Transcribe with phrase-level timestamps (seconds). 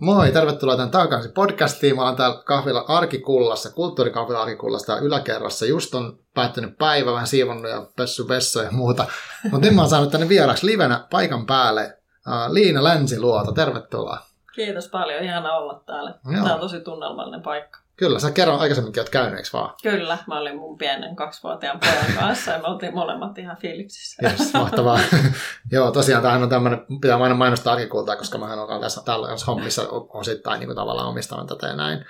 [0.00, 1.96] Moi, tervetuloa tämän takaisin podcastiin.
[1.96, 5.66] Mä olen täällä kahvilla Arkikullassa, kulttuurikahvilla Arkikullassa yläkerrassa.
[5.66, 9.06] Just on päättynyt päivä, vähän siivonnut ja pessy vessa ja muuta.
[9.50, 13.52] Mutta nyt mä oon saanut tänne vieraksi livenä paikan päälle uh, Liina Länsiluota.
[13.52, 14.18] Tervetuloa.
[14.54, 16.14] Kiitos paljon, ihana olla täällä.
[16.32, 16.42] Joo.
[16.42, 17.78] Tämä on tosi tunnelmallinen paikka.
[17.98, 19.74] Kyllä, sä kerran aikaisemminkin oot käynyt, eikö vaan?
[19.82, 24.22] Kyllä, mä olin mun pienen kaksivuotiaan pojan kanssa ja me oltiin molemmat ihan fiiliksissä.
[24.22, 25.00] Yes, mahtavaa.
[25.72, 29.82] Joo, tosiaan tämähän on tämmöinen, pitää aina mainostaa arkikultaa, koska mä olen tässä tällaisessa hommissa
[30.08, 32.04] osittain niin kuin tavallaan omistavan tätä ja näin.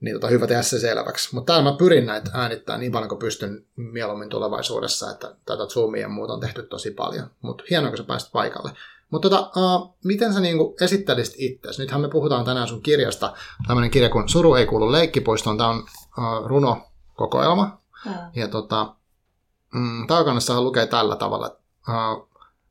[0.00, 1.34] Niin tota, hyvä tehdä se selväksi.
[1.34, 6.02] Mutta täällä mä pyrin näitä äänittää niin paljon kuin pystyn mieluummin tulevaisuudessa, että tätä Zoomia
[6.02, 7.30] ja muuta on tehty tosi paljon.
[7.42, 8.70] Mutta hienoa, kun sä pääsit paikalle.
[9.10, 11.82] Mutta tota, uh, miten sä niinku esittelisit itseäsi?
[11.82, 13.32] Nythän me puhutaan tänään sun kirjasta,
[13.66, 15.58] tämmöinen kirja kuin Suru ei kuulu leikkipuistoon.
[15.58, 17.78] Tämä on uh, runokokoelma.
[18.04, 18.12] Mm.
[18.34, 18.94] Ja tota,
[19.74, 21.56] mm, taakannassahan lukee tällä tavalla.
[21.88, 22.28] Uh,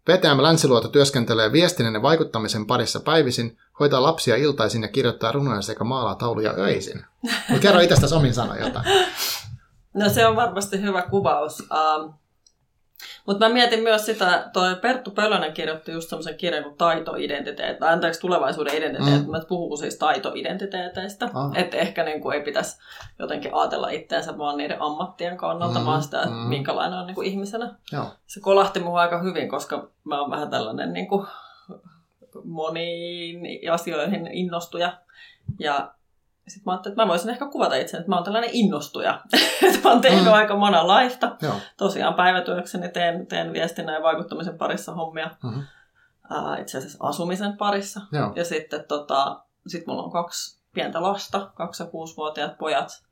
[0.10, 5.84] VTM Länsiluoto työskentelee viestinnän ja vaikuttamisen parissa päivisin, hoitaa lapsia iltaisin ja kirjoittaa runoja sekä
[5.84, 7.06] maalaa tauluja öisin.
[7.22, 8.86] Mutta kerro itsestäsi omin sanoin jotain.
[9.94, 11.60] No se on varmasti hyvä kuvaus.
[11.60, 12.14] Uh,
[13.26, 17.94] mutta mä mietin myös sitä, toi Perttu Pölönen kirjoitti just semmoisen kirjan kuin taitoidentiteet, tai
[17.94, 19.32] anteeksi tulevaisuuden identiteet, mm.
[19.32, 21.58] mä puhuu siis taitoidentiteeteistä, ah.
[21.58, 22.78] että ehkä niin kuin ei pitäisi
[23.20, 25.86] jotenkin ajatella itseänsä vaan niiden ammattien kannalta, mm.
[25.86, 26.48] vaan sitä, että mm.
[26.48, 27.76] minkälainen on niin kuin ihmisenä.
[27.92, 28.06] Joo.
[28.28, 31.28] Se kolahti mua aika hyvin, koska mä oon vähän tällainen niin kuin
[32.44, 34.98] moniin asioihin innostuja,
[35.60, 35.95] ja
[36.48, 39.22] sitten mä ajattelin, että mä voisin ehkä kuvata itse, että mä oon tällainen innostuja.
[39.68, 40.34] että mä oon tehnyt mm.
[40.34, 41.36] aika monenlaista.
[41.42, 41.56] Joo.
[41.78, 45.30] Tosiaan päivätyökseni teen, teen viestinnän ja vaikuttamisen parissa hommia.
[45.44, 45.64] Mm-hmm.
[46.62, 48.02] Itse asiassa asumisen parissa.
[48.12, 48.34] Joo.
[48.36, 53.04] Ja sitten tota, sit mulla on kaksi pientä lasta, kaksi- ja kuusivuotiaat pojat.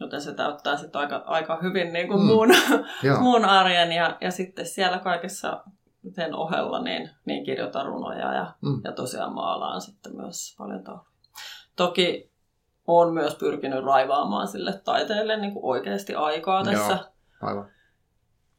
[0.00, 2.26] Joten se täyttää sitten aika, aika hyvin niin kuin mm.
[2.26, 2.48] muun,
[3.20, 3.92] muun arjen.
[3.92, 5.64] Ja, ja sitten siellä kaikessa
[6.12, 8.80] sen ohella niin, niin kirjoitan runoja ja, mm.
[8.84, 11.06] ja tosiaan maalaan sitten myös paljon tauluja.
[11.76, 12.33] Toki
[12.86, 16.92] on myös pyrkinyt raivaamaan sille taiteelle niin kuin oikeasti aikaa tässä.
[16.92, 17.04] Joo,
[17.42, 17.68] aivan.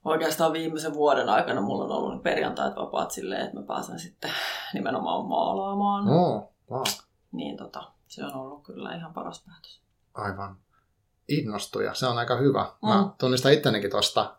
[0.05, 4.31] Oikeastaan viimeisen vuoden aikana mulla on ollut perjantait vapaat silleen, että mä pääsen sitten
[4.73, 6.09] nimenomaan maalaamaan.
[6.09, 6.83] Oh, wow.
[7.31, 9.81] Niin tota, se on ollut kyllä ihan paras päätös.
[10.13, 10.57] Aivan.
[11.27, 12.65] Innostuja, se on aika hyvä.
[12.81, 13.11] Mä mm.
[13.17, 14.35] tunnistan ittenikin tosta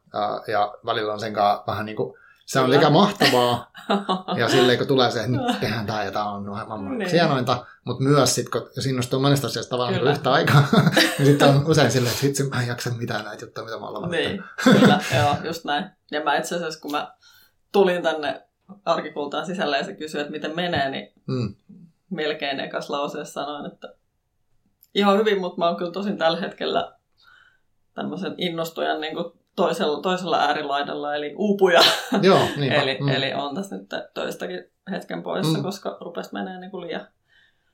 [0.52, 2.14] ja välillä on sen kanssa vähän niin kuin
[2.46, 3.70] se on aika mahtavaa.
[4.40, 7.10] ja silleen, kun tulee se, että nyt tehdään tämä ja tämä on maailman niin.
[7.10, 10.10] hienointa, mutta myös sitten, kun jos innostuu monesta asiasta tavallaan kyllä.
[10.10, 10.68] yhtä aikaa,
[11.18, 13.86] niin sitten on usein silleen, että vitsi, mä en jaksa mitään näitä juttuja, mitä mä
[13.86, 15.90] olen Niin, kyllä, joo, just näin.
[16.10, 17.14] Ja mä itse asiassa, kun mä
[17.72, 18.42] tulin tänne
[18.84, 21.54] arkikultaan sisälle ja se kysyi, että miten menee, niin mm.
[22.10, 23.94] melkein ekas lauseessa sanoin, että
[24.94, 26.96] ihan hyvin, mutta mä oon kyllä tosin tällä hetkellä
[27.94, 31.81] tämmöisen innostujan niin kuin toisella, toisella äärilaidalla, eli uupuja.
[32.22, 32.41] Joo,
[32.83, 33.09] eli, mm.
[33.09, 35.62] eli on tässä nyt toistakin hetken poissa, mm.
[35.62, 37.09] koska rupesi menee niin kuin liian,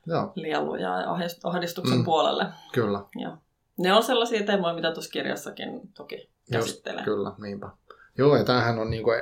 [0.07, 0.31] Joo.
[0.35, 1.07] liian lujaa ja
[1.43, 2.05] ahdistuksen mm.
[2.05, 2.45] puolelle.
[2.73, 3.03] Kyllä.
[3.15, 3.37] Joo.
[3.77, 7.03] Ne on sellaisia teemoja, mitä tuossa kirjassakin toki käsittelee.
[7.03, 7.69] kyllä, niinpä.
[8.17, 9.21] Joo, ja tämähän on niin kuin,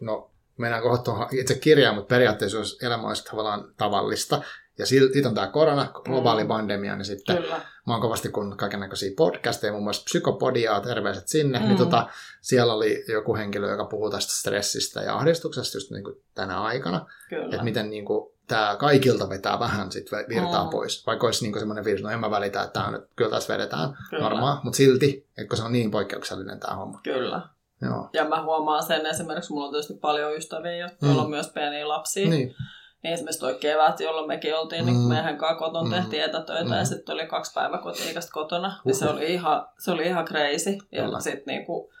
[0.00, 4.42] no mennään kohta tuohon itse kirjaan, mutta periaatteessa jos elämä olisi tavallaan tavallista,
[4.78, 6.48] ja sitten on tämä korona, globaali mm.
[6.48, 7.60] pandemia, niin sitten Kyllä.
[7.86, 11.68] mä oon kovasti kun kaikenlaisia podcasteja, muun muassa psykopodiaa, terveiset sinne, niin mm.
[11.68, 12.08] niin tota,
[12.40, 17.06] siellä oli joku henkilö, joka puhuu tästä stressistä ja ahdistuksesta just niin kuin tänä aikana,
[17.52, 20.70] että miten niin kuin, tämä kaikilta vetää vähän sit virtaa mm.
[20.70, 23.52] pois, vaikka olisi niin semmoinen virus, no en mä välitä, että tämä nyt kyllä tässä
[23.54, 27.00] vedetään varmaan, mutta silti, että se on niin poikkeuksellinen tämä homma.
[27.02, 27.42] Kyllä.
[27.82, 28.10] Joo.
[28.12, 31.18] Ja mä huomaan sen esimerkiksi, mulla on tietysti paljon ystäviä, joilla mm.
[31.18, 32.28] on myös pieniä lapsia.
[32.28, 32.54] Niin
[33.02, 35.00] niin esimerkiksi toi kevät, jolloin mekin oltiin, niin mm.
[35.00, 35.94] niin meidän kanssa koton mm.
[35.94, 36.76] tehtiin etätöitä mm.
[36.76, 38.68] ja sitten oli kaksi päiväkotiikasta kotona.
[38.68, 38.80] Uhuh.
[38.84, 40.78] Niin se oli ihan, se oli ihan crazy.
[40.92, 41.92] Ja sitten niinku,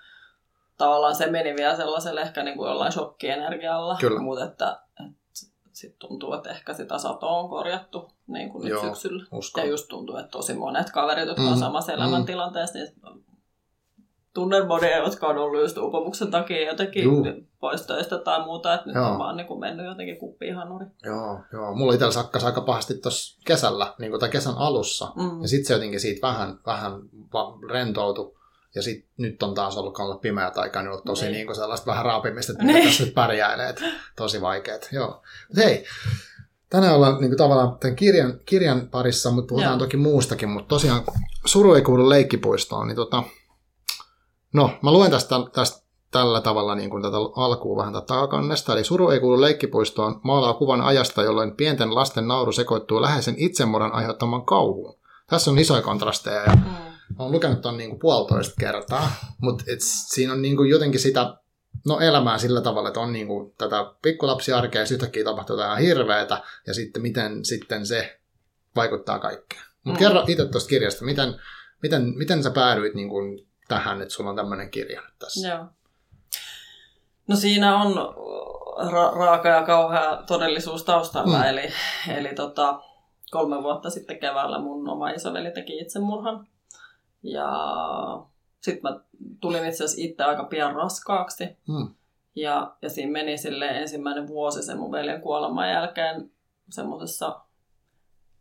[0.78, 3.98] tavallaan se meni vielä sellaiselle ehkä niinku jollain shokkienergialla.
[4.20, 5.18] Mutta että, että
[5.72, 9.24] sitten tuntuu, että ehkä sitä satoa on korjattu niin kuin nyt Joo, syksyllä.
[9.32, 9.64] Uskon.
[9.64, 11.52] Ja just tuntuu, että tosi monet kaverit, jotka mm.
[11.52, 12.92] on samassa elämäntilanteessa, niin
[14.34, 17.24] tunnen monia, jotka on ollut just upomuksen takia jotenkin Juu.
[17.60, 19.10] pois töistä tai muuta, että nyt joo.
[19.10, 20.86] on vaan niin kuin mennyt jotenkin kuppiin hanuri.
[21.04, 21.74] Joo, joo.
[21.74, 25.42] Mulla itsellä sakkas aika pahasti tuossa kesällä, niin kuin, tai kesän alussa, mm.
[25.42, 26.92] ja sitten se jotenkin siitä vähän, vähän
[27.70, 28.38] rentoutu.
[28.74, 31.32] Ja sit, nyt on taas ollut olla pimeä aikaa, niin ollut tosi niin.
[31.32, 32.86] Niin kuin sellaista vähän raapimista, että niin.
[32.86, 33.84] tässä nyt pärjäilee, että
[34.16, 34.88] tosi vaikeet.
[34.92, 35.22] Joo.
[35.48, 35.84] Mut hei,
[36.70, 39.78] tänään ollaan niin kuin, tavallaan tämän kirjan, kirjan parissa, mutta puhutaan Joo.
[39.78, 41.02] toki muustakin, mutta tosiaan
[41.44, 43.22] Suru ei kuulu leikkipuistoon, niin tota,
[44.52, 48.72] No, mä luen tästä, tästä tällä tavalla niin kuin tätä alkuun vähän tätä takakannesta.
[48.72, 53.92] Eli Suru ei kuulu leikkipuistoon maalaa kuvan ajasta, jolloin pienten lasten nauru sekoittuu läheisen itsemurhan
[53.92, 54.98] aiheuttaman kauhuun.
[55.26, 56.52] Tässä on isoja kontrasteja ja
[57.18, 59.10] olen lukenut ton niin kuin puolitoista kertaa,
[59.40, 61.34] mutta siinä on niin kuin jotenkin sitä
[61.86, 66.42] no, elämää sillä tavalla, että on niin kuin tätä pikkulapsiarkea ja yhtäkkiä tapahtuu jotain hirveätä
[66.66, 68.20] ja sitten miten sitten se
[68.76, 69.62] vaikuttaa kaikkeen.
[69.84, 70.06] Mutta mm.
[70.06, 71.34] kerro itse tuosta kirjasta, miten,
[71.82, 75.48] miten, miten sä päädyit niin kun tähän, että sulla on tämmöinen kirja nyt tässä?
[75.48, 75.66] Joo.
[77.28, 77.92] No siinä on
[78.78, 81.44] ra- raaka ja kauhea todellisuus taustalla, mm.
[81.44, 81.72] eli,
[82.08, 82.80] eli tota,
[83.30, 86.46] kolme vuotta sitten keväällä mun oma isoveli teki itsemurhan.
[87.22, 87.48] Ja
[88.60, 89.00] sitten mä
[89.40, 91.44] tulin itse asiassa itse aika pian raskaaksi.
[91.68, 91.94] Mm.
[92.34, 96.30] Ja, ja siinä meni sille ensimmäinen vuosi sen mun veljen kuoleman jälkeen
[96.70, 97.40] semmoisessa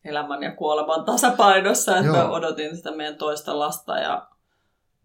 [0.06, 4.27] elämän ja kuoleman tasapainossa, että mä odotin sitä meidän toista lasta ja,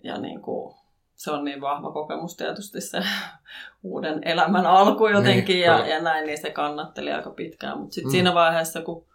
[0.05, 0.75] ja niin kuin,
[1.15, 3.03] se on niin vahva kokemus tietysti se
[3.83, 7.79] uuden elämän alku jotenkin niin, ja, ja näin, niin se kannatteli aika pitkään.
[7.79, 8.13] Mutta sitten mm.
[8.13, 9.07] siinä vaiheessa, kun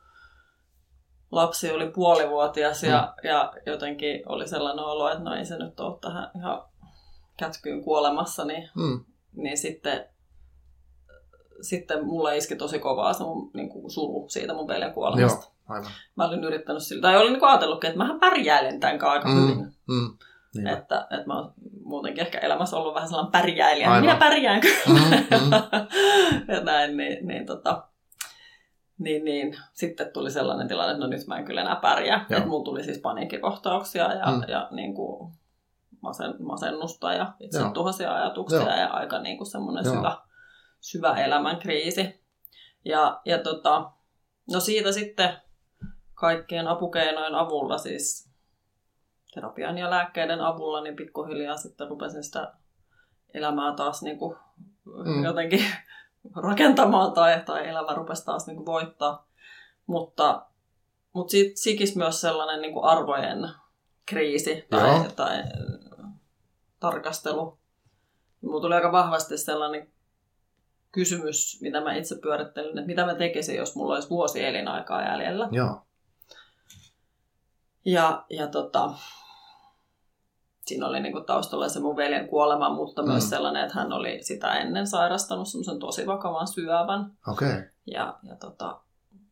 [1.32, 3.30] lapsi oli puolivuotias ja, mm.
[3.30, 6.64] ja jotenkin oli sellainen olo, että no ei se nyt ole tähän ihan
[7.38, 9.06] kätkyyn kuolemassa, niin, mm.
[9.34, 10.06] niin sitten,
[11.62, 15.46] sitten mulle iski tosi kovaa se mun niin kuin suru siitä mun veljen kuolemasta.
[15.46, 15.92] Joo, aivan.
[16.16, 19.36] Mä olin yrittänyt sillä, tai olin niin ajatellutkin, että mähän pärjäilen tämän aika mm.
[19.36, 19.76] hyvin.
[19.88, 20.18] Mm.
[20.64, 20.78] Niin.
[20.78, 23.88] Että, että mä oon muutenkin ehkä elämässä ollut vähän sellainen pärjäilijä.
[23.88, 24.02] Aivan.
[24.02, 24.78] Minä pärjään kyllä.
[24.88, 25.52] Mm, mm.
[26.56, 27.88] ja näin, niin, niin tota,
[29.00, 32.26] niin, niin sitten tuli sellainen tilanne, että no nyt mä en kyllä enää pärjää.
[32.30, 34.42] Että mulla tuli siis paniikkikohtauksia ja, mm.
[34.48, 35.34] ja niin kuin
[36.02, 38.70] masen, masennusta ja itse tuhoisia ajatuksia Joo.
[38.70, 40.18] ja aika niin kuin semmoinen syvä,
[40.80, 42.24] syvä elämän kriisi.
[42.86, 43.92] Ja, ja tota,
[44.54, 45.30] no siitä sitten
[46.14, 48.27] kaikkien apukeinojen avulla, siis
[49.38, 52.54] terapian ja lääkkeiden avulla, niin pikkuhiljaa sitten rupesin sitä
[53.34, 54.36] elämää taas niin kuin
[55.06, 55.24] mm.
[55.24, 55.66] jotenkin
[56.48, 59.28] rakentamaan tai, tai elämä rupesi taas niin kuin voittaa.
[59.88, 60.46] Mutta,
[61.14, 63.50] mutta siitä sikis myös sellainen niin kuin arvojen
[64.06, 65.44] kriisi tai, tai
[66.80, 67.58] tarkastelu.
[68.42, 69.88] Mulla tuli aika vahvasti sellainen
[70.92, 75.50] kysymys, mitä mä itse pyörittelin, että mitä mä tekisin, jos mulla olisi vuosi elinaikaa jäljellä.
[75.52, 75.82] Joo.
[77.86, 78.94] Ja, ja tota,
[80.68, 83.08] siinä oli niinku taustalla se mun veljen kuolema, mutta mm.
[83.08, 87.12] myös sellainen, että hän oli sitä ennen sairastanut semmoisen tosi vakavan syövän.
[87.28, 87.64] Okay.
[87.86, 88.80] Ja, ja tota,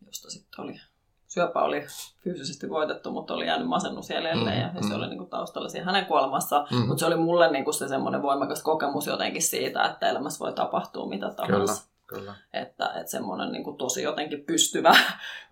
[0.06, 0.80] josta sitten oli,
[1.28, 1.86] syöpä oli
[2.24, 4.58] fyysisesti voitettu, mutta oli jäänyt masennus jäljelle mm.
[4.58, 4.96] ja, ja se mm.
[4.96, 6.68] oli niinku taustalla siinä hänen kuolemassa.
[6.72, 6.78] Mm.
[6.78, 11.10] Mutta se oli mulle niinku se semmoinen voimakas kokemus jotenkin siitä, että elämässä voi tapahtua
[11.10, 11.84] mitä tahansa.
[11.84, 11.95] Kyllä.
[12.08, 12.36] Kyllä.
[12.54, 14.96] Että, että semmoinen niin kuin tosi jotenkin pystyvä,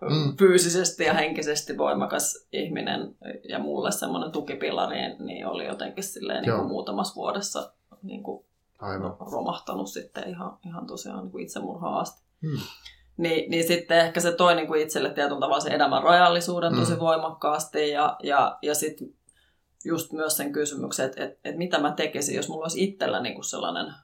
[0.00, 0.36] mm.
[0.36, 3.16] fyysisesti ja henkisesti voimakas ihminen
[3.48, 7.72] ja mulle semmoinen tukipilari niin oli jotenkin silleen niin kuin muutamassa vuodessa
[8.02, 8.44] niin kuin
[8.78, 9.16] Aivan.
[9.32, 12.22] romahtanut sitten ihan, ihan tosiaan niin kuin itsemurhaan asti.
[12.40, 12.58] Mm.
[13.16, 16.78] Niin, niin sitten ehkä se toi niin kuin itselle tietyllä tavalla se elämän rajallisuuden mm.
[16.78, 19.08] tosi voimakkaasti ja, ja, ja sitten
[19.84, 23.34] just myös sen kysymyksen, että, että, että mitä mä tekisin, jos mulla olisi itsellä niin
[23.34, 23.94] kuin sellainen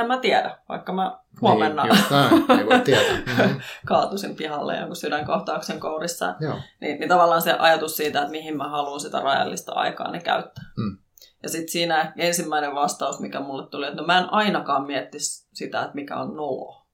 [0.00, 3.16] en mä tiedä, vaikka mä huomenna niin, näin, ei voi tietää.
[3.26, 3.60] Mm-hmm.
[3.86, 6.34] kaatusin pihalle jonkun sydänkohtauksen kourissa.
[6.80, 10.64] Niin, niin tavallaan se ajatus siitä, että mihin mä haluan sitä rajallista aikaa niin käyttää.
[10.76, 10.98] Mm.
[11.42, 15.82] Ja sitten siinä ensimmäinen vastaus, mikä mulle tuli, että no mä en ainakaan miettisi sitä,
[15.82, 16.86] että mikä on nolo.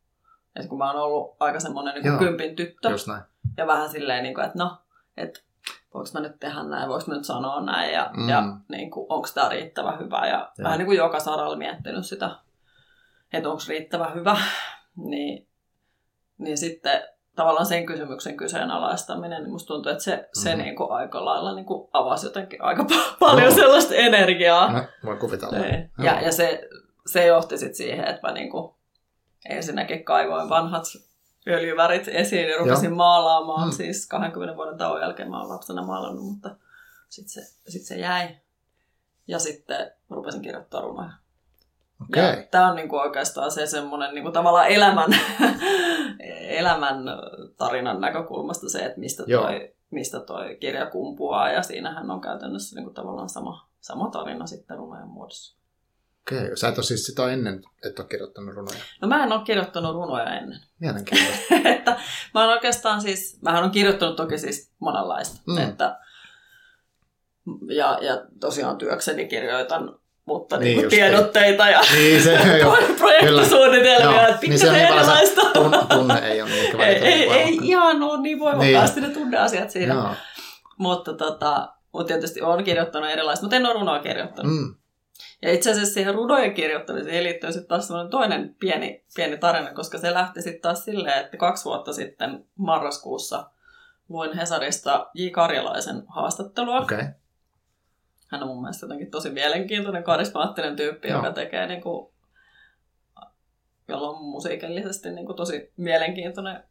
[0.56, 2.88] Että kun mä oon ollut aika semmoinen niin kympin tyttö.
[3.56, 4.78] Ja vähän silleen, niin kuin, että no,
[5.16, 5.40] että
[5.94, 8.28] voiko mä nyt tehdä näin, voiko mä nyt sanoa näin ja, mm.
[8.28, 10.26] ja niin onko tämä riittävä hyvä.
[10.26, 10.64] Ja, ja.
[10.64, 12.30] vähän niin kuin joka saralla miettinyt sitä
[13.32, 14.37] että onko riittävä hyvä,
[14.96, 15.49] niin,
[16.38, 17.02] niin sitten
[17.37, 20.43] tavallaan sen kysymyksen kyseenalaistaminen, niin musta tuntuu, että se, mm-hmm.
[20.43, 22.86] se niin kuin aika lailla niin kuin avasi jotenkin aika
[23.20, 23.55] paljon no.
[23.55, 24.72] sellaista energiaa.
[24.72, 25.58] No, voi kuvitella.
[25.58, 25.91] Niin.
[25.98, 26.69] Ja, ja se,
[27.06, 28.74] se johti sitten siihen, että mä niin kuin
[29.48, 30.84] ensinnäkin kaivoin vanhat
[31.48, 32.96] öljyvärit esiin ja rupesin Joo.
[32.96, 33.69] maalaamaan.
[33.69, 33.72] Mm.
[33.72, 36.56] Siis 20 vuoden tauon jälkeen mä oon lapsena maalannut, mutta
[37.08, 38.36] sitten se, sit se jäi.
[39.27, 41.12] Ja sitten rupesin kirjoittaa runoja.
[42.08, 42.46] Okay.
[42.50, 45.10] Tämä on niinku oikeastaan se semmoinen niinku tavallaan elämän,
[46.60, 46.96] elämän
[47.56, 51.50] tarinan näkökulmasta se, että mistä toi, mistä toi kirja kumpuaa.
[51.50, 55.62] Ja siinähän on käytännössä niinku tavallaan sama, sama tarina sitten runojen muodossa.
[56.22, 56.56] Okei, okay.
[56.56, 58.78] sä et ole siis sitä ennen, et ole kirjoittanut runoja?
[59.00, 60.60] No mä en ole kirjoittanut runoja ennen.
[60.80, 61.54] Mielenkiintoista.
[61.74, 62.00] että
[62.34, 65.40] mä oon oikeastaan siis, mä oon kirjoittanut toki siis monenlaista.
[65.46, 65.58] Mm.
[65.58, 65.98] Että,
[67.68, 74.41] ja, ja tosiaan työkseni kirjoitan mutta niin, niin tiedotteita ja niin, se, jo, projektisuunnitelmia, että
[74.41, 75.41] niin pikkasen niin erilaista.
[75.52, 79.08] Tunne, tunne ei ole niin ei, ei, ei ihan ole niin voimakkaasti niin.
[79.08, 79.94] ne tunneasiat siinä.
[79.94, 80.10] Joo.
[80.79, 84.52] Mutta, tota, mutta tietysti olen kirjoittanut erilaista, mutta en ole runoa kirjoittanut.
[84.52, 84.74] Mm.
[85.43, 90.14] Ja itse asiassa siihen runojen kirjoittamiseen liittyy sitten taas toinen pieni, pieni tarina, koska se
[90.14, 93.50] lähti sitten taas silleen, että kaksi vuotta sitten marraskuussa
[94.08, 95.29] luin Hesarista J.
[95.29, 96.81] Karjalaisen haastattelua.
[96.81, 97.05] Okay
[98.32, 101.19] hän on mun mielestä jotenkin tosi mielenkiintoinen, karismaattinen tyyppi, Joo.
[101.19, 102.12] joka tekee niin kuin,
[103.89, 106.65] jolla on musiikillisesti niin kuin tosi mielenkiintoinen,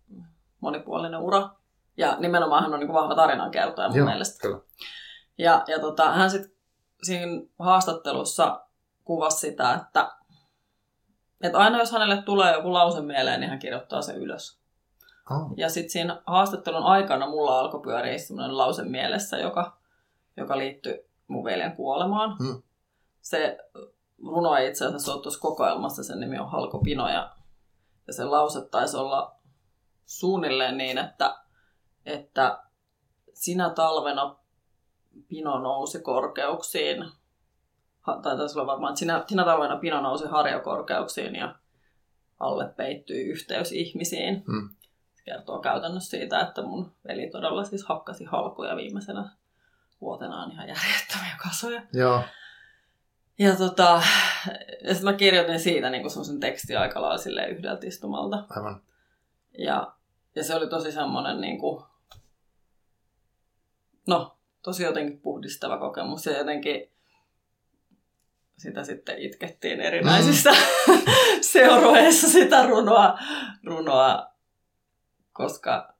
[0.60, 1.50] monipuolinen ura.
[1.98, 4.42] Ja nimenomaan hän on niin vahva tarinankertoja mun Joo, mielestä.
[4.42, 4.60] Kyllä.
[5.38, 6.52] Ja, ja tota, hän sitten
[7.04, 8.66] siinä haastattelussa
[9.04, 10.12] kuvasi sitä, että,
[11.42, 14.62] että aina jos hänelle tulee joku lause mieleen, niin hän kirjoittaa sen ylös.
[15.32, 15.54] Oh.
[15.58, 19.78] Ja sitten siinä haastattelun aikana mulla alkoi pyöriä sellainen lause mielessä, joka,
[20.38, 22.38] joka liittyi mun veljen kuolemaan.
[22.38, 22.62] Hmm.
[23.22, 23.58] Se
[24.24, 27.36] runo ei itse asiassa ole tuossa kokoelmassa, sen nimi on Halko Pino, ja,
[28.08, 29.36] ja se lause taisi olla
[30.06, 31.36] suunnilleen niin, että,
[32.06, 32.64] että
[33.34, 34.36] sinä talvena
[35.28, 37.06] Pino nousi korkeuksiin,
[38.06, 41.56] tai taisi olla varmaan, että sinä, sinä talvena Pino nousi harjakorkeuksiin ja
[42.40, 44.44] alle peittyi yhteys ihmisiin.
[44.46, 44.70] Hmm.
[45.14, 49.30] Se kertoo käytännössä siitä, että mun veli todella siis hakkasi halkoja viimeisenä
[50.02, 51.82] vuotenaan ihan järjettömiä kasoja.
[51.94, 52.24] Joo.
[53.40, 54.02] Ja, tota,
[54.84, 58.46] ja sitten mä kirjoitin siitä niin semmoisen tekstin aika lailla yhdeltä istumalta.
[58.50, 58.82] Aivan.
[59.58, 59.96] Ja,
[60.36, 61.86] ja se oli tosi semmoinen niin kuin,
[64.08, 66.92] no, tosi jotenkin puhdistava kokemus ja jotenkin
[68.58, 71.02] sitä sitten itkettiin erinäisissä mm.
[71.52, 73.20] seuroissa sitä runoa,
[73.64, 74.32] runoa
[75.34, 75.94] koska,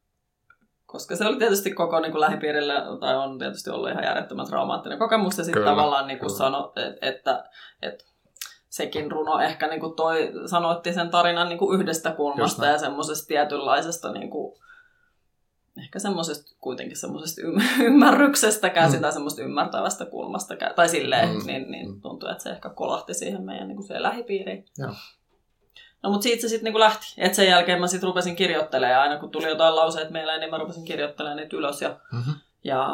[0.92, 5.00] koska se oli tietysti koko niin kuin lähipiirille, tai on tietysti ollut ihan järjettömän traumaattinen
[5.00, 7.50] kokemus, ja sitten tavallaan niin kuin sano, että, että,
[7.82, 8.06] että
[8.70, 13.28] sekin runo ehkä niin kuin toi, sanoitti sen tarinan niin kuin yhdestä kulmasta ja semmoisesta
[13.28, 14.62] tietynlaisesta niin kuin,
[15.78, 17.42] ehkä semmoisesta kuitenkin semmoisesta
[17.88, 19.12] ymmärryksestä käsin mm.
[19.12, 21.46] semmoista ymmärtävästä kulmasta tai silleen, mm.
[21.46, 22.02] niin, niin mm.
[22.02, 24.66] tuntuu, että se ehkä kolahti siihen meidän niin kuin siihen lähipiiriin.
[24.78, 24.92] Joo.
[26.04, 27.06] No mutta siitä se sitten niinku lähti.
[27.18, 30.50] Et sen jälkeen mä sitten rupesin kirjoittelemaan ja aina kun tuli jotain lauseita meillä, niin
[30.50, 31.82] mä rupesin kirjoittelemaan niitä ylös.
[31.82, 32.34] Ja, mm-hmm.
[32.64, 32.88] ja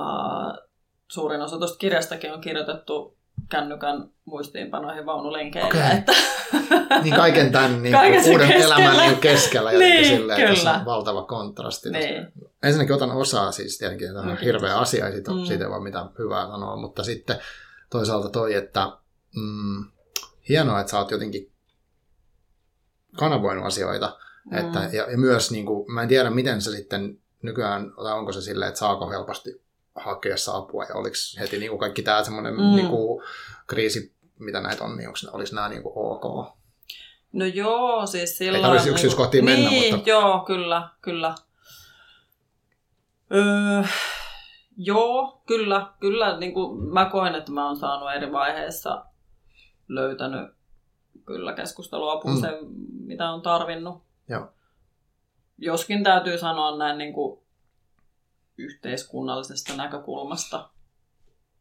[1.07, 3.17] suurin osa tuosta kirjastakin on kirjoitettu
[3.49, 5.67] kännykän muistiinpanoihin vaunulenkeillä.
[5.67, 5.97] Okay.
[5.97, 6.13] Että...
[7.03, 8.75] niin kaiken tämän niin kaiken uuden keskellä.
[8.75, 10.53] elämän niin keskellä niin, silleen, kyllä.
[10.53, 11.89] Tässä on valtava kontrasti.
[11.89, 12.27] Niin.
[12.63, 15.45] Ensinnäkin otan osaa siis tietenkin, tämä on no, hirveä asia, ei siitä, mm.
[15.45, 17.37] siitä ei voi mitään hyvää sanoa, mutta sitten
[17.89, 18.91] toisaalta toi, että
[19.35, 19.85] mm,
[20.49, 21.51] hienoa, että sä oot jotenkin
[23.15, 24.17] kanavoinut asioita.
[24.51, 24.57] Mm.
[24.57, 28.31] Että, ja, ja myös, niin kuin, mä en tiedä miten se sitten nykyään, tai onko
[28.31, 29.61] se silleen, että saako helposti
[29.95, 32.75] hakeessa apua, ja oliko heti niin kuin kaikki tämä semmoinen mm.
[32.75, 33.23] niin kuin,
[33.67, 36.57] kriisi, mitä näitä on, niin onko, olisi nämä niin kuin ok?
[37.33, 38.55] No joo, siis silloin...
[38.55, 40.09] Ei tarvitsisi yksityiskohtiin niin, mennä, niin, mutta...
[40.09, 41.35] joo, kyllä, kyllä.
[43.35, 43.83] Öö,
[44.77, 46.39] joo, kyllä, kyllä.
[46.39, 49.05] Niin kuin mä koen, että mä oon saanut eri vaiheissa
[49.87, 50.51] löytänyt
[51.25, 52.41] kyllä keskusteluapua mm.
[52.41, 52.53] sen,
[53.07, 54.03] mitä on tarvinnut.
[54.29, 54.47] Joo.
[55.57, 57.39] Joskin täytyy sanoa näin niin kuin
[58.57, 60.69] yhteiskunnallisesta näkökulmasta.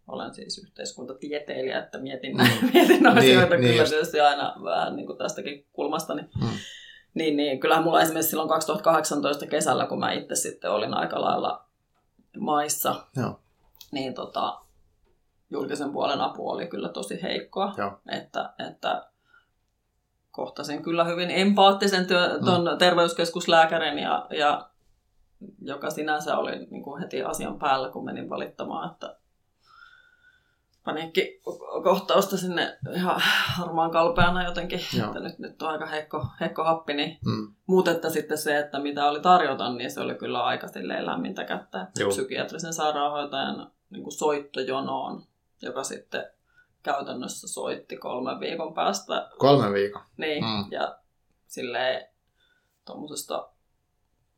[0.08, 2.42] Olen siis yhteiskuntatieteilijä, että mietin, mm.
[2.72, 6.14] mietin niin, asioita niin, kyllä niin tietysti aina vähän niin kuin tästäkin kulmasta.
[6.14, 6.48] Niin, mm.
[7.14, 11.64] niin, niin kyllähän mulla esimerkiksi silloin 2018 kesällä, kun mä itse sitten olin aika lailla
[12.38, 13.40] maissa, Joo.
[13.92, 14.60] niin tota,
[15.50, 17.74] julkisen puolen apu oli kyllä tosi heikkoa.
[17.76, 18.00] Joo.
[18.08, 19.10] Että, että
[20.36, 22.78] kohtasin kyllä hyvin empaattisen työ, ton mm.
[22.78, 24.70] terveyskeskuslääkärin, ja, ja,
[25.62, 29.16] joka sinänsä oli niin kuin heti asian päällä, kun menin valittamaan, että
[30.84, 33.20] paniikkikohtausta sinne ihan
[33.56, 35.06] harmaan kalpeana jotenkin, Joo.
[35.06, 37.54] että nyt, nyt on aika heikko, heikko happi, niin mm.
[37.66, 40.66] Mutta että sitten se, että mitä oli tarjota, niin se oli kyllä aika
[41.00, 41.86] lämmintä kättä.
[41.98, 42.08] Joo.
[42.08, 45.22] Psykiatrisen sairaanhoitajan niin kuin soittojonoon,
[45.62, 46.24] joka sitten
[46.86, 49.28] käytännössä soitti kolmen viikon päästä.
[49.38, 50.02] Kolmen viikon?
[50.16, 50.64] Niin, mm.
[50.70, 50.98] ja
[51.46, 52.08] silleen
[52.84, 53.48] tuommoisesta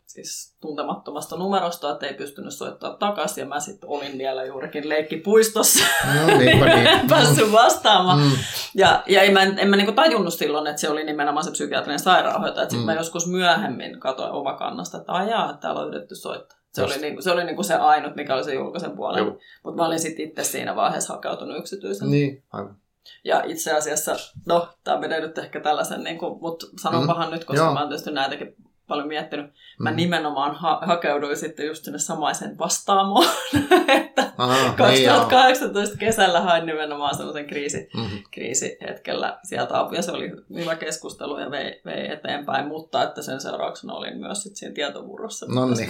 [0.06, 5.84] siis tuntemattomasta numerosta, että ei pystynyt soittaa takaisin, ja mä sitten olin vielä juurikin leikkipuistossa,
[6.14, 7.08] no, niin, niin.
[7.08, 8.18] päässyt vastaamaan.
[8.18, 8.30] Mm.
[8.74, 11.98] Ja, ja en mä, en mä niinku tajunnut silloin, että se oli nimenomaan se psykiatrinen
[11.98, 12.92] sairaanhoitaja, että sitten mm.
[12.92, 16.57] mä joskus myöhemmin katsoin omakannasta, että ajaa, että täällä on yritetty soittaa.
[16.72, 19.24] Se oli, niinku, se oli niinku se ainut, mikä oli se julkisen puolen.
[19.64, 22.10] Mutta mä olin sitten itse siinä vaiheessa hakeutunut yksityisen.
[22.10, 22.76] Niin, aivan.
[23.24, 27.32] Ja itse asiassa, no, tämä menee nyt ehkä tällaisen, niin kuin, mutta sanonpahan mm.
[27.32, 27.74] nyt, koska Joo.
[27.74, 28.56] mä oon tietysti näitäkin
[28.88, 29.46] paljon miettinyt.
[29.78, 29.96] Mä mm.
[29.96, 33.26] nimenomaan ha- hakeuduin sitten just sinne samaiseen vastaamoon.
[33.88, 38.18] että Aha, 2018 niin kesällä hain nimenomaan sellaisen kriisi, mm-hmm.
[38.30, 40.02] kriisihetkellä sieltä apua.
[40.02, 44.56] Se oli hyvä keskustelu ja vei, vei eteenpäin, mutta että sen seurauksena olin myös sitten
[44.56, 45.46] siinä tietomurrossa.
[45.48, 45.88] No niin.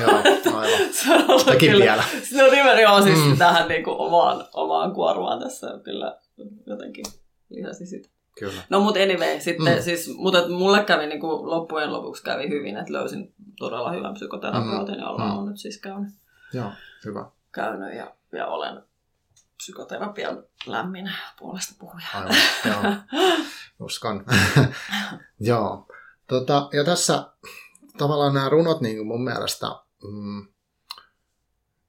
[0.00, 0.10] Joo,
[0.58, 0.92] aivan.
[0.92, 2.04] se on kyllä, vielä.
[2.22, 3.38] Se on nimenomaan siis mm.
[3.38, 6.18] tähän niin kuin omaan, omaan kuormaan tässä kyllä
[6.66, 7.04] jotenkin
[7.50, 8.17] lisäsi sitä.
[8.38, 8.62] Kyllä.
[8.70, 9.82] No mutta anyway, sitten, mm.
[9.82, 14.94] siis, mutta mulle kävi niin kuin loppujen lopuksi kävi hyvin, että löysin todella hyvän psykoterapeutin,
[14.94, 15.00] mm.
[15.00, 15.38] jolla mm.
[15.38, 16.10] on nyt siis käynyt.
[16.52, 16.70] Joo,
[17.04, 17.30] hyvä.
[17.52, 18.82] Käynyt ja, ja olen
[19.56, 22.06] psykoterapian lämmin puolesta puhuja.
[22.14, 22.94] Aivan, joo.
[23.86, 24.24] Uskon.
[25.40, 25.86] joo.
[26.26, 27.32] Tota, ja tässä
[27.98, 29.66] tavallaan nämä runot niin kuin mun mielestä
[30.02, 30.48] mm,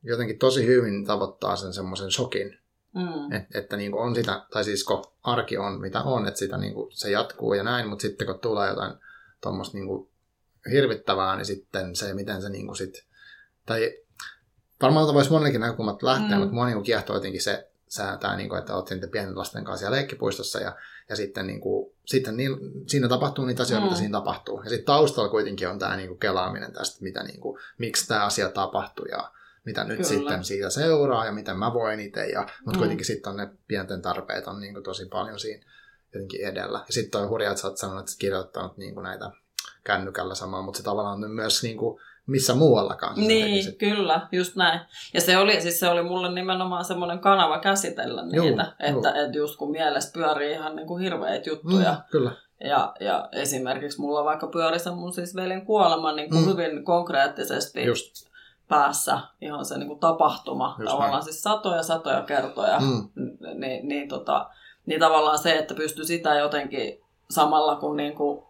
[0.03, 2.59] jotenkin tosi hyvin tavoittaa sen semmoisen shokin.
[2.95, 3.31] Mm.
[3.31, 6.57] Et, että niin kuin on sitä, tai siis kun arki on mitä on, että sitä
[6.57, 8.93] niin kuin, se jatkuu ja näin, mutta sitten kun tulee jotain
[9.41, 10.09] tuommoista niin
[10.71, 13.05] hirvittävää, niin sitten se, miten se niin kuin sit,
[13.65, 13.97] tai
[14.81, 16.39] varmaan voisi monellekin näkökulmat lähteä, mm.
[16.39, 19.79] mutta mua niin kiehtoo jotenkin se, säätää, niin kuin, että olet sitten pienen lasten kanssa
[19.79, 20.75] siellä leikkipuistossa ja,
[21.09, 23.89] ja sitten, niin kuin, sitten niin, siinä tapahtuu niitä asioita, mm.
[23.89, 24.61] mitä siinä tapahtuu.
[24.63, 28.25] Ja sitten taustalla kuitenkin on tämä niin kuin, kelaaminen tästä, mitä, niin kuin, miksi tämä
[28.25, 29.31] asia tapahtuu ja
[29.65, 30.09] mitä nyt Kyllä.
[30.09, 32.25] sitten siitä seuraa ja miten mä voin itse.
[32.25, 32.77] Ja, mutta mm.
[32.77, 35.65] kuitenkin sitten on ne pienten tarpeet on niin kuin, tosi paljon siinä
[36.13, 36.83] jotenkin edellä.
[36.87, 39.31] Ja sitten on hurjaa, että sä oot sanonut, että sä kirjoittanut niin kuin, näitä
[39.83, 43.15] kännykällä samaa, mutta se tavallaan on myös niin kuin, missä muuallakaan.
[43.15, 44.79] Niin, kyllä, just näin.
[45.13, 49.37] Ja se oli, siis se oli mulle nimenomaan semmoinen kanava käsitellä niitä, Juu, että, että
[49.37, 51.91] just kun mielessä pyörii ihan niin kuin hirveitä juttuja.
[51.91, 52.31] Mm, kyllä.
[52.63, 56.49] Ja, ja esimerkiksi mulla vaikka pyöri se mun siis velin kuolema niin kuin mm.
[56.49, 58.28] hyvin konkreettisesti just.
[58.69, 61.23] Päässä, ihan se niin kuin tapahtuma, just tavallaan näin.
[61.23, 63.09] siis satoja satoja kertoja, mm.
[63.59, 64.49] niin, niin, tota,
[64.85, 68.43] niin tavallaan se, että pystyy sitä jotenkin samalla kun niin kuin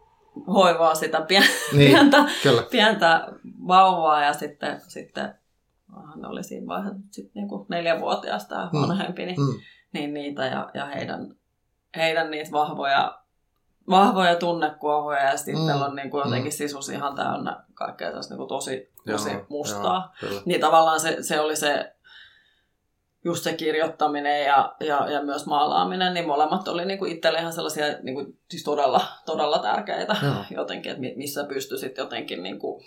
[0.47, 2.25] hoivaa sitä pien, niin, pientä,
[2.71, 3.27] pientä
[3.67, 5.33] vauvaa ja sitten, sitten
[6.07, 8.81] hän oli siinä vaiheessa sitten niin kuin neljävuotias tämä mm.
[8.81, 9.59] vanhempi, niin, mm.
[9.93, 11.35] niin niitä ja, ja heidän,
[11.95, 13.18] heidän niitä vahvoja,
[13.89, 15.81] vahvoja tunnekuohuja ja sitten mm.
[15.81, 16.55] on niin kuin jotenkin mm.
[16.55, 20.15] sisus ihan täynnä kaikkea tässä niin kuin tosi, tosi joo, mustaa.
[20.22, 21.96] Joo, niin tavallaan se, se oli se
[23.25, 27.53] just se kirjoittaminen ja, ja, ja myös maalaaminen, niin molemmat oli niin kuin itselle ihan
[27.53, 30.36] sellaisia niin kuin, siis todella, todella tärkeitä Joo.
[30.62, 32.84] jotenkin, että missä pystyisit jotenkin niin kuin,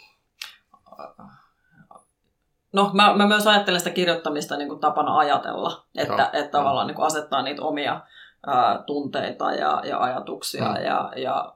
[2.72, 6.94] No, mä, mä myös ajattelen sitä kirjoittamista niin kuin tapana ajatella, että, että tavallaan niin
[6.94, 8.00] kuin asettaa niitä omia
[8.46, 10.68] ää, tunteita ja, ja ajatuksia.
[10.68, 10.84] Mm.
[10.84, 11.54] Ja, ja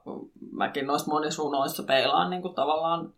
[0.51, 3.13] mäkin noissa monissa runoissa peilaan niin kuin tavallaan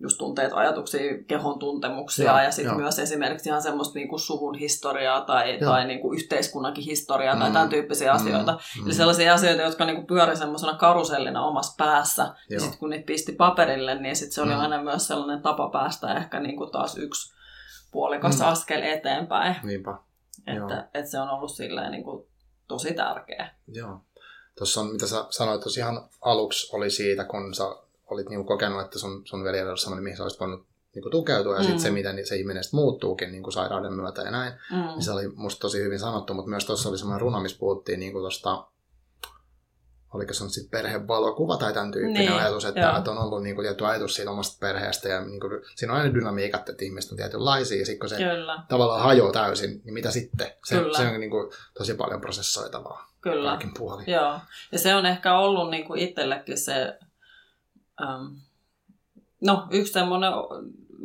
[0.00, 4.54] just tunteet, ajatuksia, kehon tuntemuksia ja, ja sitten myös esimerkiksi ihan semmoista niin kuin suvun
[4.54, 7.40] historiaa tai, tai niin kuin yhteiskunnankin historiaa mm.
[7.40, 8.16] tai tämän tyyppisiä mm.
[8.16, 8.52] asioita.
[8.52, 8.86] Mm.
[8.86, 12.34] Eli sellaisia asioita, jotka niin kuin pyöri semmoisena karusellina omassa päässä.
[12.50, 14.60] Ja sitten kun niitä pisti paperille, niin sitten se oli mm.
[14.60, 17.34] aina myös sellainen tapa päästä ehkä niin kuin taas yksi
[17.92, 18.46] puolikas mm.
[18.46, 19.56] askel eteenpäin.
[19.62, 19.98] Niinpä.
[20.46, 22.26] Että, että se on ollut silleen niin kuin
[22.68, 23.54] tosi tärkeä.
[23.68, 24.00] Joo.
[24.58, 27.64] Tuossa on, mitä sä sanoit tuossa ihan aluksi, oli siitä, kun sä
[28.10, 31.54] olit niinku kokenut, että sun, sun veljellä olisi sellainen, mihin sä olisit voinut niinku tukeutua,
[31.54, 31.64] ja mm.
[31.64, 34.76] sitten se, miten se ihminen muuttuukin niinku sairauden myötä ja näin, mm.
[34.76, 38.00] niin se oli musta tosi hyvin sanottu, mutta myös tuossa oli sellainen runo, missä puhuttiin
[38.00, 38.66] niinku tuosta
[40.14, 43.54] oliko se on sitten perhevalokuva tai tämän tyyppinen niin, ajatus, että, että on ollut niin
[43.54, 47.10] kuin, tietty ajatus siitä omasta perheestä ja niin kuin, siinä on aina dynamiikat, että ihmiset
[47.10, 48.62] on tietynlaisia ja sitten kun se Kyllä.
[48.68, 50.46] tavallaan hajoaa täysin, niin mitä sitten?
[50.64, 53.50] Se, se on niin kuin, tosi paljon prosessoitavaa Kyllä.
[53.50, 54.10] kaikin puolin.
[54.10, 54.38] Joo,
[54.72, 56.98] ja se on ehkä ollut niin kuin itsellekin se
[58.02, 58.24] ähm,
[59.40, 60.32] no yksi semmoinen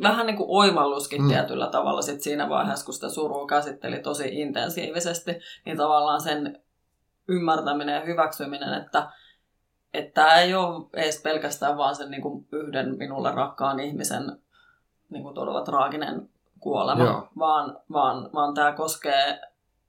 [0.02, 1.28] vähän niin kuin oivalluskin mm.
[1.28, 5.32] tietyllä tavalla sit siinä vaiheessa, kun sitä surua käsitteli tosi intensiivisesti,
[5.66, 6.62] niin tavallaan sen
[7.30, 9.10] ymmärtäminen ja hyväksyminen, että
[9.94, 14.38] että tämä ei ole edes pelkästään vaan sen niin kuin yhden minulle rakkaan ihmisen
[15.10, 16.28] niin kuin todella traaginen
[16.60, 19.40] kuolema, vaan, vaan, vaan tämä koskee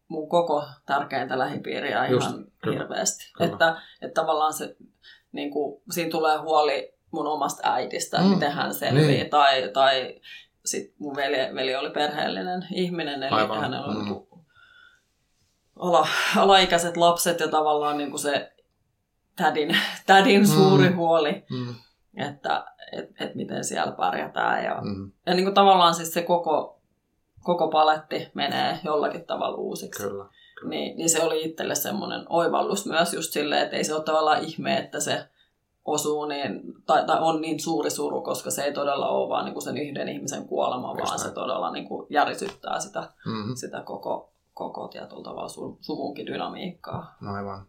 [0.07, 3.31] mun koko tärkeintä lähipiiriä Just, ihan kyllä, hirveästi.
[3.37, 3.51] Kyllä.
[3.51, 4.75] Että, että tavallaan se
[5.31, 8.23] niin kuin, siinä tulee huoli mun omasta äidistä, mm.
[8.23, 9.07] miten hän selvii.
[9.07, 9.29] Niin.
[9.29, 10.21] Tai, tai
[10.65, 13.61] sitten mun veli, veli oli perheellinen ihminen, eli Aivan.
[13.61, 14.25] hänellä oli mm.
[15.79, 16.07] Ala,
[16.37, 18.51] alaikäiset lapset ja tavallaan niin kuin se
[19.35, 20.47] tädin, tädin mm.
[20.47, 21.75] suuri huoli, mm.
[22.17, 24.63] että et, et miten siellä pärjätään.
[24.63, 25.11] Ja, mm.
[25.25, 26.81] ja niin kuin tavallaan siis se koko,
[27.43, 30.03] koko paletti menee jollakin tavalla uusiksi.
[30.03, 30.25] Kyllä.
[30.63, 34.43] Niin, niin se oli itselle semmoinen oivallus myös just silleen, että ei se ole tavallaan
[34.43, 35.25] ihme, että se
[35.85, 39.53] osuu niin, tai, tai on niin suuri suru, koska se ei todella ole vaan niin
[39.53, 41.29] kuin sen yhden ihmisen kuolema, Just vaan näin.
[41.29, 43.55] se todella niin kuin järisyttää sitä, mm-hmm.
[43.55, 47.17] sitä koko, koko tietyllä tavalla su, suvunkin dynamiikkaa.
[47.21, 47.65] No aivan.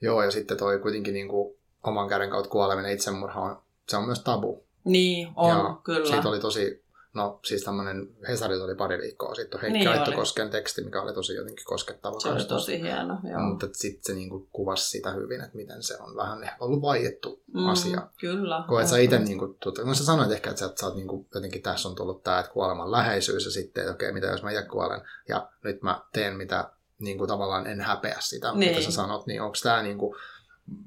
[0.00, 4.04] Joo, ja sitten toi kuitenkin niin kuin oman käden kautta kuoleminen itsemurha on, se on
[4.04, 4.64] myös tabu.
[4.84, 6.08] Niin, on, ja kyllä.
[6.10, 10.84] Siitä oli tosi No siis tämmöinen, Hesarit oli pari viikkoa sitten, Heikki niin Aittokosken teksti,
[10.84, 12.20] mikä oli tosi jotenkin koskettava.
[12.20, 13.40] Se oli tosi hieno, joo.
[13.40, 17.68] Mutta sitten se niinku kuvasi sitä hyvin, että miten se on vähän ollut vaiettu mm,
[17.68, 18.08] asia.
[18.20, 18.64] Kyllä.
[18.68, 21.88] Koet sä itse, niinku, no sä sanoit ehkä, että sä, sä oot niinku, jotenkin tässä
[21.88, 24.62] on tullut tämä, että kuoleman läheisyys ja sitten, että okei, okay, mitä jos mä itse
[24.62, 28.72] kuolen ja nyt mä teen mitä, niinku, tavallaan en häpeä sitä, niin.
[28.72, 30.16] mitä sä sanot, niin onko tämä niinku,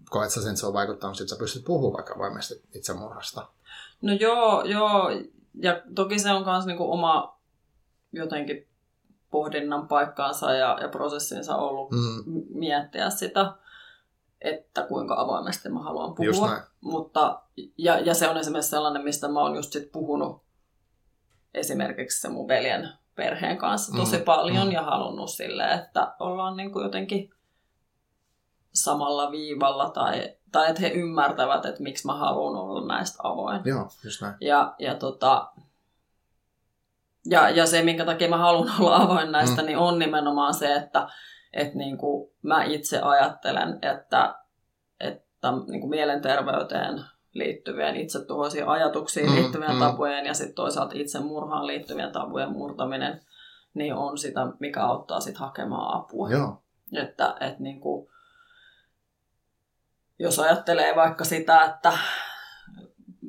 [0.10, 3.48] koet sä sen, että se on vaikuttanut, että sä pystyt puhumaan vaikka voimasti itsemurhasta?
[4.02, 5.10] No joo, joo,
[5.62, 7.40] ja toki se on myös niinku oma
[8.12, 8.68] jotenkin
[9.32, 12.44] pohdinnan paikkaansa ja, ja prosessinsa ollut mm.
[12.50, 13.54] miettiä sitä,
[14.42, 16.58] että kuinka avoimesti mä haluan puhua.
[16.82, 17.42] Mutta,
[17.78, 20.44] ja, ja se on esimerkiksi sellainen, mistä mä oon just sit puhunut
[21.54, 24.72] esimerkiksi se mun veljen perheen kanssa tosi mm, paljon mm.
[24.72, 27.30] ja halunnut sille, että ollaan niin kuin jotenkin
[28.74, 33.62] samalla viivalla tai, tai että he ymmärtävät, että miksi mä haluan olla näistä avoin.
[33.66, 34.36] Joo, just näin.
[34.42, 35.52] Ja, ja, tota,
[37.30, 39.66] ja, ja se, minkä takia mä haluan olla avoin näistä, mm.
[39.66, 41.08] niin on nimenomaan se, että
[41.54, 44.36] et niin kuin mä itse ajattelen, että,
[45.00, 49.80] että niin kuin mielenterveyteen liittyvien itsetuhoisiin ajatuksiin mm, liittyvien mm.
[49.80, 53.22] tabujen ja sitten toisaalta itsemurhaan liittyvien tabujen murtaminen,
[53.74, 56.30] niin on sitä, mikä auttaa sitten hakemaan apua.
[56.30, 56.64] Joo.
[56.94, 58.13] Että, että niin kuin,
[60.20, 61.98] jos ajattelee vaikka sitä, että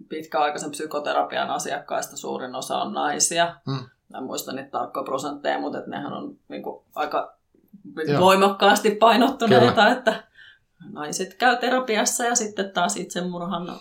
[0.08, 3.88] pitkäaikaisen psykoterapian asiakkaista suurin osa on naisia, mm.
[4.08, 7.36] Mä en muista niitä tarkkoja prosentteja, mutta että nehän on niin kuin, aika
[8.06, 8.20] Joo.
[8.20, 9.90] voimakkaasti painottuneita, Kyllä.
[9.90, 10.24] että
[10.92, 13.80] naiset käy terapiassa ja sitten taas itsemurhan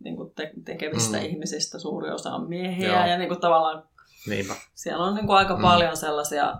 [0.00, 1.24] niin kuin te- tekevistä mm.
[1.24, 3.06] ihmisistä suuri osa on miehiä Joo.
[3.06, 3.82] ja niin kuin tavallaan
[4.26, 4.54] Niinpä.
[4.74, 5.62] siellä on niin kuin aika mm.
[5.62, 6.54] paljon sellaisia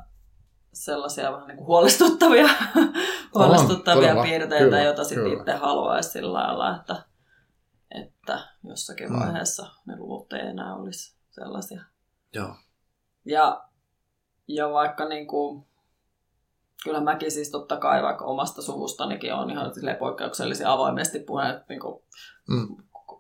[0.78, 2.48] sellaisia vähän niin kuin huolestuttavia,
[3.34, 7.02] huolestuttavia on, piirteitä, kyllä, joita sitten itse haluaisi sillä lailla, että,
[7.90, 9.18] että jossakin mm.
[9.18, 11.82] vaiheessa ne luvut ei enää olisi sellaisia.
[12.34, 12.54] Joo.
[13.24, 13.64] Ja,
[14.48, 15.66] ja vaikka niin kuin,
[16.84, 21.80] kyllä mäkin siis totta kai vaikka omasta suvustanikin on ihan poikkeuksellisia avoimesti puhun, että niin
[21.80, 22.02] kuin,
[22.48, 22.76] mm.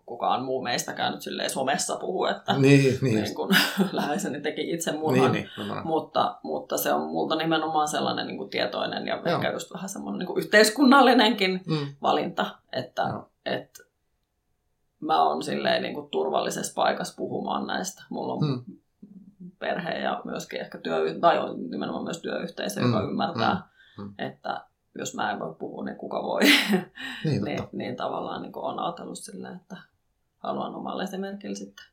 [0.08, 3.22] Kukaan muu meistäkään nyt silleen somessa puhu, että niin, niin.
[3.22, 3.50] Niin kuin,
[3.92, 8.38] läheiseni teki itse murhan, niin, niin, no, mutta, mutta se on multa nimenomaan sellainen niin
[8.38, 9.36] kuin tietoinen ja Joo.
[9.36, 11.86] ehkä just vähän semmoinen niin kuin yhteiskunnallinenkin mm.
[12.02, 13.02] valinta, että,
[13.46, 13.82] että
[15.00, 18.02] mä oon silleen niin kuin turvallisessa paikassa puhumaan näistä.
[18.10, 18.64] Mulla on mm
[19.58, 23.68] perhe ja myöskin ehkä työ, tai on nimenomaan myös työyhteisö, joka mm, ymmärtää,
[23.98, 24.14] mm, mm.
[24.18, 24.64] että
[24.98, 26.40] jos mä en voi puhua, niin kuka voi.
[27.24, 29.76] Niin, niin, niin tavallaan niin on ajatellut silleen, että
[30.38, 31.84] haluan omalle esimerkillä sitten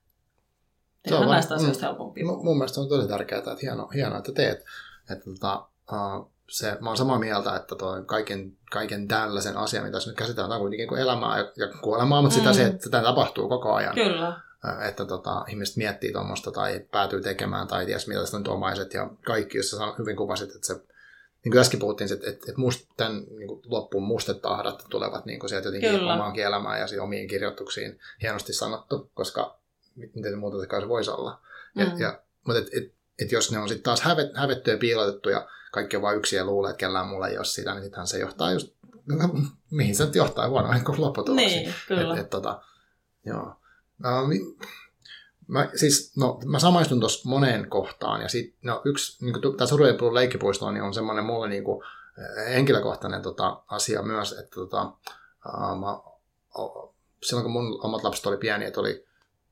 [1.04, 2.26] tehdä on näistä asioista mm, helpompia.
[2.26, 4.66] Mun, mun mielestä on tosi tärkeää, että hienoa, hienoa että teet.
[5.10, 9.98] Että, tota, uh, se, mä oon samaa mieltä, että toi kaiken, kaiken tällaisen asian, mitä
[10.06, 12.40] nyt käsitellään, on kuitenkin kuin elämää ja kuolemaa, mutta mm.
[12.40, 13.96] sitä se, että sitä tapahtuu koko ajan.
[13.96, 14.46] Kyllä
[14.88, 19.58] että tota, ihmiset miettii tuommoista tai päätyy tekemään tai ties mitä on omaiset ja kaikki,
[19.58, 20.82] jos sä hyvin kuvasit, että se
[21.46, 25.40] niin kuin äsken puhuttiin, että, että, että must, tämän niin kuin loppuun mustetahdat tulevat niin
[25.40, 26.14] kuin sieltä jotenkin Kyllä.
[26.14, 29.60] omaan elämään ja omiin kirjoituksiin hienosti sanottu, koska
[29.96, 31.42] miten se muuta se voisi olla.
[31.76, 31.82] Mm.
[31.82, 35.30] Ja, ja, mutta et, et, et jos ne on sitten taas hävet, hävetty ja piilotettu
[35.30, 38.08] ja kaikki on vain yksi ja luulee, että kellään mulla ei ole sitä, niin sittenhän
[38.08, 38.76] se johtaa just,
[39.72, 41.64] mihin se nyt johtaa huonoihin lopputuloksiin.
[41.64, 42.14] Niin, kyllä.
[42.14, 42.62] Et, et, tota,
[43.26, 43.56] joo.
[45.48, 49.98] Mä, siis, no, mä samaistun tuossa moneen kohtaan, ja sit, no, yksi, niin tämä Surujen
[50.12, 51.84] leikkipuisto niin on semmoinen mulle niin kuin,
[52.50, 56.00] henkilökohtainen tota, asia myös, että tota, uh, mä,
[57.24, 59.06] silloin kun mun omat lapset oli pieni, että oli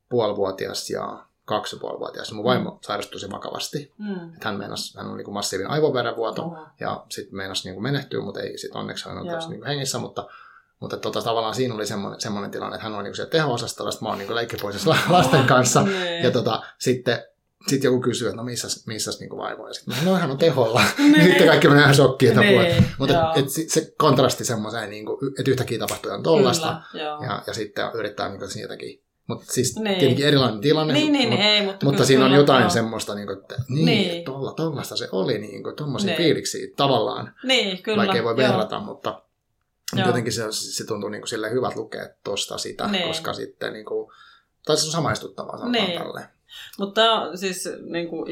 [0.09, 2.77] puolivuotias ja kaksi vuotias, niin mun vaimo mm.
[2.81, 3.93] sairastui tosi vakavasti.
[3.97, 4.33] Mm.
[4.33, 6.55] Että hän, meinas, hän oli niin kuin massiivinen aivoverenvuoto, mm.
[6.79, 10.27] ja sitten meinasi niin kuin menehtyä, mutta ei sitten onneksi hän on niin hengissä, mutta
[10.83, 14.09] mutta tota, tavallaan siinä oli semmoinen, semmoinen tilanne, että hän oli niin teho-osastolla, sitten mä
[14.09, 15.81] oon niin leikkipoisessa lasten kanssa.
[15.81, 15.87] Oh,
[16.23, 17.23] ja tota, sitten
[17.67, 19.73] sitten joku kysyy, että no missä missäs niinku vaivoja.
[19.73, 20.81] Sitten no hän on teholla.
[20.97, 21.23] niin.
[21.23, 22.29] sitten kaikki menee ihan shokkiin.
[22.29, 26.81] Että niin, Mutta et, et, se kontrasti semmoiseen, niinku, että yhtäkkiä tapahtuu ihan tollasta.
[26.93, 29.03] ja, ja sitten yrittää niinku siitäkin.
[29.27, 29.99] Mutta siis niin.
[29.99, 30.93] tietenkin erilainen tilanne.
[30.93, 32.69] Niin, niin, mutta, ei, mutta, mutta siinä on jotain joo.
[32.69, 34.25] semmoista, niin kuin, että niin, niin.
[34.25, 36.17] Tolla, tollasta se oli, niin kuin, tommosia niin.
[36.17, 37.33] fiiliksiä tavallaan.
[37.43, 37.97] Niin, kyllä.
[37.97, 39.22] Vaikka ei voi verrata, mutta
[39.95, 43.07] mutta jotenkin se, se tuntuu niin kuin hyvät lukea tuosta sitä, niin.
[43.07, 44.11] koska sitten niin kuin,
[44.65, 46.01] tai se on samaistuttavaa sanotaan niin.
[46.01, 46.27] tälleen.
[46.79, 47.01] Mutta
[47.37, 48.25] siis niin kuin,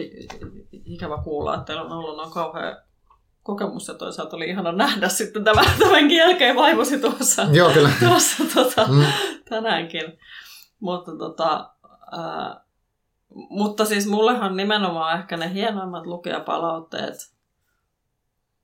[0.71, 2.77] ikävä kuulla, että teillä on ollut noin kauhean
[3.43, 7.91] kokemus ja toisaalta oli ihana nähdä sitten tämän, tämänkin jälkeen vaivosi tuossa, Joo, kyllä.
[8.07, 9.05] tuossa tota, mm.
[9.49, 10.19] tänäänkin.
[10.79, 11.73] Mutta, tota,
[12.11, 12.63] ää,
[13.29, 17.31] mutta siis mullehan nimenomaan ehkä ne hienoimmat lukijapalautteet,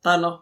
[0.03, 0.39] tai no,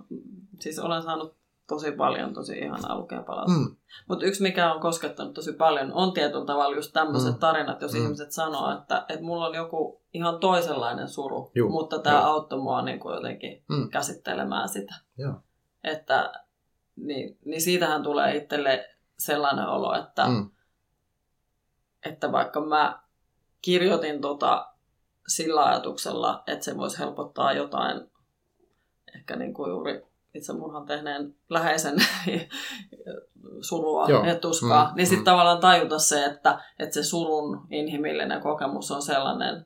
[0.60, 1.35] siis olen saanut
[1.68, 3.70] tosi paljon tosi ihanaa lukea palautetta.
[3.70, 3.76] Mm.
[4.08, 7.40] Mutta yksi, mikä on koskettanut tosi paljon, on tietyllä tavalla just tämmöiset mm.
[7.40, 8.04] tarinat, jos mm.
[8.04, 11.72] ihmiset sanoo, että, että mulla on joku ihan toisenlainen suru, Juh.
[11.72, 13.90] mutta tämä auttoi mua niin kuin jotenkin mm.
[13.90, 14.96] käsittelemään sitä.
[15.18, 15.34] Joo.
[15.84, 16.34] Että,
[16.96, 20.50] niin, niin siitähän tulee itselle sellainen olo, että, mm.
[22.06, 23.00] että vaikka mä
[23.62, 24.68] kirjoitin tota
[25.28, 28.12] sillä ajatuksella, että se voisi helpottaa jotain
[29.16, 31.96] ehkä niin kuin juuri itsemurhan tehneen läheisen
[33.62, 34.26] surua Joo.
[34.26, 35.26] ja tuskaa, mm, niin sitten mm.
[35.26, 39.66] tavallaan tajuta se, että, että se surun inhimillinen kokemus on sellainen,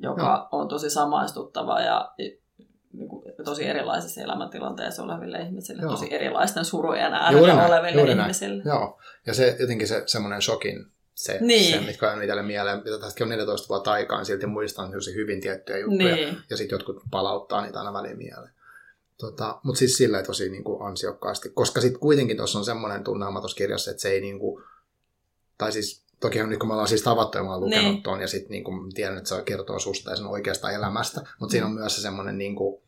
[0.00, 0.60] joka Joo.
[0.60, 2.12] on tosi samaistuttava ja
[2.92, 5.90] niin kuin, tosi erilaisissa elämäntilanteissa oleville ihmisille, Joo.
[5.90, 8.62] tosi erilaisten surujen äärellä oleville juuri ihmisille.
[8.66, 10.86] Joo, ja se jotenkin se semmoinen shokin
[11.18, 11.80] se, niin.
[11.80, 12.78] se mitkä on itselle mieleen.
[12.84, 16.14] Mitä tästäkin on 14 vuotta aikaan, silti muistan hyvin tiettyjä juttuja.
[16.14, 16.38] Niin.
[16.50, 18.57] Ja sitten jotkut palauttaa niitä aina väliin mieleen.
[19.18, 23.40] Tota, Mutta siis sillä tosi niin kuin ansiokkaasti, koska sitten kuitenkin tuossa on semmoinen tunnelma
[23.40, 24.64] tuossa kirjassa, että se ei niin kuin,
[25.58, 28.02] tai siis toki nyt kun me ollaan siis tavattu ja mä oon lukenut niin.
[28.02, 31.50] tuon ja sitten niin kuin, tiedän, että se kertoo susta ja sen oikeasta elämästä, mutta
[31.50, 32.82] siinä on myös se semmoinen, niin kuin,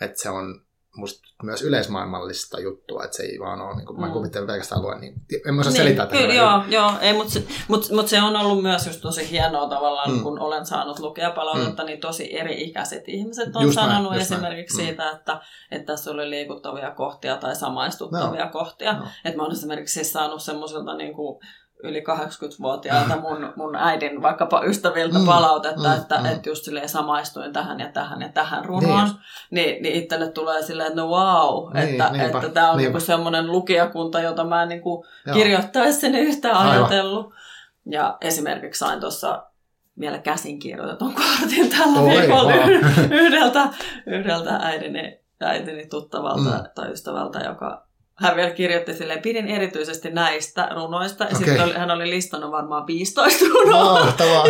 [0.00, 0.62] että se on
[0.96, 4.06] musta myös yleismaailmallista juttua, että se ei vaan ole, niin kuin, mm.
[4.06, 5.14] mä kuvittelen pelkästään luen, niin
[5.48, 8.36] en mä osaa niin, selittää kyllä, joo, joo, ei, mutta se, mut, mut se on
[8.36, 10.22] ollut myös just tosi hienoa tavallaan, mm.
[10.22, 11.86] kun olen saanut lukea palautetta, mm.
[11.86, 14.88] niin tosi eri-ikäiset ihmiset on just sanonut näin, esimerkiksi näin.
[14.88, 14.90] Mm.
[14.90, 18.50] siitä, että, että tässä oli liikuttavia kohtia tai samaistuttavia no.
[18.52, 18.92] kohtia.
[18.92, 19.06] No.
[19.24, 21.40] Että mä oon esimerkiksi siis saanut semmoiselta niin kuin,
[21.82, 26.26] yli 80-vuotiailta mun, mun äidin vaikkapa ystäviltä mm, palautetta, mm, että, mm.
[26.26, 29.08] että just silleen samaistuin tähän ja tähän ja tähän runoon,
[29.50, 32.78] niin, niin, niin itselle tulee silleen, että no wow, niin, että, niinpä, että tämä on
[32.78, 36.76] niinku semmoinen lukijakunta, jota mä en niinku kirjoittaessani yhtään Aivan.
[36.76, 37.34] ajatellut.
[37.86, 39.42] Ja esimerkiksi sain tuossa
[40.00, 42.70] vielä käsin kirjoitetun kortin tällä Oi, viikolla wow.
[43.22, 43.68] yhdeltä,
[44.06, 46.64] yhdeltä äidini, äitini tuttavalta mm.
[46.74, 47.89] tai ystävältä, joka
[48.20, 51.24] hän vielä kirjoitti silleen, pidin erityisesti näistä runoista.
[51.24, 51.38] Ja okay.
[51.38, 54.00] sitten oli, hän oli listannut varmaan 15 runoa.
[54.00, 54.44] ja,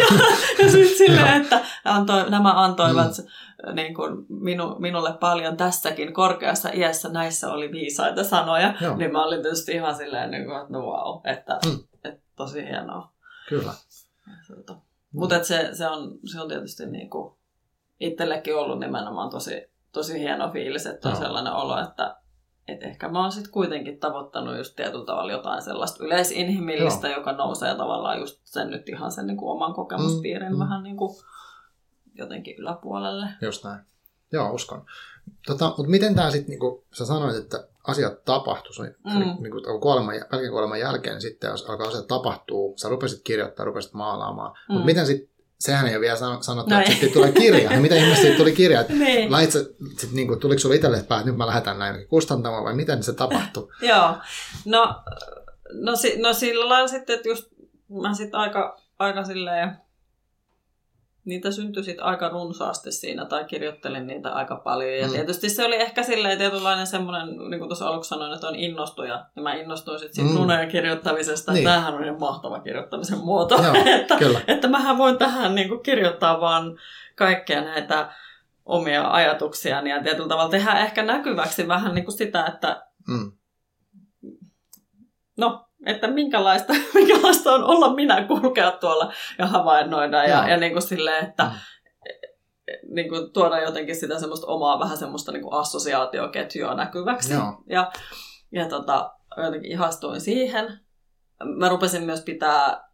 [0.58, 3.74] ja sitten silleen, että antoi, nämä antoivat mm.
[3.74, 7.08] niin kuin minu, minulle paljon tässäkin korkeassa iässä.
[7.08, 8.74] Näissä oli viisaita sanoja.
[8.80, 8.96] Joo.
[8.96, 11.78] Niin mä olin tietysti ihan silleen, niin kuin, että no wow, että, mm.
[12.04, 13.12] että tosi hienoa.
[13.48, 13.72] Kyllä.
[14.46, 14.76] Tuota.
[15.12, 17.34] Mutta se, se, on, se on tietysti niin kuin
[18.00, 21.20] itsellekin ollut nimenomaan tosi, tosi hieno fiilis, että on no.
[21.20, 22.19] sellainen olo, että
[22.70, 27.18] et ehkä mä oon sitten kuitenkin tavoittanut just tietyllä tavalla jotain sellaista yleisinhimillistä, Joo.
[27.18, 30.60] joka nousee tavallaan just sen nyt ihan sen niin kuin oman kokemuspiirin mm, mm.
[30.60, 31.16] vähän niin kuin
[32.14, 33.26] jotenkin yläpuolelle.
[33.42, 33.80] Just näin.
[34.32, 34.84] Joo, uskon.
[35.46, 39.16] Tota, mutta miten tämä sitten, niin kuin sä sanoit, että asiat tapahtuu, mm.
[39.16, 40.14] eli niin kuin kuoleman,
[40.50, 44.72] kuoleman jälkeen niin sitten jos alkaa asiat tapahtuu, sä rupesit kirjoittaa, rupesit maalaamaan, mm.
[44.72, 45.29] mutta miten sitten
[45.60, 47.72] sehän ei ole vielä sanottu, no että sitten tulee kirja.
[47.72, 48.84] Ja mitä ihmeessä siitä tuli kirja?
[48.88, 49.32] niin.
[49.32, 49.58] Lait sä,
[49.98, 53.12] sit, niin kuin, tuliko sulle itselle, että nyt mä lähetän näin kustantamaan vai miten se
[53.12, 53.68] tapahtui?
[53.88, 54.16] Joo,
[54.64, 55.02] no,
[55.72, 57.44] no, no sillä lailla sitten, että just
[58.02, 59.76] mä sitten aika, aika silleen
[61.24, 64.98] niitä syntyi sit aika runsaasti siinä, tai kirjoittelin niitä aika paljon.
[64.98, 65.12] Ja mm.
[65.12, 69.26] tietysti se oli ehkä silleen tietynlainen semmoinen, niin kuin tuossa aluksi sanoin, että on innostuja.
[69.36, 70.36] Ja mä innostuin sitten siitä mm.
[70.36, 71.64] runojen kirjoittamisesta, niin.
[71.64, 73.62] tämähän on ihan mahtava kirjoittamisen muoto.
[73.62, 74.40] Joo, että, kyllä.
[74.48, 76.78] että mähän voin tähän niin kuin kirjoittaa vaan
[77.16, 78.12] kaikkea näitä
[78.64, 83.32] omia ajatuksia ja tietyllä tavalla tehdä ehkä näkyväksi vähän niin kuin sitä, että mm.
[85.36, 90.82] no, että minkälaista, minkälaista on olla minä kulkea tuolla ja havainnoida ja, ja niin kuin
[90.82, 91.50] silleen, että mm.
[92.94, 97.32] niin kuin tuoda jotenkin sitä semmoista omaa vähän semmoista niin kuin assosiaatioketjua näkyväksi.
[97.32, 97.62] Joo.
[97.68, 97.92] Ja,
[98.52, 100.80] ja tota, jotenkin ihastuin siihen.
[101.44, 102.90] Mä rupesin myös pitää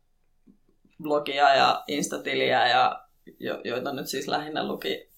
[1.03, 3.07] blogia ja instatiliä, ja,
[3.41, 5.11] jo, joita nyt siis lähinnä luki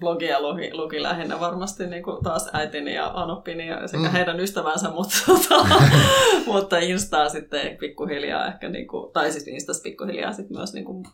[0.00, 4.10] blogia luki, luki lähinnä varmasti niin kuin taas äitini ja Anoppini ja sekä mm.
[4.10, 5.64] heidän ystävänsä, mutta, tota,
[6.52, 11.04] mutta Instaa sitten pikkuhiljaa ehkä, niin kuin, tai siis Instas pikkuhiljaa sitten myös niin kuin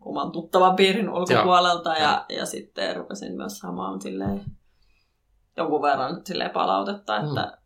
[0.00, 4.44] oman tuttavan piirin ulkopuolelta ja, ja, ja sitten rupesin myös saamaan silleen,
[5.56, 7.58] jonkun verran silleen palautetta, että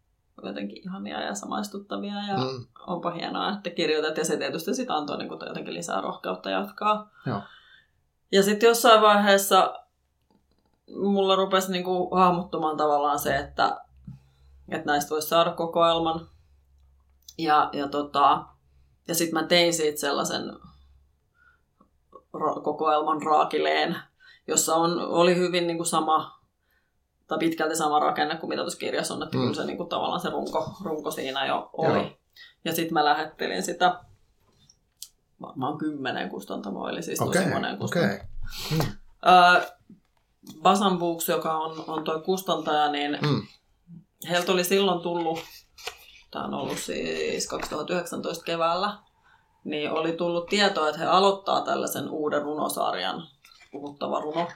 [0.43, 0.49] mm.
[0.49, 2.67] jotenkin ihania ja samaistuttavia ja mm.
[2.87, 7.11] onpa hienoa, että kirjoitat ja se tietysti sitten antoi niin kuin jotenkin lisää rohkeutta jatkaa.
[7.27, 7.37] Joo.
[7.37, 7.43] Ja
[8.43, 9.75] sitten jossain vaiheessa
[10.97, 13.81] mulla rupesi niinku hahmottumaan tavallaan se, että,
[14.69, 16.29] että näistä voisi saada kokoelman.
[17.39, 18.45] Ja, ja, tota,
[19.09, 20.51] ja sitten mä tein siitä sellaisen
[22.37, 23.97] ra- kokoelman raakileen,
[24.47, 26.41] jossa on, oli hyvin niinku sama,
[27.27, 29.43] tai pitkälti sama rakenne kuin mitä tuossa kirjassa on, että mm.
[29.43, 31.99] kyllä se niinku, tavallaan se runko, runko siinä jo oli.
[31.99, 32.11] Joo.
[32.65, 34.01] Ja sitten mä lähettelin sitä
[35.43, 38.17] varmaan kymmenen kustantamoa, eli siis tosi okay, monen kustantamoa.
[38.17, 38.27] Okay.
[38.71, 38.93] Hmm.
[40.63, 43.43] Basan Books, joka on, on tuo kustantaja, niin hmm.
[44.31, 45.39] heiltä oli silloin tullut,
[46.31, 48.99] tämä on ollut siis 2019 keväällä,
[49.65, 53.23] niin oli tullut tietoa, että he aloittaa tällaisen uuden runosarjan,
[53.73, 54.49] puhuttava runo,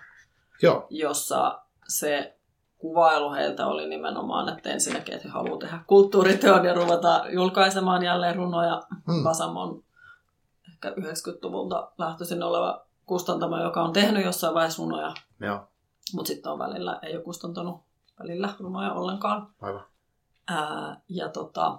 [0.62, 0.86] Joo.
[0.90, 2.36] jossa se
[2.78, 8.36] kuvailu heiltä oli nimenomaan, että ensinnäkin, että he haluavat tehdä kulttuuriteon ja ruveta julkaisemaan jälleen
[8.36, 8.82] runoja.
[9.12, 9.24] Hmm.
[9.24, 9.84] Basam on
[10.84, 15.14] ehkä 90-luvulta lähtöisin oleva kustantama, joka on tehnyt jossain vaiheessa runoja.
[16.14, 17.80] Mutta sitten on välillä, ei ole kustantanut
[18.18, 19.54] välillä runoja ollenkaan.
[19.60, 19.84] Aivan.
[20.48, 21.78] Ää, ja, tota,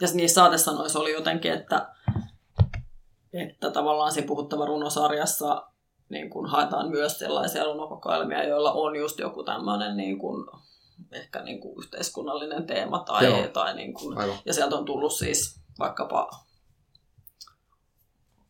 [0.00, 1.88] ja niissä saatesanoissa oli jotenkin, että,
[3.32, 5.66] että tavallaan siinä puhuttava runosarjassa
[6.08, 10.50] niin kun haetaan myös sellaisia runokokoelmia, joilla on just joku tämmöinen niin kun
[11.12, 16.45] ehkä niin kuin yhteiskunnallinen teema tai, tai niin kuin, ja sieltä on tullut siis vaikkapa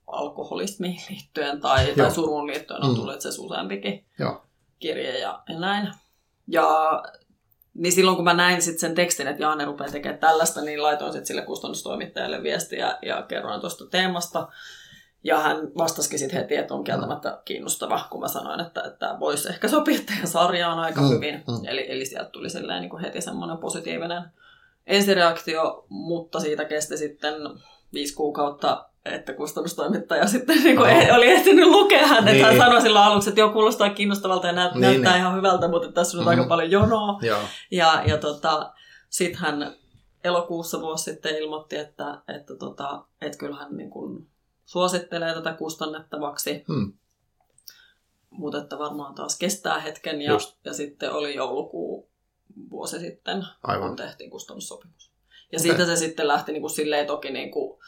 [0.07, 2.97] alkoholismiin liittyen tai, tai surun liittyen on mm.
[2.97, 4.43] tullut se useampikin Joo.
[4.79, 5.89] kirje ja, ja näin.
[6.49, 7.03] Ja
[7.75, 11.13] niin silloin kun mä näin sit sen tekstin, että Jaane rupeaa tekemään tällaista, niin laitoin
[11.13, 14.49] sit sille kustannustoimittajalle viestiä ja kerroin tuosta teemasta.
[15.25, 19.49] Ja hän vastasikin sitten heti, että on kieltämättä kiinnostava, kun mä sanoin, että, että voisi
[19.49, 21.35] ehkä sopia teidän sarjaan aika mm, hyvin.
[21.35, 21.69] Mm.
[21.69, 22.49] Eli, eli sieltä tuli
[22.81, 24.23] niin kuin heti semmoinen positiivinen
[24.87, 27.35] ensireaktio, mutta siitä kesti sitten
[27.93, 31.17] viisi kuukautta, että kustannustoimittaja sitten niin kuin oh.
[31.17, 32.37] oli ehtinyt lukea hän, niin.
[32.37, 35.21] että hän sanoi silloin aluksi, että joo, kuulostaa kiinnostavalta ja näyt, niin, näyttää niin.
[35.21, 36.41] ihan hyvältä, mutta tässä on mm-hmm.
[36.41, 37.19] aika paljon jonoa.
[37.23, 37.41] Joo.
[37.71, 38.73] Ja, ja tota,
[39.11, 39.77] sitten hän
[40.25, 44.27] elokuussa vuosi sitten ilmoitti, että, että, tota, että kyllähän niin kuin
[44.65, 46.65] suosittelee tätä kustannettavaksi.
[46.69, 46.93] Hmm.
[48.31, 52.11] Mutta että varmaan taas kestää hetken ja, ja sitten oli joulukuu
[52.71, 53.89] vuosi sitten, Aivan.
[53.89, 55.13] kun tehtiin kustannussopimus.
[55.53, 55.69] Ja okay.
[55.69, 57.79] siitä se sitten lähti niin kuin silleen toki, niin kuin,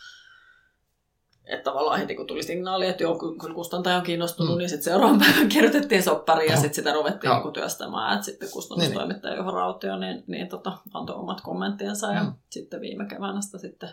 [1.49, 4.59] että tavallaan heti kun tuli signaali, että joo, kun kustantaja on kiinnostunut, mm.
[4.59, 8.15] niin sitten seuraavan päivän kirjoitettiin soppariin ja sitten sitä ruvettiin niin kuin työstämään.
[8.15, 12.33] Että sitten kustannustoimittaja Juha Rautio niin, niin tota, antoi omat kommenttinsa ja mm.
[12.51, 13.89] sitten viime keväänä sitä sitten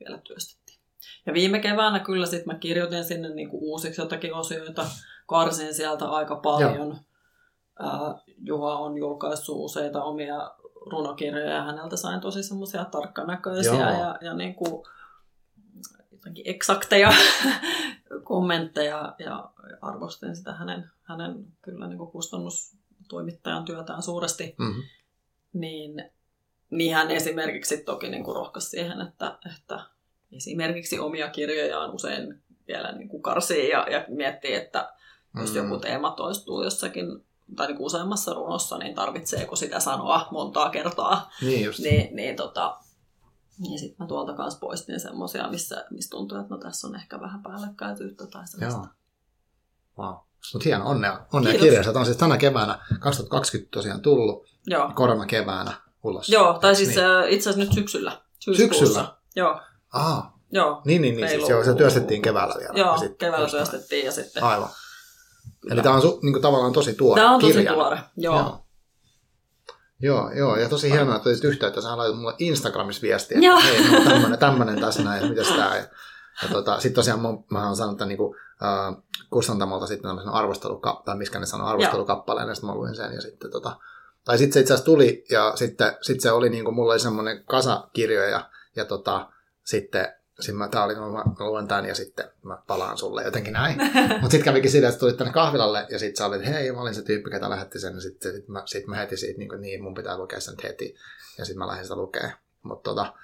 [0.00, 0.78] vielä työstettiin.
[1.26, 4.86] Ja viime keväänä kyllä sitten mä kirjoitin sinne niin kuin uusiksi jotakin osioita,
[5.26, 6.88] karsin sieltä aika paljon.
[7.80, 8.18] Joo.
[8.38, 10.50] Juha on julkaissut useita omia
[10.90, 14.00] runokirjoja ja häneltä sain tosi semmoisia tarkkanäköisiä Joo.
[14.00, 14.84] ja, ja niin kuin
[16.24, 17.12] jotenkin eksakteja
[18.24, 19.50] kommentteja ja
[19.82, 24.54] arvostin sitä hänen, hänen kyllä niin kuin kustannustoimittajan työtään suuresti.
[24.58, 24.82] Mm-hmm.
[25.52, 26.10] Niin,
[26.70, 29.80] niin hän esimerkiksi toki niin kuin rohkaisi siihen, että, että
[30.32, 34.92] esimerkiksi omia kirjojaan usein vielä niin kuin karsii ja, ja miettii, että
[35.40, 35.70] jos mm-hmm.
[35.70, 37.24] joku teema toistuu jossakin
[37.56, 41.30] tai niin useammassa runossa, niin tarvitseeko sitä sanoa montaa kertaa.
[41.42, 41.78] Niin just.
[41.78, 42.78] Niin, niin, tota,
[43.58, 47.20] niin sitten mä tuolta kanssa poistin semmoisia, missä, missä tuntuu, että no tässä on ehkä
[47.20, 48.88] vähän päällekkäisyyttä tai sellaista.
[49.98, 50.06] Joo.
[50.06, 50.14] Wow.
[50.52, 51.92] Mutta hieno, onnea, onnea kirjassa.
[51.92, 54.92] Tämä on siis tänä keväänä, 2020 tosiaan tullut, Joo.
[54.94, 55.72] korona keväänä
[56.04, 56.28] ulos.
[56.28, 56.98] Joo, tai siis niin?
[57.28, 58.22] itse asiassa nyt syksyllä.
[58.56, 59.14] Syksyllä?
[59.36, 59.60] Joo.
[59.92, 60.38] Aa.
[60.52, 60.82] Joo.
[60.84, 62.78] Niin, niin, niin siis joo, se työstettiin keväällä vielä.
[62.78, 64.42] Joo, sitten keväällä työstettiin ja sitten...
[64.42, 64.68] Aivan.
[65.70, 67.72] Eli tämä on su, niin kuin, tavallaan tosi tuore Tämä on tosi kirja.
[67.72, 68.36] tuore, joo.
[68.36, 68.63] joo.
[70.02, 71.80] Joo, joo, ja tosi hienoa, että olit yhteyttä.
[71.80, 73.60] Sä laitat mulle Instagramissa viestiä, että joo.
[73.60, 75.76] hei, no, tämmönen, tämmönen tässä näin, mitäs tää.
[75.76, 75.84] Ja,
[76.42, 80.32] ja tota, sitten tosiaan mä, mä oon saanut tämän niin kuin, uh, kustantamolta sitten tämmöisen
[80.32, 83.76] arvostelukappaleen, tai miskä ne sanoo, arvostelukappaleen, ja sitten mä luin sen, ja sitten tota,
[84.24, 87.00] tai sitten se itse asiassa tuli, ja sitten sit se oli niin kuin, mulla oli
[87.00, 89.28] semmoinen kasakirjoja, ja, ja tota,
[89.64, 93.78] sitten sitten mä, tää oli, mä luen tämän ja sitten mä palaan sulle jotenkin näin.
[94.20, 96.94] Mutta sitten kävikin siitä, että tulit tänne kahvilalle ja sitten sä olit, hei, mä olin
[96.94, 98.00] se tyyppi, ketä lähetti sen.
[98.00, 100.94] Sitten sit mä, sit mä heti siitä, niin, kuin, niin mun pitää lukea sen heti.
[101.38, 102.30] Ja sitten mä lähdin sitä lukea.
[102.62, 103.14] Mutta tota,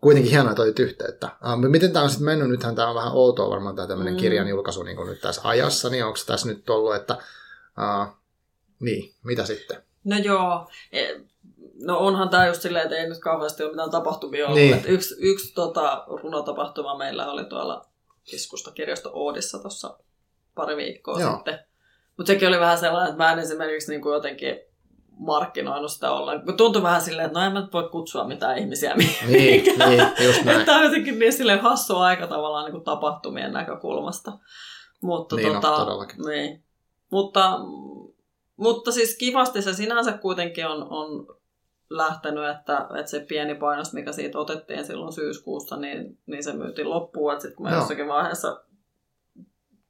[0.00, 1.26] kuitenkin hienoa, että olit yhteyttä.
[1.26, 2.48] Uh, miten tämä on sitten mennyt?
[2.48, 4.20] Nythän tämä on vähän outoa varmaan tämä tämmöinen mm.
[4.20, 5.88] kirjan julkaisu niin nyt tässä ajassa.
[5.88, 7.14] Niin onko tässä nyt ollut, että
[7.78, 8.16] uh,
[8.80, 9.82] niin, mitä sitten?
[10.04, 10.68] No joo,
[11.84, 14.58] No onhan tämä just silleen, että ei nyt kauheasti ole mitään tapahtumia ollut.
[14.58, 14.84] Niin.
[14.86, 17.86] yksi yksi tota, runotapahtuma meillä oli tuolla
[18.30, 19.98] keskustakirjasto Oodissa tuossa
[20.54, 21.34] pari viikkoa Joo.
[21.34, 21.58] sitten.
[22.16, 24.60] Mutta sekin oli vähän sellainen, että mä en esimerkiksi niin kuin jotenkin
[25.20, 26.56] markkinoinut sitä ollaan.
[26.56, 29.18] Tuntui vähän silleen, että no en mä voi kutsua mitään ihmisiä Niin,
[29.78, 30.64] niin just näin.
[30.66, 34.32] Tämä on jotenkin niin silleen hassu aika tavallaan niin kuin tapahtumien näkökulmasta.
[35.00, 36.22] Mutta, niin, tota, no, todellakin.
[36.22, 36.64] Niin.
[37.10, 37.58] Mutta,
[38.56, 41.26] mutta siis kivasti se sinänsä kuitenkin on, on
[41.90, 46.90] lähtenyt, että, että se pieni painos, mikä siitä otettiin silloin syyskuussa, niin, niin se myytiin
[46.90, 47.32] loppuun.
[47.32, 47.80] Että sitten kun mä Joo.
[47.80, 48.64] jossakin vaiheessa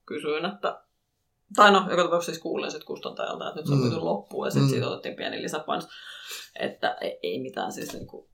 [0.07, 0.83] kysyin, että
[1.57, 4.05] tai no, joka tapauksessa siis kuulin sitten kustantajalta, että nyt se on myyty mm.
[4.05, 4.71] loppuun ja sitten mm.
[4.71, 5.89] siitä otettiin pieni lisäpainos.
[6.61, 8.27] Että ei, ei mitään, siis niin kuin,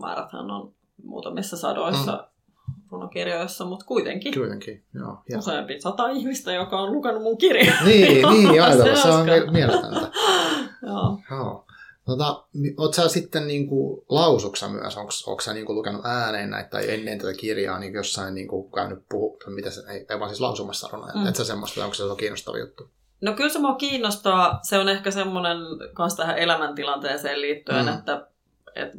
[0.00, 2.74] määräthän on muutamissa sadoissa mm.
[2.90, 4.34] runokirjoissa, mutta kuitenkin.
[4.34, 5.38] Kuitenkin, joo.
[5.38, 7.84] Useampi sata ihmistä, joka on lukenut mun kirjan.
[7.84, 10.10] Niin, niin aivan, se on mieletöntä.
[10.86, 11.18] joo.
[11.30, 11.66] joo.
[12.06, 12.44] Tota,
[12.78, 14.96] oot sä sitten niin kuin lausuksa myös?
[15.26, 18.72] Onko sä niin kuin lukenut ääneen näitä tai ennen tätä kirjaa niin jossain niin kuin
[18.72, 21.26] käynyt puhu, mitä se, ei, ei vaan siis lausumassa runoja, mm.
[21.26, 22.90] et sä semmoista, onko se on kiinnostava juttu?
[23.20, 24.60] No kyllä se mua kiinnostaa.
[24.62, 25.58] Se on ehkä semmoinen
[25.94, 27.92] kans tähän elämäntilanteeseen liittyen, mm.
[27.92, 28.26] että,
[28.74, 28.98] että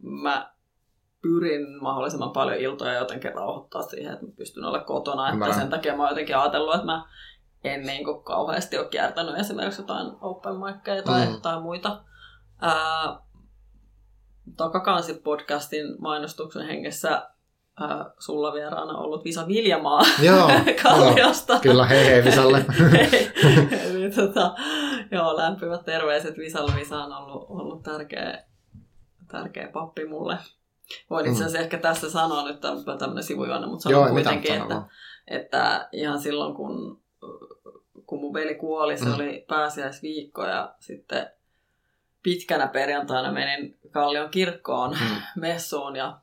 [0.00, 0.54] mä
[1.22, 5.32] pyrin mahdollisimman paljon iltoja jotenkin rauhoittaa siihen, että mä pystyn olla kotona.
[5.32, 7.08] Että sen takia mä oon jotenkin ajatellut, että mä
[7.64, 11.40] en niin kuin kauheasti ole kiertänyt esimerkiksi jotain open mickeja tai, mm.
[11.40, 12.02] tai muita
[12.64, 13.18] ää,
[14.56, 17.28] Takakansi podcastin mainostuksen hengessä
[17.80, 20.50] ää, sulla vieraana ollut Visa Viljamaa Joo,
[20.82, 21.52] Kalliosta.
[21.52, 22.58] Joo, kyllä, hei hei Visalle.
[23.94, 24.54] niin, tota,
[25.10, 26.72] Joo, lämpimät terveiset Visalle.
[26.76, 28.44] Visa on ollut, ollut tärkeä,
[29.28, 30.38] tärkeä pappi mulle.
[31.10, 31.64] Voin itse asiassa mm.
[31.64, 32.60] ehkä tässä sanoa nyt
[32.98, 34.82] tämmöinen sivujuonne, mutta sanon Joo, kuitenkin, että,
[35.26, 37.02] että ihan silloin kun,
[38.06, 39.14] kun mun veli kuoli, se mm.
[39.14, 41.30] oli pääsiäisviikko ja sitten
[42.24, 45.40] pitkänä perjantaina menin Kallion kirkkoon mm.
[45.40, 46.18] messuun ja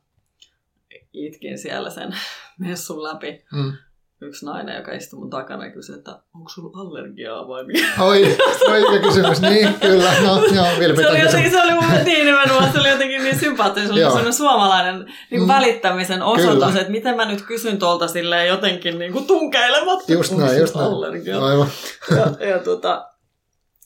[1.13, 2.15] itkin siellä sen
[2.59, 3.45] messun läpi.
[3.51, 3.73] Mm
[4.21, 7.87] yksi nainen, joka istui mun takana ja kysyi, että onko sulla allergiaa vai mikä?
[7.99, 8.37] Oi,
[8.69, 12.79] oikea kysymys, niin kyllä, no joo, se oli, jotenkin, se oli mun niin nimenomaan, se
[12.79, 15.47] oli jotenkin niin sympaattinen, se oli sellainen suomalainen niin mm.
[15.47, 16.81] välittämisen osoitus, kyllä.
[16.81, 20.87] että miten mä nyt kysyn tuolta silleen jotenkin niin kuin tunkeilematta, just näin, just näin.
[20.87, 21.45] allergiaa.
[21.45, 21.67] Aivan.
[22.11, 23.10] Ja, ja tuota,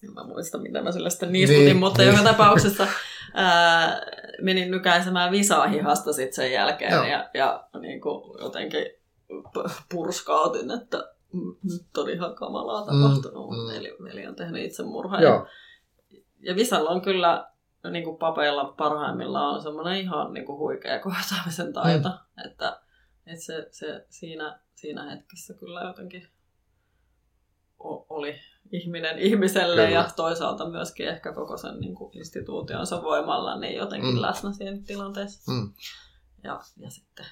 [0.08, 2.12] en mä muista, mitä mä sille sitten niiskutin, niin, mutta niin.
[2.12, 2.88] joka tapauksessa
[3.34, 4.02] ää,
[4.42, 7.04] menin nykäisemään visaa hihasta sitten sen jälkeen Joo.
[7.04, 8.86] ja, ja niin kuin jotenkin
[9.92, 10.98] purskautin, että
[11.64, 13.50] nyt on ihan kamalaa mm, tapahtunut.
[13.50, 13.70] Mm, mm.
[13.70, 15.22] Eli, eli on tehnyt itsemurhaa.
[15.22, 15.46] Ja,
[16.40, 17.52] ja Visalla on kyllä
[17.92, 22.46] niin kuin papeilla parhaimmillaan on semmoinen ihan niin kuin huikea kohtaamisen taito, mm.
[22.46, 22.80] että,
[23.26, 26.28] että se, se siinä, siinä hetkessä kyllä jotenkin
[28.10, 28.36] oli
[28.72, 30.00] ihminen ihmiselle kyllä.
[30.00, 34.22] ja toisaalta myöskin ehkä koko sen niin kuin instituutionsa voimalla niin jotenkin mm.
[34.22, 35.52] läsnä siinä tilanteessa.
[35.52, 35.74] Mm.
[36.44, 37.26] Ja, ja sitten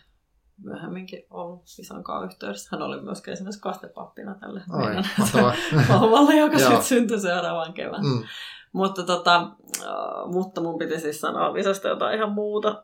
[0.64, 2.70] myöhemminkin ollut isän kanssa yhteydessä.
[2.72, 5.06] Hän oli myöskin esimerkiksi kastepappina tälle Oi, meidän
[5.90, 8.06] vauvalle, joka sitten syntyi seuraavan kevään.
[8.06, 8.24] Mm.
[8.74, 9.36] Mutta, tota,
[9.82, 12.84] äh, mutta mun piti siis sanoa lisästä jotain ihan muuta.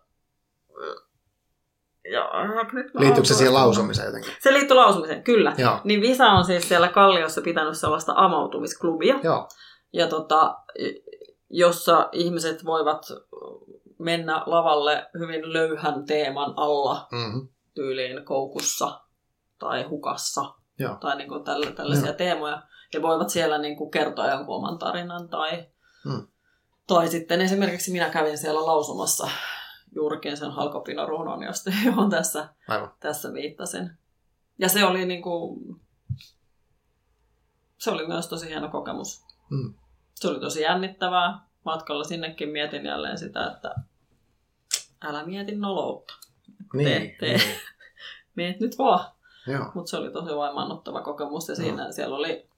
[2.74, 4.34] Nyt Liittyykö se siihen lausumiseen jotenkin?
[4.39, 5.55] Se liittyy lausumiseen, kyllä.
[5.57, 5.80] Joo.
[5.84, 9.20] Niin Visa on siis siellä Kalliossa pitänyt sellaista amautumisklubia.
[9.24, 9.49] Joo.
[9.93, 10.55] Ja tota,
[11.49, 13.05] jossa ihmiset voivat
[13.99, 17.07] mennä lavalle hyvin löyhän teeman alla.
[17.12, 17.47] Mm-hmm
[17.80, 19.01] tyyliin koukussa
[19.60, 20.95] tai hukassa Joo.
[20.95, 22.16] tai niin kuin tällä, tällaisia Joo.
[22.16, 22.62] teemoja.
[22.93, 25.66] Ja voivat siellä niin kuin kertoa jonkun oman tarinan tai,
[26.03, 26.28] hmm.
[26.88, 29.30] tai sitten esimerkiksi minä kävin siellä lausumassa
[29.96, 32.50] juurikin sen halkopinorunon, josta, johon tässä,
[33.00, 33.92] tässä viittasin.
[34.58, 35.60] Ja se oli, niin kuin,
[37.78, 39.26] se oli myös tosi hieno kokemus.
[39.50, 39.74] Hmm.
[40.16, 41.40] Se oli tosi jännittävää.
[41.66, 43.76] Matkalla sinnekin mietin jälleen sitä, että
[45.02, 46.14] älä mieti noloutta.
[46.74, 47.38] Niin, tee, tee.
[47.38, 47.56] Niin.
[48.36, 49.12] Meet nyt vaan.
[49.74, 51.92] Mutta se oli tosi voimannuttava kokemus ja siinä, no.
[51.92, 52.50] siellä oli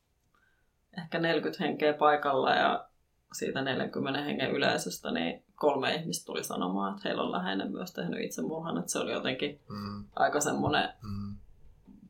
[0.98, 2.88] ehkä 40 henkeä paikalla ja
[3.34, 8.22] siitä 40 hengen yleisöstä niin kolme ihmistä tuli sanomaan, että heillä on läheinen myös tehnyt
[8.22, 10.06] itsemurhan, että se oli jotenkin mm.
[10.16, 11.36] aika semmoinen mm.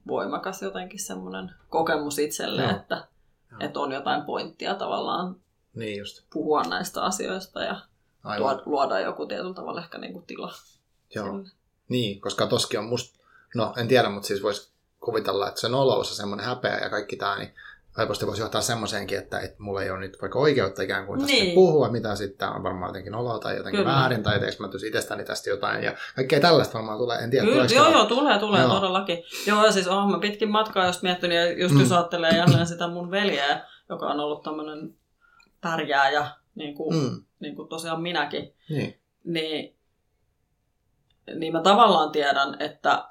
[0.08, 2.72] voimakas jotenkin semmoinen kokemus itselle, Joo.
[2.72, 3.08] että,
[3.52, 3.60] Joo.
[3.60, 5.36] että on jotain pointtia tavallaan
[5.76, 6.24] niin just.
[6.34, 7.82] puhua näistä asioista ja
[8.24, 8.62] Aivan.
[8.66, 10.54] luoda joku tietyllä tavalla ehkä niin kuin tila.
[11.16, 11.26] Joo.
[11.26, 11.50] Sille.
[11.90, 13.20] Niin, koska toskin on musta,
[13.56, 17.16] no en tiedä, mutta siis voisi kuvitella, että se nolous ja semmoinen häpeä ja kaikki
[17.16, 17.54] tämä, niin
[17.98, 21.34] helposti voisi johtaa semmoiseenkin, että, että mulla ei ole nyt vaikka oikeutta ikään kuin tästä
[21.34, 21.56] niin.
[21.56, 23.94] puhua, mitä sitten on varmaan jotenkin oloa tai jotenkin Kyllä.
[23.94, 27.46] väärin, tai teekö mä itsestäni tästä jotain, ja kaikkea tällaista varmaan tulee, en tiedä.
[27.46, 28.70] Kyllä, joo, joo, tulee, tulee joo.
[28.76, 29.24] todellakin.
[29.48, 31.80] Joo, siis olen mä pitkin matkaa just miettinyt, ja just mm.
[31.80, 34.94] jos ajattelee jälleen sitä mun veljeä, joka on ollut tämmöinen
[35.62, 37.24] pärjääjä, niin kuin, mm.
[37.40, 39.76] niin kuin tosiaan minäkin, niin, niin
[41.36, 43.11] niin mä tavallaan tiedän, että,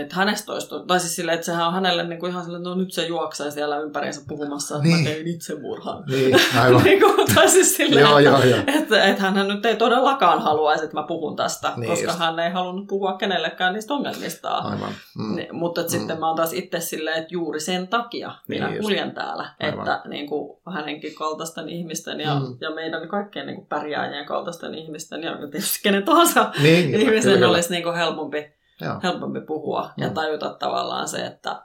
[0.00, 2.74] että hänestä olisi, tai siis sille, että sehän on hänelle niin kuin ihan silleen, no
[2.74, 4.98] nyt se juoksee siellä ympäriinsä puhumassa, että niin.
[4.98, 6.04] mä tein itsemurhan.
[6.06, 6.84] Niin, aivan.
[6.88, 8.60] niin kuin, tai siis silleen, joo, että, joo, joo.
[8.66, 12.18] että, että hän nyt ei todellakaan haluaisi, että mä puhun tästä, niin koska just.
[12.18, 14.66] hän ei halunnut puhua kenellekään niistä ongelmistaan.
[14.66, 14.92] Aivan.
[15.18, 15.36] Mm.
[15.36, 15.98] Niin, mutta että mm.
[15.98, 18.80] sitten mä oon taas itse silleen, että juuri sen takia niin, minä just.
[18.80, 19.88] kuljen täällä, aivan.
[19.88, 22.56] että niin kuin, hänenkin kaltaisten ihmisten ja, mm.
[22.60, 27.48] ja meidän kaikkien niin kuin pärjääjien kaltaisten ihmisten ja tietysti kenen tahansa niin, ihmisen kyllä.
[27.48, 29.00] olisi niin kuin helpompi Joo.
[29.02, 30.04] helpompi puhua mm.
[30.04, 31.62] ja tajuta tavallaan se, että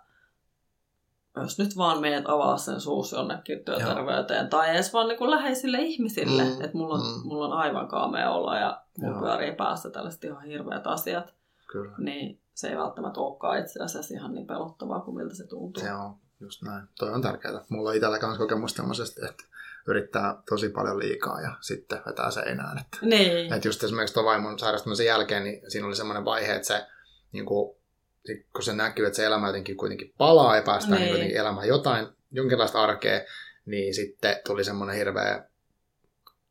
[1.38, 4.49] jos nyt vaan meidät avaa sen suus jonnekin työterveyteen Joo.
[4.49, 6.61] tai edes vaan niin kuin läheisille ihmisille, mm.
[6.61, 7.28] että mulla on, mm.
[7.28, 11.34] mulla on aivan kaamea olla ja mulla pyörii päässä tällaiset ihan hirveät asiat,
[11.68, 11.95] Kyllä.
[11.97, 15.84] niin se ei välttämättä olekaan itse asiassa ihan niin pelottavaa kuin miltä se tuntuu.
[15.84, 16.84] Se on just näin.
[16.99, 17.61] Toi on tärkeää.
[17.70, 19.43] Mulla on itsellä myös kokemus tämmöisestä, että
[19.88, 22.78] yrittää tosi paljon liikaa ja sitten vetää seinään.
[22.78, 23.53] Että, niin.
[23.53, 26.88] että just esimerkiksi tuon vaimon sairastumisen jälkeen, niin siinä oli semmoinen vaihe, että se
[27.34, 27.75] niin kuin,
[28.53, 31.13] kun se näkyy, että se elämä jotenkin kuitenkin palaa ja päästään niin.
[31.13, 33.21] niin elämään jotain, jonkinlaista arkea,
[33.65, 35.43] niin sitten tuli semmoinen hirveä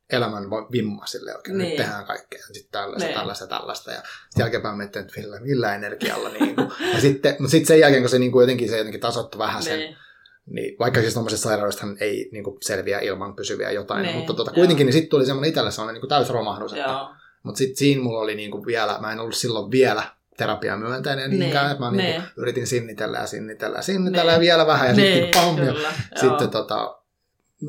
[0.09, 1.67] elämän vimma sille oikein, niin.
[1.67, 3.19] nyt tehdään kaikkea, sitten tällaista, niin.
[3.19, 6.71] tällaista, tällaista, ja sitten jälkeenpäin miettii, että millä, millä energialla, niin kuin.
[6.93, 9.63] ja sitten, mutta sitten sen jälkeen, kun se niin kuin jotenkin, se jotenkin tasoittui vähän
[9.63, 9.97] sen, niin.
[10.45, 14.51] Niin, vaikka siis tuommoisesta sairaudesta ei niin kuin, selviä ilman pysyviä jotain, niin, mutta tota,
[14.51, 17.07] kuitenkin niin sitten tuli semmoinen itselle semmoinen niin täysromahdus, että,
[17.43, 20.03] mutta sitten siinä mulla oli niin kuin vielä, mä en ollut silloin vielä
[20.37, 22.23] terapiamyönteinen niin, niinkään, että mä niin niin.
[22.37, 24.33] yritin sinnitellä ja sinnitellä ja sinnitellä niin.
[24.33, 25.73] ja vielä vähän ja niin, sitten pam, ja
[26.19, 26.99] sitten tota,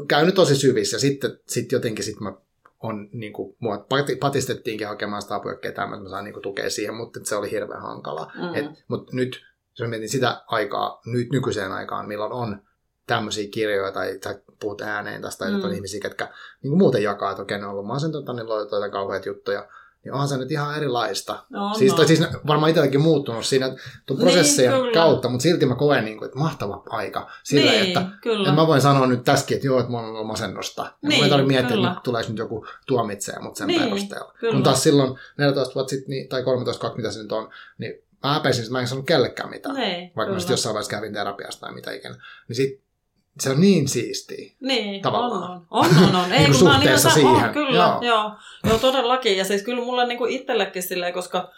[0.09, 2.33] käynyt tosi syvissä ja sitten sit jotenkin sit mä
[2.85, 3.87] on, niin kuin, mua
[4.21, 7.83] patistettiinkin hakemaan sitä apua, että mä saan niin kuin, tukea siihen, mutta se oli hirveän
[7.83, 8.33] hankala.
[8.35, 8.55] Mm.
[8.55, 9.45] Et, mutta nyt,
[9.79, 12.63] jos mietin sitä aikaa, nyt nykyiseen aikaan, milloin on
[13.07, 15.65] tämmöisiä kirjoja tai, tai puhut ääneen tästä, tai mm.
[15.65, 16.25] on ihmisiä, jotka
[16.63, 19.69] niin kuin muuten jakaa, että okei, ne on ollut masentunut, niin jotain kauheita juttuja,
[20.05, 21.45] niin onhan se nyt ihan erilaista.
[21.51, 21.97] No, siis, no.
[21.97, 23.77] Tai siis varmaan itselläkin muuttunut siinä
[24.07, 27.31] tuon prosessien niin, kautta, mutta silti mä koen, niin kuin, että mahtava aika.
[27.43, 28.49] Sillä, niin, että, kyllä.
[28.49, 30.93] että mä voin sanoa nyt tässäkin, että joo, että mulla on ollut masennosta.
[31.03, 31.89] Niin, mä ei tarvitse miettiä, kyllä.
[31.89, 34.35] että tuleeko nyt joku tuomitsee mut sen niin, perusteella.
[34.41, 37.95] Kun taas silloin 14 vuotta sitten, niin, tai 13 mitä se nyt on, niin
[38.25, 39.75] mä häpeisin, että mä en sanonut kellekään mitään.
[39.75, 40.33] Niin, vaikka kyllä.
[40.33, 42.15] mä sitten jossain vaiheessa kävin terapiasta tai mitä ikinä.
[42.49, 42.84] Niin sit
[43.41, 44.53] se on niin siistiä.
[44.61, 45.53] Niin, tavallaan.
[45.53, 46.09] on, on.
[46.09, 46.33] on, on.
[46.33, 47.45] Ei, niin kun suhteessa mä siihen.
[47.45, 47.99] On, kyllä, joo.
[48.03, 48.33] joo.
[48.65, 49.37] Joo, todellakin.
[49.37, 51.51] Ja siis kyllä mulle niin itsellekin silleen, koska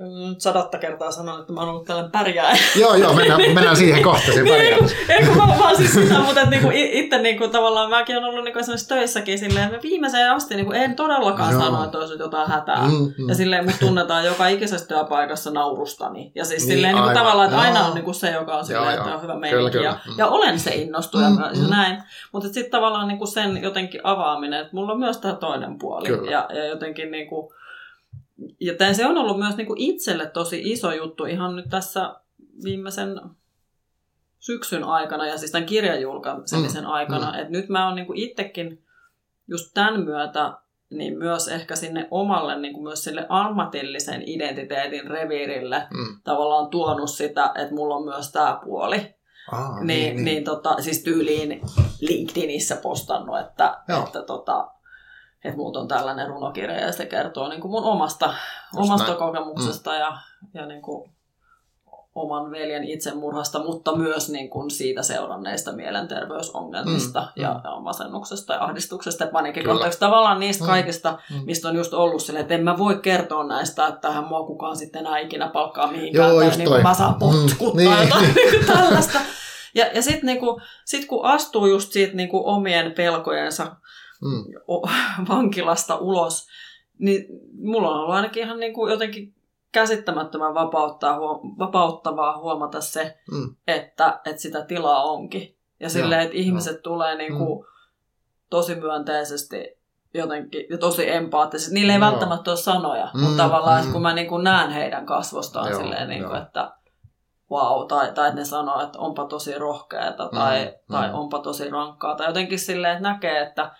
[0.00, 2.56] Mm, sadatta kertaa sanon, että mä oon ollut tällainen pärjää.
[2.80, 6.40] joo, joo, mennään, mennään siihen kohta, sen niin, Ei kun mä vaan siis sitä, mutta
[6.40, 10.56] että niinku, itse niinku, tavallaan mäkin olen ollut niinku esimerkiksi töissäkin silleen, että viimeiseen asti
[10.56, 11.62] niinku, en todellakaan joo.
[11.62, 12.86] sano, että olisi jotain hätää.
[12.86, 13.28] Mm, mm.
[13.28, 16.32] Ja silleen mut tunnetaan joka ikisessä työpaikassa naurustani.
[16.34, 18.96] Ja siis niin, silleen niinku, tavallaan, että aina on niinku se, joka on silleen, joo,
[18.96, 19.78] että on hyvä meininki.
[19.78, 21.70] Ja, ja olen se innostuja mm, mm.
[21.70, 22.02] näin.
[22.32, 26.08] Mutta sitten tavallaan niinku sen jotenkin avaaminen, että mulla on myös tämä toinen puoli.
[26.08, 26.30] Kyllä.
[26.30, 27.52] Ja, ja jotenkin niinku,
[28.60, 32.14] ja tämä se on ollut myös niin kuin itselle tosi iso juttu ihan nyt tässä
[32.64, 33.20] viimeisen
[34.38, 37.32] syksyn aikana ja siis tämän kirjan julkaisemisen mm, aikana.
[37.32, 37.38] Mm.
[37.38, 38.84] Että nyt mä oon niin kuin itsekin
[39.48, 40.52] just tämän myötä
[40.90, 46.20] niin myös ehkä sinne omalle, niin kuin myös sille ammatillisen identiteetin reviirille mm.
[46.24, 49.14] tavallaan tuonut sitä, että mulla on myös tämä puoli.
[49.52, 50.24] Ah, niin, niin, niin.
[50.24, 51.60] niin tota, siis tyyliin
[52.00, 54.70] LinkedInissä postannut, että, että tota,
[55.44, 58.34] että muut on tällainen runokirja ja se kertoo niin kuin mun omasta,
[58.76, 59.96] omasta kokemuksesta mm.
[59.96, 60.18] ja,
[60.54, 61.10] ja niin kuin
[62.14, 67.60] oman veljen itsemurhasta, mutta myös niin kuin siitä seuranneista mielenterveysongelmista mm, ja, mm.
[67.64, 70.06] ja masennuksesta ja ahdistuksesta ja paniikkikohtauksesta.
[70.06, 71.44] Tavallaan niistä mm, kaikista, mm.
[71.44, 74.76] mistä on just ollut silleen, että en mä voi kertoa näistä, että tähän mua kukaan
[74.76, 76.28] sitten enää ikinä palkkaa mihinkään.
[76.28, 78.08] Joo, tai niin kuin mä saan potkut mm, tai niin.
[78.08, 79.18] jotain niin tällaista.
[79.74, 80.40] Ja, ja sitten niin
[80.84, 83.76] sit kun astuu just siitä niin kuin omien pelkojensa
[84.22, 84.44] mm.
[85.28, 86.46] vankilasta ulos,
[86.98, 87.26] niin
[87.62, 89.34] mulla on ollut ainakin ihan niin kuin jotenkin
[89.72, 91.20] käsittämättömän vapauttaa,
[91.58, 93.54] vapauttavaa huomata se, mm.
[93.66, 95.58] että, että sitä tilaa onkin.
[95.80, 96.82] Ja silleen, että ihmiset no.
[96.82, 97.66] tulee niin kuin mm.
[98.50, 99.78] tosi myönteisesti
[100.14, 101.74] jotenkin, ja tosi empaattisesti.
[101.74, 102.06] Niillä ei no.
[102.06, 103.80] välttämättä ole sanoja, mm, mutta tavallaan, mm.
[103.80, 106.72] että kun mä niin kuin näen heidän kasvostaan Joo, silleen, niin kuin, että
[107.50, 111.14] wow, tai, tai että ne sanoo, että onpa tosi rohkeata, tai, mm, tai mm.
[111.14, 113.70] onpa tosi rankkaa, tai jotenkin silleen, että näkee, että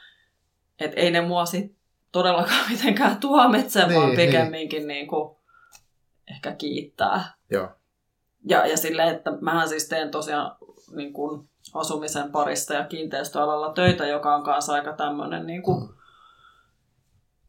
[0.80, 1.76] et ei ne mua sit
[2.12, 4.88] todellakaan mitenkään tuomitse, niin, vaan pikemminkin niin.
[4.88, 5.36] Niin kuin
[6.30, 7.34] ehkä kiittää.
[7.50, 7.68] Joo.
[8.44, 10.56] Ja, ja silleen, että mähän siis teen tosiaan
[10.96, 15.94] niin kuin asumisen parista ja kiinteistöalalla töitä, joka on kanssa aika tämmöinen niin kuin, mm.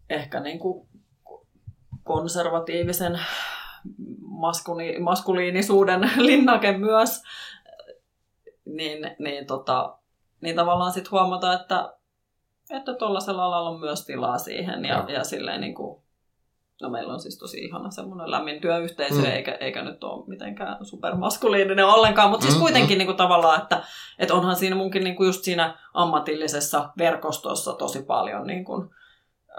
[0.10, 0.88] ehkä niin kuin
[2.04, 3.20] konservatiivisen
[4.22, 7.24] maskuli, maskuliinisuuden linnake myös,
[8.66, 9.98] niin, niin, tota,
[10.42, 11.94] niin tavallaan sitten huomata, että
[12.72, 16.04] että tuollaisella alalla on myös tilaa siihen ja, ja silleen niin kuin,
[16.82, 19.26] no meillä on siis tosi ihana semmoinen lämmin työyhteisö, mm.
[19.26, 22.98] eikä, eikä nyt ole mitenkään supermaskuliininen ollenkaan, mutta siis mm, kuitenkin mm.
[22.98, 23.84] niin kuin tavallaan, että,
[24.20, 28.90] että onhan siinä munkin niin kuin just siinä ammatillisessa verkostossa tosi paljon niin kuin,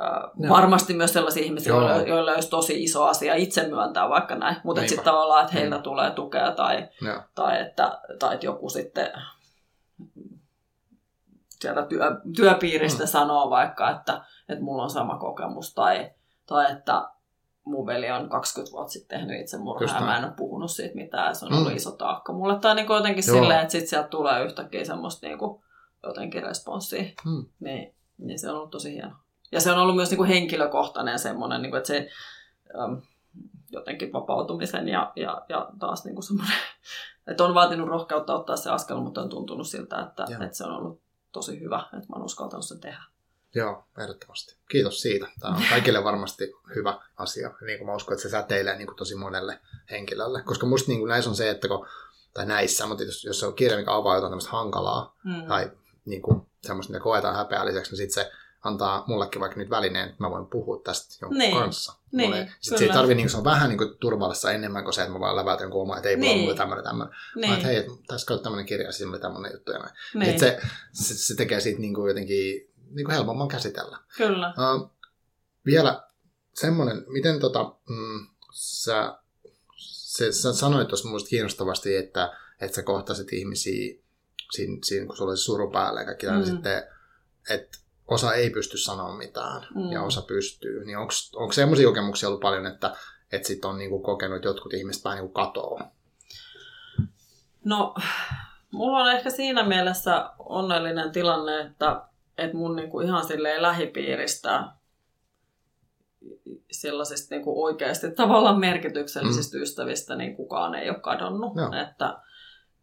[0.02, 4.56] äh, varmasti myös sellaisia ihmisiä, joilla, joilla olisi tosi iso asia itse myöntää vaikka näin,
[4.64, 5.82] mutta sitten tavallaan, että heiltä mm.
[5.82, 6.88] tulee tukea tai,
[7.34, 9.12] tai, että, tai että joku sitten
[11.60, 13.08] sieltä työ, työpiiristä mm.
[13.08, 16.10] sanoo vaikka, että, että mulla on sama kokemus tai,
[16.46, 17.10] tai että
[17.64, 21.36] mun veli on 20 vuotta sitten tehnyt itsemurhaa ja mä en ole puhunut siitä mitään
[21.36, 21.76] se on ollut mm.
[21.76, 22.58] iso taakka mulle.
[22.58, 23.36] Tai niin jotenkin Joo.
[23.36, 25.62] silleen, että sit sieltä tulee yhtäkkiä semmoista niin kuin,
[26.02, 27.04] jotenkin responssia.
[27.24, 27.46] Mm.
[27.60, 29.16] Niin, niin se on ollut tosi hieno.
[29.52, 32.08] Ja se on ollut myös niin kuin henkilökohtainen semmoinen, niin kuin, että se
[32.84, 33.02] äm,
[33.70, 36.56] jotenkin vapautumisen ja, ja, ja taas niin kuin semmoinen,
[37.28, 40.76] että on vaatinut rohkeutta ottaa se askel, mutta on tuntunut siltä, että, että se on
[40.76, 41.00] ollut
[41.32, 43.02] tosi hyvä, että mä oon uskaltanut sen tehdä.
[43.54, 44.56] Joo, ehdottomasti.
[44.70, 45.28] Kiitos siitä.
[45.40, 47.50] Tämä on kaikille varmasti hyvä asia.
[47.66, 49.60] Niin kuin mä uskon, että se säteilee niin kuin tosi monelle
[49.90, 50.42] henkilölle.
[50.42, 51.86] Koska musta niin kuin näissä on se, että kun,
[52.34, 55.46] tai näissä, mutta jos, jos se on kirja, mikä avaa jotain tämmöistä hankalaa, mm.
[55.46, 55.70] tai
[56.04, 58.32] niin kuin, semmoista, mitä koetaan häpeälliseksi, niin sitten se
[58.64, 61.56] antaa mullekin vaikka nyt välineen, että mä voin puhua tästä jonkun niin.
[61.56, 61.92] kanssa.
[62.12, 65.12] Niin, sitten se ei tarvi, niin se on vähän niin kuin enemmän kuin se, että
[65.12, 66.40] mä vaan läväytän jonkun oma, että ei niin.
[66.40, 67.14] mulla tämmöinen tämmöinen.
[67.36, 67.50] Niin.
[67.50, 69.94] Mä että hei, tässä kautta tämmöinen kirja, siinä oli tämmöinen juttu ja näin.
[70.14, 70.40] Niin.
[70.40, 70.60] Se,
[70.92, 73.98] se, se, tekee siitä niin kuin jotenkin niin kuin helpomman käsitellä.
[74.16, 74.48] Kyllä.
[74.48, 74.90] Uh,
[75.66, 76.02] vielä
[76.54, 79.18] semmoinen, miten tota, mm, sä,
[79.76, 84.00] se, sä sanoit tuossa muista kiinnostavasti, että, että sä kohtasit ihmisiä
[84.50, 86.44] siinä, siinä kun sulla olisi suru päällä ja kaikki mm.
[86.44, 86.82] sitten,
[87.50, 87.78] että
[88.10, 89.92] osa ei pysty sanoa mitään mm.
[89.92, 90.84] ja osa pystyy.
[90.84, 90.98] Niin
[91.36, 92.96] onko semmoisia kokemuksia ollut paljon, että,
[93.32, 95.80] että sit on niinku kokenut, että jotkut ihmiset vähän niinku katoo?
[97.64, 97.94] No,
[98.70, 102.02] mulla on ehkä siinä mielessä onnellinen tilanne, että,
[102.38, 104.64] että mun niinku ihan silleen lähipiiristä
[106.70, 109.62] sellaisista niin kuin oikeasti tavallaan merkityksellisistä mm.
[109.62, 111.52] ystävistä niin kukaan ei ole kadonnut.
[111.56, 111.82] Joo.
[111.82, 112.18] Että,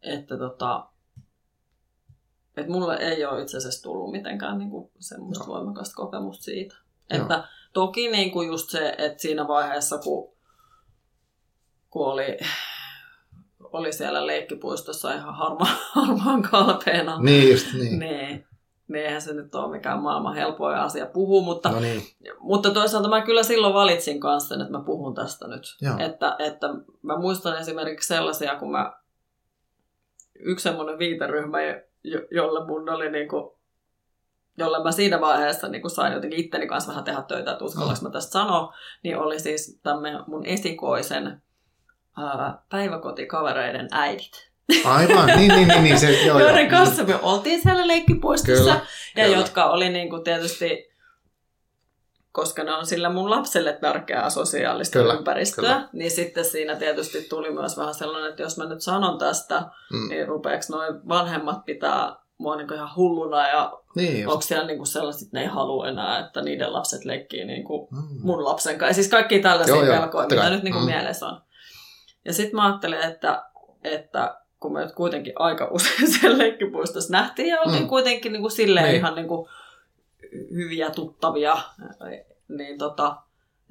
[0.01, 0.89] että, tota,
[2.57, 5.55] että mulle ei ole itse asiassa tullut mitenkään niin kuin semmoista Joo.
[5.55, 6.75] voimakasta kokemusta siitä.
[7.09, 7.21] Joo.
[7.21, 10.33] Että toki niin kuin just se, että siinä vaiheessa, kun,
[11.89, 12.37] kun oli,
[13.59, 17.99] oli siellä leikkipuistossa ihan harma, harmaan kalpeena, niin, just, niin.
[17.99, 18.47] niin
[18.87, 22.01] niin eihän se nyt ole mikään maailman helpoin asia puhua, mutta, no niin.
[22.39, 25.63] mutta toisaalta mä kyllä silloin valitsin kanssa että mä puhun tästä nyt.
[25.99, 26.67] Että, että
[27.01, 28.93] mä muistan esimerkiksi sellaisia, kun mä
[30.39, 31.57] yksi semmoinen viiteryhmä,
[32.31, 33.51] jolle mun oli niin kuin,
[34.57, 38.09] jolle mä siinä vaiheessa niin sain jotenkin itteni kanssa vähän tehdä töitä, että uskallanko mä
[38.09, 41.41] tästä sanoa, niin oli siis tämän mun esikoisen
[42.17, 44.47] ää, päiväkotikavereiden äidit.
[44.85, 46.69] Aivan, niin, niin, niin, niin se, joo, joiden joo.
[46.69, 48.85] kanssa me oltiin siellä leikkipuistossa, kyllä,
[49.15, 49.37] ja kyllä.
[49.37, 50.86] jotka oli niin kuin tietysti,
[52.37, 55.89] koska ne on sillä mun lapselle tärkeää sosiaalista kyllä, ympäristöä, kyllä.
[55.93, 59.63] niin sitten siinä tietysti tuli myös vähän sellainen, että jos mä nyt sanon tästä,
[59.93, 60.09] mm.
[60.09, 64.87] niin rupeeko noin vanhemmat pitää mua niin ihan hulluna ja niin onko siellä niin kuin
[64.87, 68.19] sellaiset, että ne ei halua enää, että niiden lapset leikkii niin kuin mm.
[68.21, 68.93] mun lapsen kanssa.
[68.93, 70.91] Siis kaikki tällaisia joo, pelkoja, joo, mitä nyt niin kuin mm.
[70.91, 71.41] mielessä on.
[72.25, 73.43] Ja sitten mä ajattelin, että,
[73.83, 77.89] että kun me nyt kuitenkin aika usein siellä leikkipuistossa nähtiin ja oltiin mm.
[77.89, 78.95] kuitenkin niin kuin silleen niin.
[78.95, 79.49] ihan niin kuin
[80.31, 81.57] hyviä tuttavia,
[82.47, 83.17] niin tota,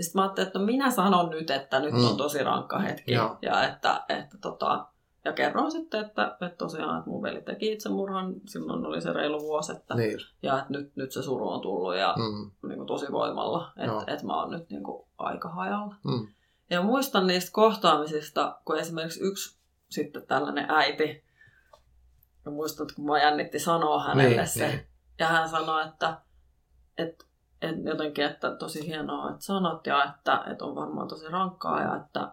[0.00, 2.04] sitten mä ajattelin, että no minä sanon nyt, että nyt mm.
[2.04, 3.12] on tosi rankka hetki.
[3.12, 4.86] Ja, ja että, että tota,
[5.24, 9.40] ja kerroin sitten, että, että tosiaan, että mun veli teki itsemurhan, silloin oli se reilu
[9.40, 10.18] vuosi, että, niin.
[10.42, 12.68] ja että nyt, nyt se suru on tullut ja mm.
[12.68, 15.94] niin kuin tosi voimalla, että, että mä oon nyt niin kuin aika hajalla.
[16.04, 16.28] Mm.
[16.70, 21.24] Ja muistan niistä kohtaamisista, kun esimerkiksi yksi sitten tällainen äiti,
[22.44, 24.86] ja muistan, kun mä jännitti sanoa hänelle niin, se, niin.
[25.18, 26.20] ja hän sanoi, että,
[26.98, 27.24] että,
[27.62, 31.96] että jotenkin, että tosi hienoa, että sanot, ja että, että on varmaan tosi rankkaa, ja
[31.96, 32.32] että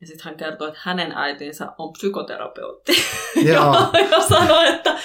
[0.00, 2.92] ja sitten hän kertoi, että hänen äitinsä on psykoterapeutti.
[3.52, 3.76] Joo.
[4.10, 4.96] ja, sanoi, että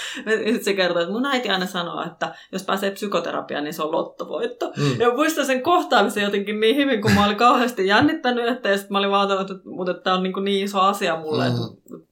[0.53, 3.91] sit se kertoi, että mun äiti aina sanoo, että jos pääsee psykoterapiaan, niin se on
[3.91, 4.71] lottovoitto.
[4.77, 5.01] Mm.
[5.01, 8.93] Ja muistan sen kohtaamisen jotenkin niin hyvin, kun mä olin kauheasti jännittänyt, että ja sitten
[8.93, 11.55] mä olin vaan että, mutta tämä on niin, niin iso asia mulle, mm.
[11.55, 12.07] että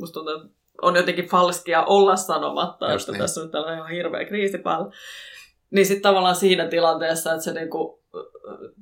[0.00, 0.48] musta tuntuu, että
[0.82, 3.20] on jotenkin falskia olla sanomatta, Just että niin.
[3.20, 4.90] tässä on tällainen ihan hirveä kriisi päällä.
[5.72, 8.02] Niin sitten tavallaan siinä tilanteessa, että se niinku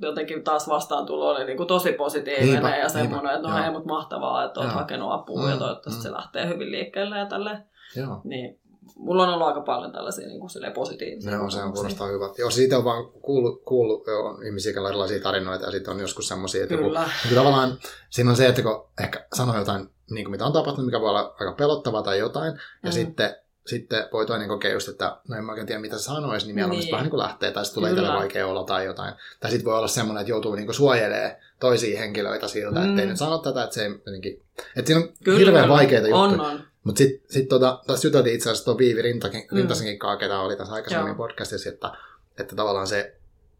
[0.02, 3.88] jotenkin taas vastaantulo oli niin kuin tosi positiivinen niinpä, ja semmoinen, että no hei, mutta
[3.88, 6.02] mahtavaa, että olet hakenut apua mm, ja toivottavasti mm.
[6.02, 7.64] se lähtee hyvin liikkeelle ja tälleen.
[7.96, 8.20] Joo.
[8.24, 8.60] Niin
[8.96, 11.32] mulla on ollut aika paljon tällaisia niin kuin positiivisia.
[11.32, 12.34] Joo, se on kuulostaa hyvältä.
[12.42, 16.62] Joo, siitä on vaan kuullut, kuullut jo, ihmisiä, erilaisia tarinoita ja sitten on joskus semmoisia,
[16.62, 17.00] että Kyllä.
[17.00, 17.78] Kun, niin tavallaan
[18.10, 21.10] siinä on se, että kun ehkä sanoo jotain, niin kuin mitä on tapahtunut, mikä voi
[21.10, 22.92] olla aika pelottavaa tai jotain, ja mm.
[22.92, 23.36] sitten
[23.70, 26.84] sitten voi toinen kokea just, että no en mä oikein tiedä mitä sanoisi, niin mieluummin
[26.84, 26.92] niin.
[26.92, 29.14] vähän niin kuin lähtee, tai sitten tulee itselle vaikea olo tai jotain.
[29.40, 32.90] Tai sitten voi olla semmoinen, että joutuu niin kuin suojelemaan toisia henkilöitä siltä, mm.
[32.90, 34.42] ettei nyt sano tätä, että se ei jotenkin...
[34.76, 36.22] Että siinä on Kyllä, hirveän vaikeita juttuja.
[36.22, 36.62] On, on.
[36.84, 39.56] Mutta sitten sit tota, tässä juteltiin itse asiassa tuo Viivi Rintakin, mm.
[39.56, 41.16] Rintasenkin kanssa, ketä oli tässä aikaisemmin Joo.
[41.16, 41.92] podcastissa, että,
[42.38, 43.16] että tavallaan se,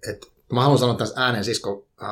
[0.08, 2.08] että mä haluan sanoa tässä ääneen siis, kun äh,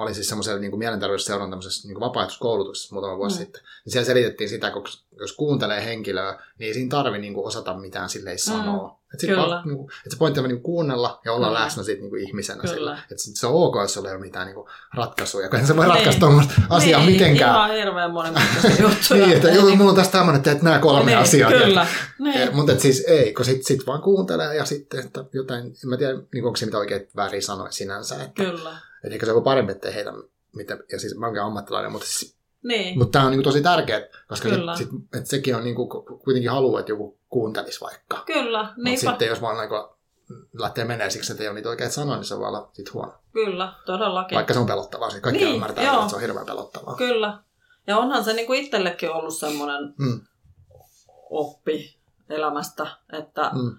[0.00, 3.44] mä olin siis semmoisella niin mielenterveysseuran tämmöisessä niin vapaaehtoiskoulutuksessa muutama vuosi mm.
[3.44, 4.84] sitten, niin siellä selitettiin sitä, kun
[5.20, 8.88] jos kuuntelee henkilöä, niin ei siinä tarvi niin kuin, osata mitään silleen sanoa.
[8.88, 8.94] Mm.
[9.14, 11.60] Että sit vaan, niin kuin, että se pointti on niin kuunnella ja olla Kyllä.
[11.60, 12.66] läsnä sit, niin kuin ihmisenä.
[12.66, 12.98] Sillä.
[13.10, 15.84] Että sit se on ok, jos ei ole mitään niin kuin, ratkaisuja, kun se voi
[15.84, 15.94] niin.
[15.94, 17.54] ratkaista tuommoista asiaa niin, mitenkään.
[17.54, 19.26] Ihan hirveän monimutkaisia juttuja.
[19.26, 19.78] niin, että niin.
[19.78, 21.50] mulla on tässä tämmöinen, että teet nämä kolme niin, asiaa.
[21.50, 21.86] Kyllä.
[22.18, 22.56] Niin.
[22.56, 26.18] Mutta siis ei, kun sit, sit vaan kuuntelee ja sitten, että jotain, en mä tiedä,
[26.34, 28.14] niin onko se mitä oikein väri sanoi sinänsä.
[28.14, 28.89] Että, Kyllä.
[29.04, 30.12] Että ehkä se on parempi, että heitä,
[30.56, 32.98] mitä, ja siis mä oonkin ammattilainen, mutta siis niin.
[32.98, 34.76] Mutta tämä on niinku tosi tärkeää, koska Kyllä.
[34.76, 35.86] sit, sit, et sekin on niinku,
[36.24, 38.22] kuitenkin haluaa, että joku kuuntelisi vaikka.
[38.26, 39.96] Kyllä, Mutta sitten jos vaan niinku
[40.58, 43.12] lähtee menee siksi, että ei ole niitä oikeita sanoja, niin se voi olla sit huono.
[43.32, 44.36] Kyllä, todellakin.
[44.36, 45.10] Vaikka se on pelottavaa.
[45.10, 45.94] Siis kaikki niin, ymmärtää, joo.
[45.94, 46.96] että se on hirveän pelottavaa.
[46.96, 47.38] Kyllä.
[47.86, 50.20] Ja onhan se niinku itsellekin ollut semmoinen mm.
[51.30, 51.96] oppi
[52.28, 53.76] elämästä, että mm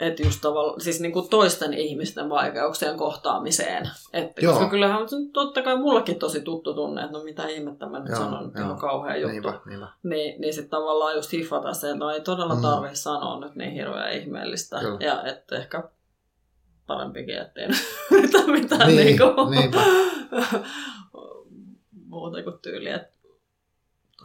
[0.00, 3.90] että just tavalla, siis niin kuin toisten ihmisten vaikeuksien kohtaamiseen.
[4.12, 4.52] Että, Joo.
[4.52, 8.08] koska kyllähän se totta kai mullakin tosi tuttu tunne, että no mitä ihmettä mä nyt
[8.08, 9.32] Joo, sanon, että on kauhea juttu.
[9.32, 9.88] Niinpä, niinpä.
[10.02, 12.62] Niin, niin sitten tavallaan just hiffata se, että no ei todella mm.
[12.62, 13.02] tarvitse mm.
[13.02, 14.80] sanoa nyt niin hirveän ihmeellistä.
[14.80, 14.98] Kyllä.
[15.00, 15.82] Ja että ehkä
[16.86, 17.68] parempikin, ettei
[18.10, 19.34] yritä mitään niin, niin kuin,
[22.10, 23.00] muuta kuin tyyliä.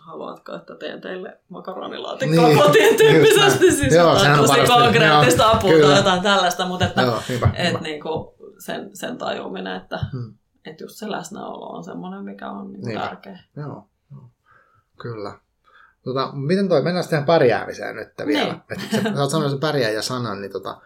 [0.06, 3.72] Haluatko, että teen teille makaronilaatikkoa niin, kotiin tyyppisesti.
[3.72, 7.80] Siis joo, sehän tosi konkreettista apua tai jotain tällaista, mutta että, joo, hyvä, et hyvä.
[7.80, 10.34] Niinku sen, sen tajuminen, että, hmm.
[10.66, 13.00] että just se läsnäolo on semmoinen, mikä on niin niin.
[13.00, 13.40] tärkeä.
[13.58, 14.30] Joo, joo,
[15.02, 15.40] kyllä.
[16.04, 18.54] Tota, miten toi, mennään sitten pärjäämiseen nyt vielä.
[18.54, 18.62] Niin.
[18.72, 20.82] Et sä, sä oot sanonut sen pärjääjä-sanan, niin tota,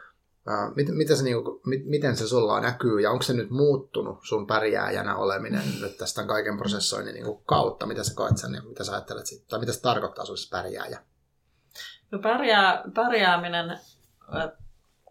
[0.76, 4.20] mit, miten, se, niin kuin, mit, miten se sulla näkyy ja onko se nyt muuttunut
[4.22, 7.86] sun pärjääjänä oleminen nyt tästä kaiken prosessoinnin niin kuin kautta?
[7.86, 9.46] Mitä sä koet sen ja mitä sä ajattelet siitä?
[9.50, 11.00] Tai mitä se tarkoittaa sulle pärjääjä?
[12.12, 13.80] No pärjää, pärjääminen,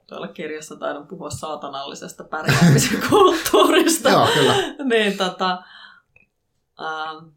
[0.06, 4.08] tuolla kirjassa taidan puhua saatanallisesta pärjäämisen kulttuurista.
[4.08, 4.54] Joo, kyllä.
[4.84, 5.62] niin tota,
[6.80, 7.32] uh,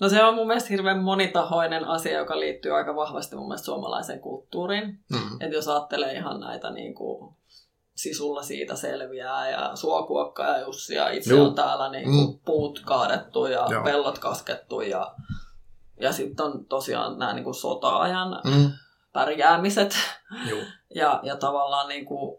[0.00, 4.20] No se on mun mielestä hirveän monitahoinen asia, joka liittyy aika vahvasti mun mielestä suomalaiseen
[4.20, 4.98] kulttuuriin.
[5.12, 5.40] Mm.
[5.40, 7.36] Että jos ajattelee ihan näitä niin kuin,
[7.96, 11.46] sisulla siitä selviää ja suokuokka ja Jussi ja itse Juh.
[11.46, 12.38] on täällä niin kuin, mm.
[12.44, 13.84] puut kaadettu ja Joo.
[13.84, 15.14] pellot kaskettu ja,
[16.00, 18.70] ja sitten on tosiaan nämä niin kuin sota-ajan mm.
[19.12, 19.96] pärjäämiset
[20.94, 22.38] ja, ja tavallaan niin kuin,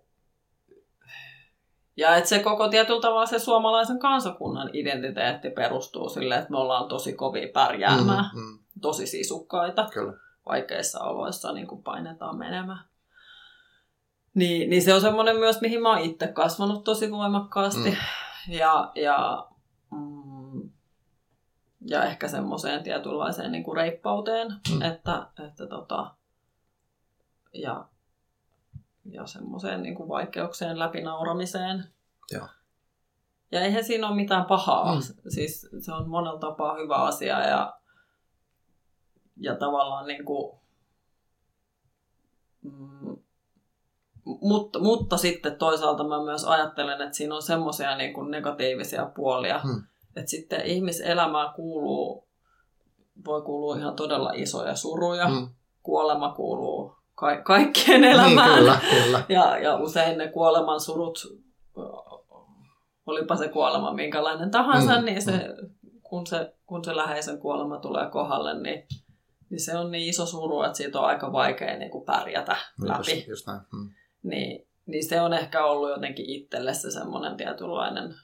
[1.97, 6.87] ja että se koko tietyllä tavalla se suomalaisen kansakunnan identiteetti perustuu sille, että me ollaan
[6.87, 8.59] tosi kovia pärjäämään, mm, mm.
[8.81, 9.89] tosi sisukkaita.
[9.93, 10.13] Kyllä.
[10.49, 12.85] Vaikeissa oloissa niin kuin painetaan menemään.
[14.33, 17.89] Niin, niin se on semmoinen myös, mihin mä oon itse kasvanut tosi voimakkaasti.
[17.89, 17.97] Mm.
[18.47, 19.47] Ja, ja,
[19.91, 20.69] mm,
[21.85, 24.81] ja ehkä semmoiseen tietynlaiseen niin kuin reippauteen, mm.
[24.81, 26.11] että, että tota,
[27.53, 27.85] ja
[29.11, 31.83] ja semmoiseen niin kuin vaikeuksien läpinauramiseen.
[32.31, 32.47] Joo.
[33.51, 34.95] Ja eihän siinä ole mitään pahaa.
[34.95, 35.01] Mm.
[35.27, 37.79] Siis se on monella tapaa hyvä asia ja,
[39.37, 40.59] ja tavallaan niin kuin,
[42.61, 43.17] mm,
[44.25, 49.61] mutta, mutta sitten toisaalta mä myös ajattelen, että siinä on semmoisia niin kuin negatiivisia puolia,
[49.63, 49.83] mm.
[50.15, 52.27] että sitten ihmiselämään kuuluu,
[53.25, 55.49] voi kuulua ihan todella isoja suruja, mm.
[55.83, 58.49] kuolema kuuluu ka- kaikkien niin, elämään.
[58.49, 59.23] Niin, kyllä, kyllä.
[59.29, 61.19] Ja, ja usein ne kuoleman surut,
[63.05, 65.69] olipa se kuolema minkälainen tahansa, mm, niin se, mm.
[66.03, 68.87] kun, se, kun se läheisen kuolema tulee kohdalle, niin,
[69.49, 72.87] niin se on niin iso suru, että siitä on aika vaikea niin kuin pärjätä niin,
[72.87, 73.15] läpi.
[73.15, 73.61] Just, just näin.
[73.73, 73.89] Mm.
[74.23, 78.15] Niin, niin se on ehkä ollut jotenkin itselle se semmoinen tietynlainen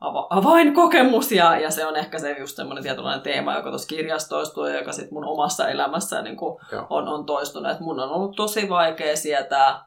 [0.00, 4.28] ava- avainkokemus ja, ja se on ehkä se just semmoinen tietynlainen teema, joka tuossa kirjassa
[4.28, 6.36] toistuu ja joka sitten mun omassa elämässä niin
[6.90, 7.72] on, on toistunut.
[7.72, 9.84] Et mun on ollut tosi vaikea sietää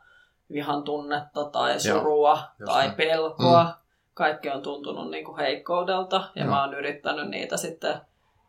[0.52, 2.96] vihan tunnetta tai surua Joo, tai näin.
[2.96, 3.64] pelkoa.
[3.64, 3.70] Mm.
[4.14, 6.52] Kaikki on tuntunut niin kuin heikkoudelta ja Joo.
[6.52, 8.02] mä oon yrittänyt niitä sitten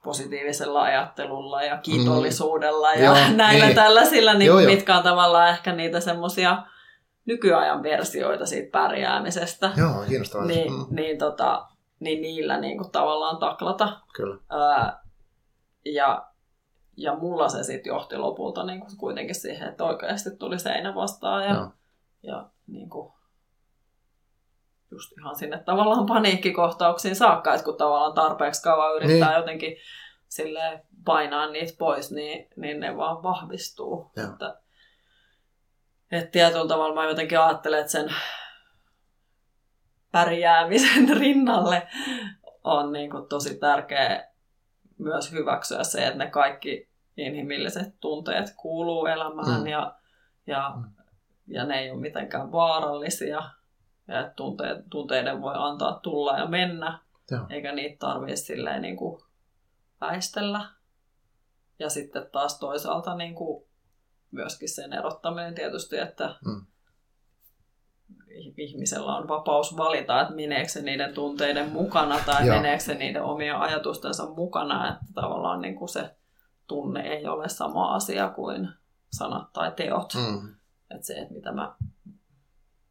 [0.04, 2.98] positiivisella ajattelulla ja kiitollisuudella mm.
[2.98, 3.74] ja Joo, näillä niin.
[3.74, 6.62] tällaisilla, niin, Joo, mitkä on tavallaan ehkä niitä semmoisia
[7.24, 9.70] nykyajan versioita siitä pärjäämisestä.
[9.76, 10.46] Joo, kiinnostavaa.
[10.46, 10.86] Niin, mm.
[10.90, 11.68] niin, tota,
[12.00, 14.00] niin niillä niin kuin tavallaan taklata.
[14.16, 14.38] Kyllä.
[14.50, 15.02] Ää,
[15.84, 16.26] ja,
[16.96, 21.44] ja mulla se sitten johti lopulta niin kuin kuitenkin siihen, että oikeasti tuli seinä vastaan
[21.44, 21.70] ja,
[22.22, 23.12] ja niin kuin,
[24.90, 29.38] just ihan sinne tavallaan paniikkikohtauksiin saakka, että kun tavallaan tarpeeksi kauan yrittää niin.
[29.38, 29.76] jotenkin
[30.28, 34.10] sille painaa niitä pois, niin, niin ne vaan vahvistuu.
[34.30, 34.61] Että,
[36.12, 38.14] että tietyllä tavalla mä jotenkin ajattelen, että sen
[40.12, 41.88] pärjäämisen rinnalle
[42.64, 44.28] on niin kuin tosi tärkeä
[44.98, 49.66] myös hyväksyä se, että ne kaikki inhimilliset tunteet kuuluu elämään mm.
[49.66, 49.94] ja,
[50.46, 50.92] ja, mm.
[51.46, 53.42] ja ne ei ole mitenkään vaarallisia.
[54.08, 56.98] Ja tunteet, tunteiden voi antaa tulla ja mennä,
[57.30, 57.46] Joo.
[57.50, 59.22] eikä niitä tarvitse silleen niin kuin
[60.00, 60.64] väistellä.
[61.78, 63.66] Ja sitten taas toisaalta niin kuin
[64.32, 66.66] myöskin sen erottaminen tietysti, että mm.
[68.56, 72.56] ihmisellä on vapaus valita, että meneekö se niiden tunteiden mukana tai Joo.
[72.56, 76.10] meneekö se niiden omia ajatustensa mukana, että tavallaan niin kuin se
[76.66, 78.68] tunne ei ole sama asia kuin
[79.12, 80.14] sanat tai teot.
[80.14, 80.54] Mm.
[80.90, 81.74] Että se, että mitä mä,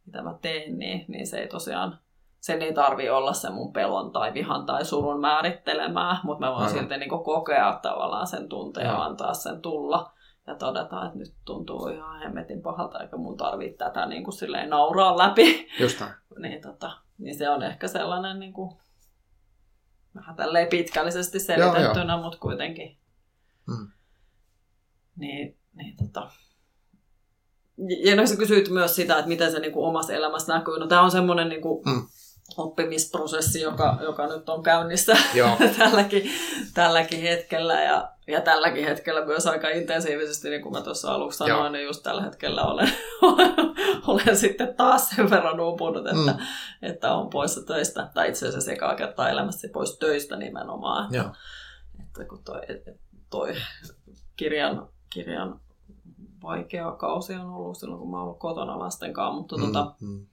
[0.06, 2.00] mitä mä teen, niin, niin se ei tosiaan
[2.42, 6.64] sen ei tarvi olla se mun pelon tai vihan tai surun määrittelemää, mutta mä voin
[6.64, 6.80] Aivan.
[6.80, 10.12] silti niin kokea tavallaan sen tunteen ja antaa sen tulla
[10.48, 14.70] ja todetaan, että nyt tuntuu ihan hemmetin pahalta, eikä mun tarvitse tätä niin kuin silleen
[14.70, 15.68] nauraa läpi.
[15.80, 16.02] Just
[16.42, 18.78] niin, tota, niin se on ehkä sellainen niin kuin,
[20.16, 22.98] vähän tälleen pitkällisesti selitettynä, mutta kuitenkin.
[23.68, 23.88] Mm.
[25.16, 26.32] Niin, niin tota.
[28.04, 30.80] Ja no sä kysyit myös sitä, että miten se niin kuin omassa elämässä näkyy.
[30.80, 32.08] No tämä on semmoinen niin kuin, mm
[32.58, 35.18] oppimisprosessi, joka, joka nyt on käynnissä
[35.78, 36.32] tälläkin,
[36.74, 37.82] tälläkin hetkellä.
[37.82, 41.70] Ja, ja tälläkin hetkellä myös aika intensiivisesti, niin kuin mä tuossa aluksi sanoin, Joo.
[41.70, 42.92] niin just tällä hetkellä olen,
[44.08, 46.40] olen sitten taas sen verran uupunut, että, mm.
[46.82, 48.10] että on poissa töistä.
[48.14, 51.14] Tai itse asiassa ekaa kertaa elämässä pois töistä nimenomaan.
[51.14, 51.30] Joo.
[52.00, 52.62] että kun toi,
[53.30, 53.56] toi
[54.36, 55.60] kirjan, kirjan
[56.44, 59.96] vaikea kausi on ollut silloin, kun mä oon ollut kotona lasten kanssa, mutta mm, tota,
[60.02, 60.26] mm.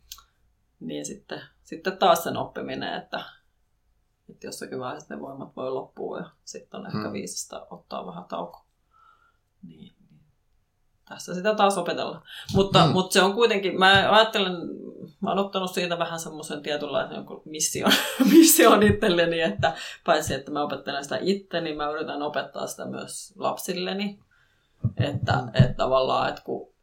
[0.81, 3.25] niin sitten, sitten taas sen oppiminen, että,
[4.31, 7.12] että jossakin vaiheessa ne voimat voi loppua ja sitten on ehkä mm.
[7.12, 8.64] viisasta ottaa vähän tauko.
[9.62, 10.21] Niin, niin,
[11.09, 12.23] tässä sitä taas opetellaan.
[12.55, 12.93] Mutta, mm.
[12.93, 14.53] mutta se on kuitenkin, mä ajattelen,
[15.21, 17.93] mä oon ottanut siitä vähän semmoisen tietynlaisen jonkun mission,
[18.33, 23.35] mission itselleni, että paitsi että mä opettelen sitä itse, niin mä yritän opettaa sitä myös
[23.39, 24.19] lapsilleni.
[24.97, 26.78] Että, että tavallaan, että kun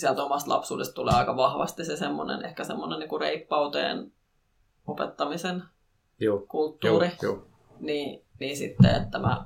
[0.00, 4.12] sieltä omasta lapsuudesta tulee aika vahvasti se semmoinen, ehkä semmoinen niin kuin reippauteen
[4.86, 5.62] opettamisen
[6.20, 7.46] joo, kulttuuri, joo, joo.
[7.80, 9.44] Niin, niin sitten, että mä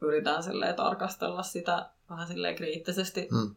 [0.00, 0.42] yritän
[0.76, 3.56] tarkastella sitä vähän silleen kriittisesti, mm.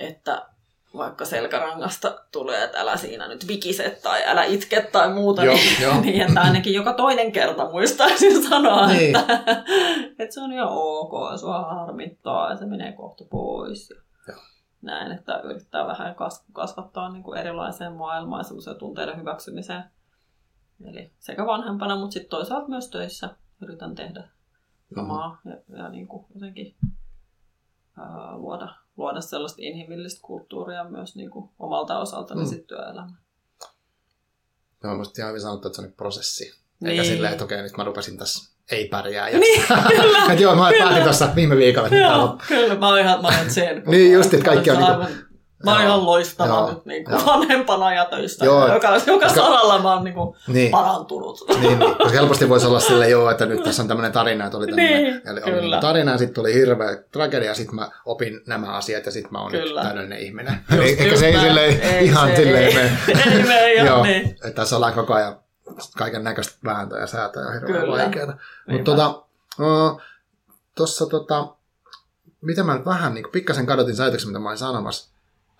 [0.00, 0.48] että
[0.96, 5.82] vaikka selkärangasta tulee, että älä siinä nyt vikiset tai älä itke tai muuta, joo, niin,
[5.86, 6.00] jo.
[6.00, 9.16] niin että ainakin joka toinen kerta muistaisin sanoa, niin.
[9.16, 9.42] että,
[10.18, 13.90] että se on ihan ok, sua harmittaa ja se menee kohta pois.
[13.90, 14.34] Ja
[14.82, 16.16] näin, että yrittää vähän
[16.52, 19.84] kasvattaa niin kuin erilaiseen maailmaan ja tunteiden hyväksymiseen.
[20.84, 23.30] Eli sekä vanhempana, mutta sitten toisaalta myös töissä
[23.62, 24.28] yritän tehdä
[24.94, 25.76] samaa mm-hmm.
[25.76, 26.74] ja, ja niin kuin jotenkin
[27.98, 32.48] ää, luoda luoda sellaista inhimillistä kulttuuria myös niin kuin omalta osaltani mm.
[32.48, 33.18] sitten työelämään.
[34.84, 36.54] Joo, musta ihan hyvin sanottu, että se on prosessi.
[36.80, 36.90] Niin.
[36.90, 39.28] Eikä silleen, että okei, nyt mä rupesin tässä ei pärjää.
[39.28, 40.24] Ja niin, kyllä.
[40.30, 41.88] että joo, mä päätin tuossa viime viikolla.
[41.88, 43.82] Joo, kyllä, mä oon ihan, mä oon sen.
[43.86, 45.29] niin, just, että kaikki on niin
[45.64, 48.44] Mä oon ihan loistava joo, nyt niin kuin vanhempana ja töistä.
[48.44, 51.44] Joo, joka, joka koska, saralla mä oon niin kuin niin, parantunut.
[51.48, 54.58] Niin, niin, koska helposti voisi olla sille joo, että nyt tässä on tämmöinen tarina, että
[54.58, 55.80] oli tämmöinen niin, eli oli kyllä.
[55.80, 59.40] tarina ja sitten tuli hirveä tragedia ja sitten mä opin nämä asiat ja sitten mä
[59.40, 59.80] oon kyllä.
[59.80, 60.64] nyt täydellinen ihminen.
[60.70, 62.98] Just, Eikä just se ei, silleen, ei ihan se, silleen ei, mene.
[63.24, 64.28] Ei mene joo, niin.
[64.30, 65.36] Että tässä ollaan koko ajan
[65.96, 68.36] kaiken näköistä vääntöä ja säätöä on hirveän vaikeaa.
[68.68, 69.22] Mutta tota,
[70.74, 71.48] tuossa tota,
[72.40, 75.09] mitä mä nyt vähän niin pikkasen kadotin säitöksen, mitä mä olin sanomassa.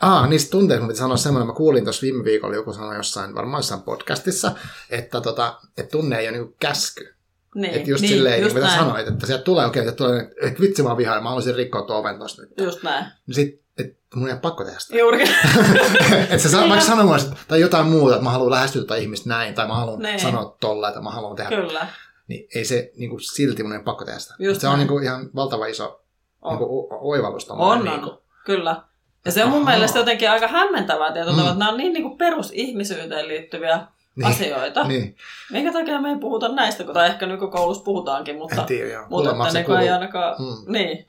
[0.00, 3.58] Ah, niistä tunteista mitä sanoa semmoinen, mä kuulin tuossa viime viikolla, joku sanoi jossain, varmaan
[3.58, 4.52] jossain podcastissa,
[4.90, 7.14] että, tota, että tunne ei ole niin käsky.
[7.54, 10.04] Niin, että just niin, silleen, just niin, mitä sanoit, että sieltä tulee, okei, okay, että
[10.04, 12.50] tulee, että vitsi mä vihaan, mä haluaisin rikkoa tuon oven tosta nyt.
[12.58, 13.04] Just näin.
[13.26, 14.98] Niin sit, että mun ei ole pakko tehdä sitä.
[14.98, 15.24] Juuri.
[16.30, 19.66] että sä vaikka sanomaan, tai jotain muuta, että mä haluan lähestyä tätä ihmistä näin, tai
[19.66, 20.20] mä haluan niin.
[20.20, 21.56] sanoa tolla, että mä haluan tehdä.
[21.56, 21.86] Kyllä.
[22.28, 24.34] Niin ei se niin kuin, silti mun ei ole pakko tehdä sitä.
[24.38, 24.72] Just se näin.
[24.72, 26.04] on niin kuin, ihan valtava iso
[26.42, 26.58] on.
[26.58, 27.50] Niin kuin, oivallus.
[27.50, 28.18] On, niin kuin.
[28.44, 28.89] kyllä.
[29.24, 29.70] Ja se on mun Aha.
[29.70, 31.46] mielestä jotenkin aika hämmentävää tietyllä mm.
[31.46, 34.84] että nämä on niin, niin kuin perusihmisyyteen liittyviä niin, asioita.
[34.84, 35.16] Niin.
[35.52, 39.80] Minkä takia me ei puhuta näistä, kun ehkä nykykoulussa puhutaankin, mutta, tiedä, mutta että niin
[39.80, 40.36] ei ainakaan...
[40.38, 40.72] Mm.
[40.72, 41.06] Niin.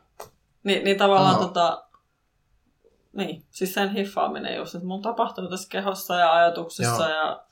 [0.64, 1.42] Ni, niin tavallaan no.
[1.42, 1.84] tota,
[3.14, 7.20] niin, siis sen hiffaaminen just, että mun tapahtuu tässä kehossa ja ajatuksissa Joo.
[7.20, 7.44] ja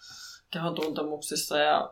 [0.51, 1.91] kehon tuntemuksissa ja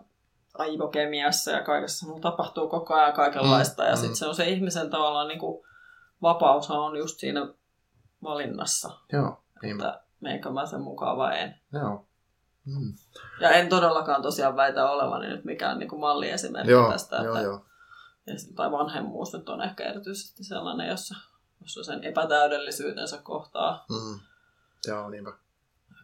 [0.57, 2.07] aivokemiassa ja kaikessa.
[2.07, 3.89] Mun tapahtuu koko ajan kaikenlaista mm.
[3.89, 4.15] ja sitten mm.
[4.15, 5.67] se on se ihmisen tavallaan niin kuin,
[6.21, 7.47] vapaus on just siinä
[8.23, 8.91] valinnassa.
[9.13, 9.43] Joo.
[9.63, 11.61] Että meinkö mä sen mukaan vai en.
[11.73, 12.07] Joo.
[12.65, 12.93] Mm.
[13.41, 17.15] Ja en todellakaan tosiaan väitä olevani nyt mikään niin kuin malliesimerkki joo, tästä.
[17.15, 17.65] Joo, että, joo.
[18.55, 21.15] Tai vanhemmuus nyt on ehkä erityisesti sellainen, jossa,
[21.61, 23.85] jossa sen epätäydellisyytensä kohtaa.
[23.89, 24.19] Mm.
[24.87, 25.31] Joo, niinpä.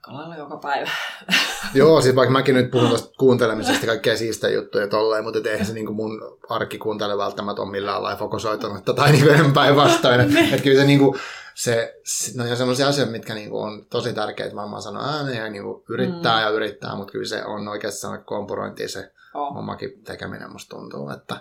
[0.07, 0.89] Aika lailla joka päivä.
[1.73, 5.73] Joo, siis vaikka mäkin nyt puhun tuosta kuuntelemisesta kaikkea siistä juttuja tolleen, mutta eihän se
[5.73, 10.19] niin mun arkikuuntele välttämättä ole millään lailla fokusoitunut tai niin päinvastoin.
[10.19, 11.19] että et kyllä se niin kuin,
[11.55, 12.01] se,
[12.35, 16.35] no ja sellaisia asioita, mitkä niinku on tosi tärkeitä varmaan sanoa ääneen ja niinku yrittää
[16.35, 16.41] mm.
[16.41, 19.57] ja yrittää, mutta kyllä se on oikeastaan kompurointi se oh.
[19.57, 21.37] omakin tekeminen musta tuntuu, että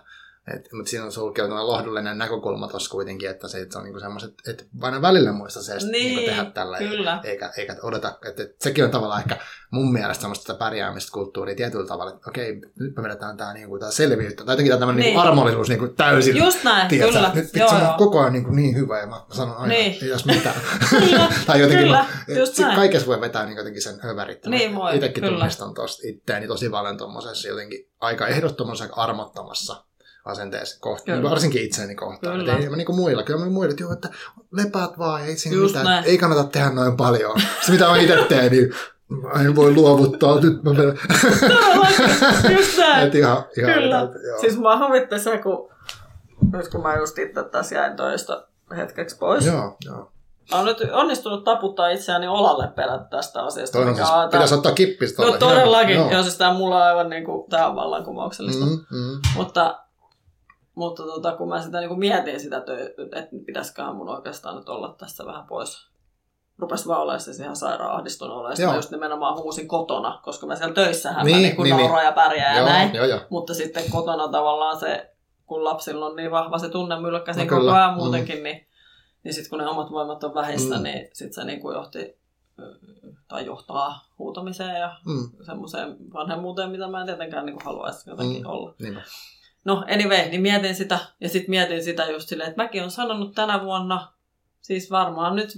[0.55, 4.01] et, mutta siinä on sulkeutunut lohdullinen näkökulma tuossa kuitenkin, että se, että se on niinku
[4.01, 7.21] semmoiset, että aina välillä muista se, että niin, niinku tehdä tällä, kyllä.
[7.25, 9.37] Eikä, eikä odota, että, että sekin on tavallaan ehkä
[9.71, 13.91] mun mielestä semmoista pärjäämistä kulttuuria tietyllä tavalla, että okei, nyt me vedetään tämä niinku, tää
[13.91, 15.07] selviyttä, tai jotenkin tämmöinen niin.
[15.07, 16.37] niinku armollisuus niinku täysin.
[16.37, 17.31] Just näin, tiedätkö, kyllä.
[17.35, 19.99] Nyt pitää sanoa koko ajan niinku niin hyvä, ja mä sanon aina, niin.
[20.03, 20.57] ei jos mitään.
[21.47, 22.77] tai jotenkin, kyllä, mä, just näin.
[22.77, 24.47] kaikessa voi vetää niin jotenkin sen hövärit.
[24.47, 29.85] Niin voi, Itsekin tunnistan tuosta itteeni tosi paljon tuommoisessa jotenkin aika ehdottomassa armottamassa
[30.25, 31.31] asenteessa kohtaan, Kyllä.
[31.31, 32.39] varsinkin itseäni kohtaan.
[32.39, 32.57] Kyllä.
[32.57, 34.09] Ei, mä niin kuin muilla, kyllä mä muille, että, joo, että
[34.53, 36.05] lepäät vaan, ei siinä mitään, näin.
[36.05, 37.41] ei kannata tehdä noin paljon.
[37.67, 38.75] Se mitä mä itse teen, niin
[39.09, 40.99] mä en voi luovuttaa, nyt mä menen.
[42.57, 43.07] just näin.
[43.07, 44.01] Et ihan, ihan Kyllä.
[44.01, 45.71] Edeltä, siis mä havittin se, kun,
[46.53, 48.47] nyt kun mä just itse tässä jäin toista
[48.77, 49.47] hetkeksi pois.
[49.47, 50.13] Joo, joo.
[50.51, 53.79] Mä oon nyt onnistunut taputtaa itseäni olalle pelätä tästä asiasta.
[53.79, 55.23] Toinen siis, on, pitäisi ottaa kippistä.
[55.23, 58.65] No todellakin, joo, joo siis tämä mulla on aivan niin kuin, tämä on vallankumouksellista.
[58.65, 59.21] Mm, mm.
[59.37, 59.82] Mutta
[60.75, 62.73] mutta tota, kun mä sitä niin kuin mietin sitä, että
[63.47, 65.89] pitäisiköhän mun oikeastaan nyt olla tässä vähän pois,
[66.59, 68.57] rupesi vaan olemaan siis ihan sairaan ahdistunut olemaan.
[68.57, 72.05] Sitten just nimenomaan huusin kotona, koska mä siellä töissähän niin, mä niin kuin niin, niin.
[72.05, 72.95] ja pärjää ja näin.
[72.95, 73.21] Jo, jo.
[73.31, 75.15] Mutta sitten kotona tavallaan se,
[75.47, 78.43] kun lapsilla on niin vahva se tunnemylkkä no, koko ajan muutenkin, mm.
[78.43, 78.67] niin,
[79.25, 80.83] niin sitten kun ne omat voimat on vähissä, mm.
[80.83, 82.23] niin sitten se niin kuin johti
[83.29, 85.45] tai johtaa huutamiseen ja mm.
[85.47, 88.51] semmoiseen vanhemmuuteen, mitä mä en tietenkään niin kuin haluaisi jotenkin mm.
[88.51, 88.75] olla.
[88.79, 89.01] Niinpä.
[89.65, 93.35] No anyway, niin mietin sitä ja sitten mietin sitä just silleen, että mäkin on sanonut
[93.35, 94.13] tänä vuonna,
[94.61, 95.53] siis varmaan nyt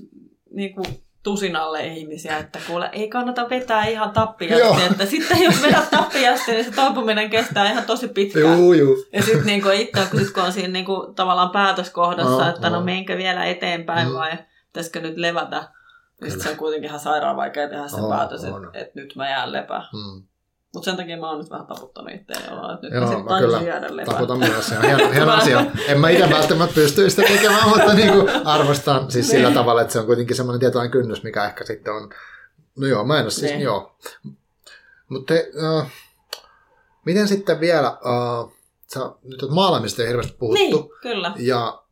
[0.51, 0.87] niin kuin
[1.23, 6.65] tusinalle ihmisiä, että kuule, ei kannata vetää ihan tappiasti, että sitten jos vedät tappiasti, niin
[6.65, 8.59] se toipuminen kestää ihan tosi pitkään.
[8.59, 8.97] Juu, juu.
[9.13, 12.77] Ja sitten niin itse, kun, kun on siinä niin kuin, tavallaan päätöskohdassa, no, että no,
[12.77, 14.15] no menkö vielä eteenpäin mm.
[14.15, 15.69] vai pitäisikö nyt levätä,
[16.21, 19.31] niin se on kuitenkin ihan sairaan vaikea tehdä se oh, päätös, että et nyt mä
[19.31, 19.89] jään lepää.
[19.93, 20.23] Mm.
[20.75, 22.45] Mutta sen takia mä oon nyt vähän taputtanut itseäni
[22.75, 24.15] että nyt Joo, mä, kyllä lepää.
[24.15, 24.67] taputan myös.
[24.67, 25.67] Se on hieno, hieno asia.
[25.89, 29.55] En mä itse välttämättä pysty sitä tekemään, mutta niin kuin arvostan siis sillä niin.
[29.55, 32.11] tavalla, että se on kuitenkin semmoinen tietoinen kynnys, mikä ehkä sitten on...
[32.77, 33.61] No joo, mä en ole siis, niin.
[33.61, 33.97] joo.
[35.09, 35.87] Mutta uh,
[37.05, 38.53] miten sitten vielä, uh,
[38.95, 40.65] sä, nyt on maalaamista ei hirveästi puhuttu.
[40.65, 41.33] Niin, kyllä.
[41.39, 41.83] Ja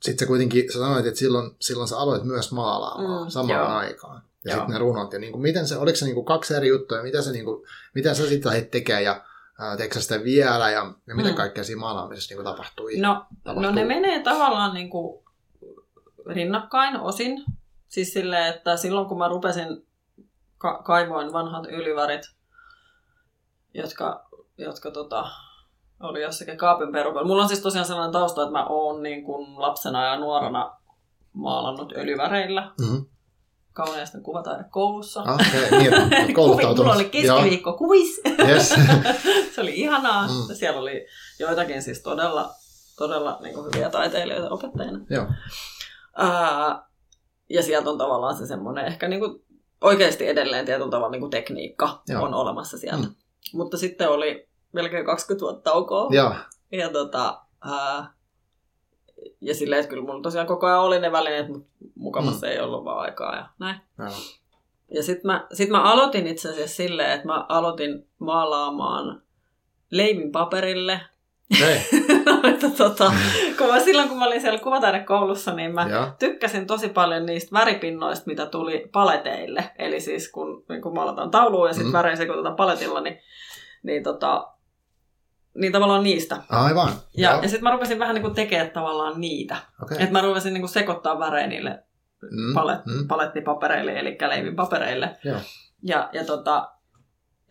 [0.00, 3.68] sitten sä kuitenkin, sä sanoit, että silloin, silloin sä aloit myös maalaamaan mm, samaan joo.
[3.68, 4.22] aikaan.
[4.44, 5.12] Ja sitten ne runot.
[5.12, 7.44] Ja niin kuin, miten se, oliko se niin kuin kaksi eri juttuja, mitä, se, niin
[7.44, 9.24] kuin, mitä sä sitten lähdit tekemään ja
[9.76, 11.34] teekö sitä vielä ja, ja mitä mm.
[11.34, 12.96] kaikkea siinä maalaamisessa niin kuin tapahtui?
[12.96, 13.62] No, tapahtui?
[13.62, 15.24] no ne menee tavallaan niin kuin
[16.26, 17.44] rinnakkain osin.
[17.88, 19.86] Siis silleen, että silloin kun mä rupesin,
[20.58, 22.22] ka- kaivoin vanhat ylivärit,
[23.74, 24.28] jotka,
[24.58, 25.28] jotka tota,
[26.00, 27.26] oli jossakin kaapin perukalla.
[27.26, 30.76] Mulla on siis tosiaan sellainen tausta, että mä oon niin kuin lapsena ja nuorena
[31.32, 32.72] maalannut öljyväreillä.
[32.80, 33.06] Mm-hmm
[33.72, 35.22] kauneasti kuvataidekoulussa.
[35.22, 36.36] Ah, okay, niin,
[36.76, 38.20] Mulla oli keskiviikko kuvis.
[38.48, 38.68] Yes.
[39.54, 40.26] se oli ihanaa.
[40.26, 40.54] Mm.
[40.54, 41.06] Siellä oli
[41.38, 42.50] joitakin siis todella,
[42.98, 45.00] todella niin kuin hyviä taiteilijoita opettajina.
[45.10, 45.24] Joo.
[45.24, 46.82] Uh,
[47.50, 49.44] ja sieltä on tavallaan se semmoinen ehkä niin kuin
[49.80, 52.22] oikeasti edelleen tietyllä tavalla niin kuin tekniikka Joo.
[52.22, 53.06] on olemassa sieltä.
[53.06, 53.14] Mm.
[53.54, 56.08] Mutta sitten oli melkein 20 vuotta taukoa.
[56.10, 56.34] Joo.
[56.72, 58.04] Ja tota, uh,
[59.40, 62.52] ja silleen, että kyllä mulla tosiaan koko ajan oli ne välineet, mutta mukavassa mm.
[62.52, 63.80] ei ollut vaan aikaa ja näin.
[63.98, 64.10] Ja,
[64.94, 69.22] ja sitten mä, sit mä aloitin itse asiassa silleen, että mä aloitin maalaamaan
[69.90, 71.00] leivin paperille.
[72.54, 73.12] että tota,
[73.58, 76.14] kun mä, silloin kun mä olin siellä kuvataidekoulussa, niin mä ja.
[76.18, 79.70] tykkäsin tosi paljon niistä väripinnoista, mitä tuli paleteille.
[79.78, 81.92] Eli siis kun, niin kun maalataan tauluun ja sitten mm.
[81.92, 83.18] värein sekoitetaan paletilla, niin,
[83.82, 84.52] niin tota,
[85.54, 86.42] niin tavallaan niistä.
[86.48, 86.92] Aivan.
[87.16, 89.56] Ja, ja sitten mä rupesin vähän niin kuin tekemään tavallaan niitä.
[89.82, 89.96] Okay.
[90.00, 91.84] Että mä rupesin niin kuin sekoittaa värejä niille
[92.22, 93.08] mm, palet, mm.
[93.08, 95.18] palettipapereille, eli leivinpapereille.
[95.24, 95.38] Joo.
[95.82, 96.72] Ja, ja, tota,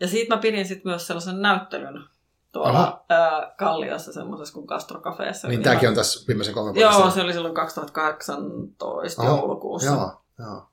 [0.00, 2.04] ja siitä mä pidin sitten myös sellaisen näyttelyn
[2.52, 5.48] tuolla ää, Kalliossa semmoisessa kuin Castro Cafeessa.
[5.48, 9.90] Niin tämäkin on tässä viimeisen kolme Joo, se oli silloin 2018 Oho, joulukuussa.
[9.90, 10.68] Joo, joo.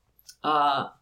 [0.46, 0.99] Uh,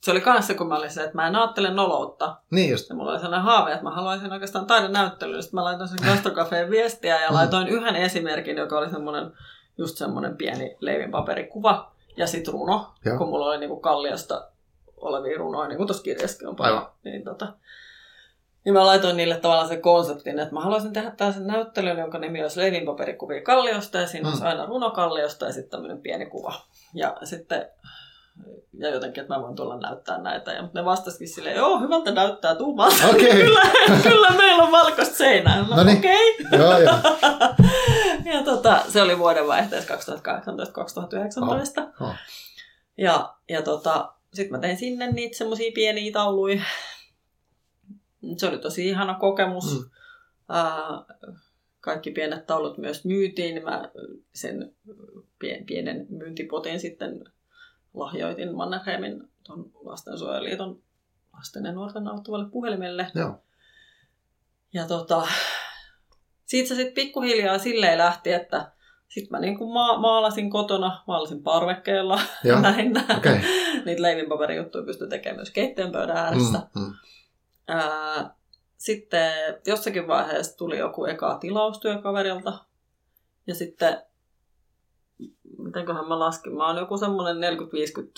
[0.00, 2.36] se oli kanssa, kun mä olin se, että mä en ajattele noloutta.
[2.50, 2.88] Niin just.
[2.88, 5.42] Ja mulla oli sellainen haave, että mä haluaisin oikeastaan taidenäyttelyyn.
[5.42, 7.34] Sitten mä laitoin sen Gastrocafeen viestiä ja mm.
[7.34, 9.32] laitoin yhden esimerkin, joka oli semmoinen,
[9.78, 13.18] just semmoinen pieni leivinpaperikuva ja sitten runo, Joo.
[13.18, 14.48] kun mulla oli niinku kalliosta
[14.96, 16.88] olevia runoja, niin kuin tuossa kirjassakin on paljon.
[17.04, 17.52] Niin, tota,
[18.64, 22.42] niin mä laitoin niille tavallaan se konseptin, että mä haluaisin tehdä tällaisen näyttelyn, jonka nimi
[22.42, 24.28] olisi leivinpaperikuvia kalliosta ja siinä mm.
[24.28, 26.54] olisi aina runo kalliosta ja sitten tämmöinen pieni kuva.
[26.94, 27.66] Ja sitten
[28.78, 30.52] ja jotenkin, että mä voin tulla näyttää näitä.
[30.52, 32.92] Ja, mutta ne vastasikin silleen, joo, hyvältä näyttää, tuu vaan.
[33.10, 33.30] Okay.
[33.30, 33.62] kyllä,
[34.02, 35.62] kyllä, meillä on valkoista seinää.
[35.62, 36.36] No, okei.
[36.46, 36.58] Okay.
[36.58, 36.98] joo, joo.
[38.34, 39.98] ja tota, se oli vuodenvaihteessa 2018-2019.
[42.00, 42.08] Oh.
[42.08, 42.14] Oh.
[42.98, 46.62] Ja, ja tota, sitten mä tein sinne niitä semmoisia pieniä tauluja.
[48.36, 49.72] Se oli tosi ihana kokemus.
[49.72, 49.78] Mm.
[49.78, 51.06] Uh,
[51.80, 53.90] kaikki pienet taulut myös myytiin, niin mä
[54.32, 54.72] sen
[55.66, 57.24] pienen myyntipotin sitten
[57.98, 60.82] lahjoitin Mannerheimin tuon lastensuojeliiton
[61.32, 63.10] lasten ja nuorten auttavalle puhelimelle.
[63.14, 63.42] Joo.
[64.72, 65.28] Ja tota,
[66.44, 68.72] siitä se sitten pikkuhiljaa silleen lähti, että
[69.08, 72.20] sitten mä niinku ma- maalasin kotona, maalasin parvekkeella
[72.62, 73.04] lähinnä.
[73.18, 73.38] Okay.
[73.84, 76.58] Niitä leivinpaperijuttuja pystyi tekemään myös keittiön pöydän ääressä.
[76.74, 76.92] Mm, mm.
[77.68, 78.34] Ää,
[78.76, 79.32] sitten
[79.66, 82.64] jossakin vaiheessa tuli joku eka tilaustyö kaverilta.
[83.46, 84.02] Ja sitten
[85.68, 87.58] mitenköhän mä laskin, mä oon joku semmoinen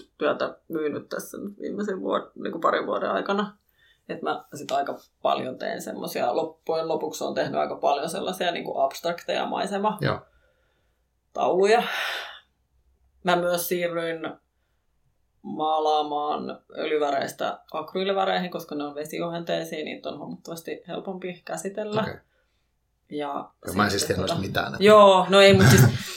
[0.03, 3.57] 40-50 työtä myynyt tässä viimeisen vuoden, niin kuin parin vuoden aikana.
[4.09, 8.65] Että mä sitten aika paljon teen semmoisia, loppujen lopuksi on tehnyt aika paljon sellaisia niin
[8.65, 9.99] kuin abstrakteja maisema
[11.33, 11.83] tauluja.
[13.25, 14.21] Mä myös siirryin
[15.43, 22.01] maalaamaan öljyväreistä akryyliväreihin, koska ne on vesiohenteisiä, niitä on huomattavasti helpompi käsitellä.
[22.01, 22.19] Okay.
[23.11, 24.77] Ja, ja mä en siis tiedä tuota, mitään.
[24.79, 25.83] Joo, no ei, mutta siis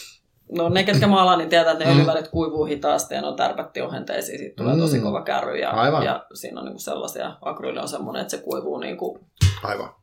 [0.57, 1.97] No ne, ketkä maalaa, niin tietää, että ne mm.
[1.97, 4.79] öljyvärit kuivuu hitaasti ja ne on tärpättiohenteisia, siitä tulee mm.
[4.79, 6.05] tosi kova kärry ja, Aivan.
[6.05, 9.25] ja siinä on niin kuin sellaisia, akryyli on semmoinen, että se kuivuu niin kuin
[9.63, 9.95] Aivan.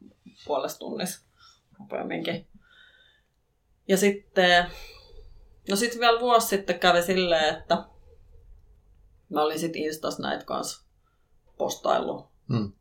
[0.47, 1.27] puolesta tunnissa
[1.79, 2.47] nopeamminkin.
[3.89, 4.67] Ja sitten,
[5.71, 7.85] no sitten vielä vuosi sitten kävi silleen, että
[9.29, 10.87] mä olin sitten Instas näitä kanssa
[11.59, 12.29] postaillut.
[12.49, 12.73] Mm.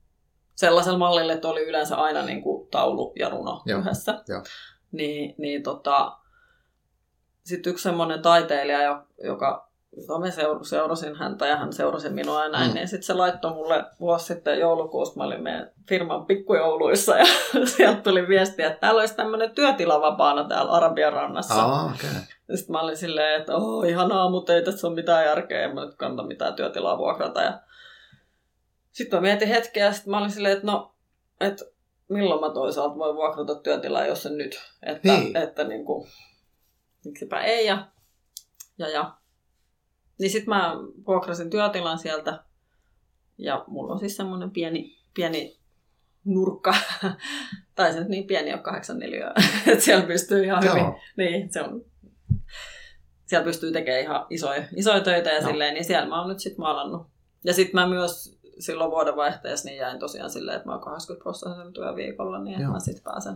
[0.55, 3.79] Sellaisella mallilla, että oli yleensä aina niin kuin taulu ja runo Joo.
[3.79, 4.23] yhdessä.
[4.27, 4.43] Joo.
[4.91, 6.17] Niin, niin tota,
[7.43, 10.31] sitten yksi semmoinen taiteilija, joka jota me
[10.63, 12.73] seurasin häntä ja hän seurasi minua ja näin, mm.
[12.75, 17.25] niin sitten se laittoi mulle vuosi sitten joulukuussa, mä olin meidän firman pikkujouluissa ja
[17.75, 21.65] sieltä tuli viesti, että täällä olisi tämmöinen työtila vapaana täällä Arabian rannassa.
[21.65, 22.09] Oh, okay.
[22.55, 25.85] Sitten mä olin silleen, että oh, ihanaa, mutta ei tässä ole mitään järkeä, en mä
[25.85, 27.41] nyt kannata mitään työtilaa vuokrata.
[27.41, 27.59] Ja...
[28.91, 30.91] Sitten mä mietin hetkeä ja sitten mä olin silleen, että no,
[31.39, 31.65] että
[32.09, 34.59] milloin mä toisaalta voin vuokrata työtilaa, jos se nyt.
[34.83, 35.37] Että, niin.
[35.37, 36.07] että niin kuin,
[37.05, 37.65] miksipä ei.
[37.65, 37.87] Ja,
[38.77, 39.17] ja, ja.
[40.19, 40.73] Niin sitten mä
[41.07, 42.43] vuokrasin työtilan sieltä.
[43.37, 45.59] Ja mulla on siis semmoinen pieni, pieni
[46.25, 46.73] nurkka.
[47.75, 49.33] tai se nyt niin pieni on kahdeksan neliöä.
[49.67, 50.75] että siellä pystyy ihan Joo.
[50.75, 50.93] hyvin.
[51.17, 51.85] Niin, se on
[53.29, 55.47] siellä pystyy tekemään ihan isoja, isoja töitä ja no.
[55.47, 57.07] silleen, niin siellä mä oon nyt sitten maalannut.
[57.43, 61.71] Ja sitten mä myös silloin vuodenvaihteessa niin jäin tosiaan silleen, että mä oon 80 prosenttia
[61.71, 63.35] työviikolla, niin että mä sitten pääsen,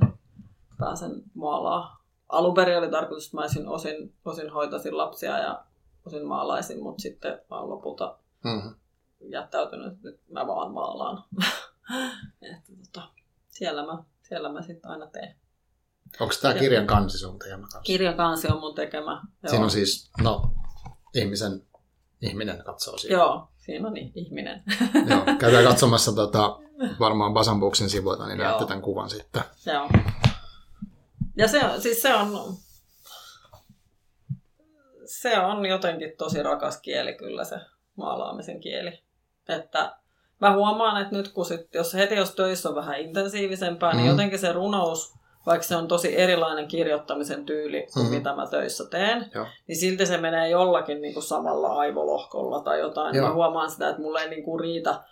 [0.80, 2.03] pääsen maalaa
[2.34, 5.66] alun perin oli tarkoitus, että mä olisin osin, osin hoitasin lapsia ja
[6.06, 8.76] osin maalaisin, mutta sitten mä oon lopulta mm-hmm.
[9.20, 11.24] jättäytynyt, että nyt mä vaan maalaan.
[12.56, 13.08] että tota,
[13.50, 15.36] siellä mä, siellä mä sitten aina teen.
[16.20, 17.82] Onko tämä kirjan kansi sun tekemä kanssa?
[17.82, 19.12] Kirjan kansi on mun tekemä.
[19.12, 19.50] Joo.
[19.50, 20.52] Siinä on siis, no,
[21.14, 21.62] ihmisen,
[22.22, 23.18] ihminen katsoo siinä.
[23.18, 24.64] Joo, siinä on ihminen.
[25.10, 26.60] Joo, käydään katsomassa tota,
[27.00, 29.44] varmaan Basan Booksin sivuilta, niin näette tämän kuvan sitten.
[29.66, 29.90] Joo.
[31.38, 32.30] Ja se, on, siis se on,
[35.06, 37.56] se on jotenkin tosi rakas kieli kyllä se
[37.96, 39.00] maalaamisen kieli.
[39.50, 39.96] Että
[40.42, 43.98] mä huomaan, että nyt kun sit, jos heti jos töissä on vähän intensiivisempää, mm-hmm.
[43.98, 44.14] niin mhm.
[44.14, 45.14] jotenkin se runous,
[45.46, 48.18] vaikka se on tosi erilainen kirjoittamisen tyyli kuin mm-hmm.
[48.18, 49.46] mitä mä töissä teen, Joo.
[49.68, 53.16] niin silti se menee jollakin niin kuin samalla aivolohkolla tai jotain.
[53.16, 53.28] Joo.
[53.28, 55.04] Mä huomaan sitä, että mulle ei niin kuin riitä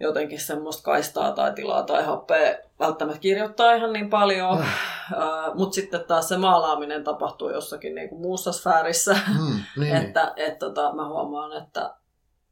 [0.00, 4.58] jotenkin semmoista kaistaa tai tilaa tai happea välttämättä kirjoittaa ihan niin paljon.
[4.58, 9.16] Uh, Mutta sitten taas se maalaaminen tapahtuu jossakin niinku muussa sfäärissä.
[9.28, 9.96] Mm, niin.
[9.96, 11.94] että et, tota, mä huomaan, että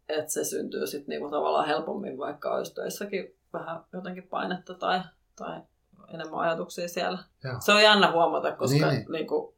[0.09, 5.01] et se syntyy sitten niinku tavallaan helpommin, vaikka olisi töissäkin vähän jotenkin painetta tai,
[5.37, 5.61] tai
[6.15, 7.19] enemmän ajatuksia siellä.
[7.45, 7.55] Joo.
[7.61, 9.13] Se on jännä huomata, koska niin, niin.
[9.13, 9.55] Niinku,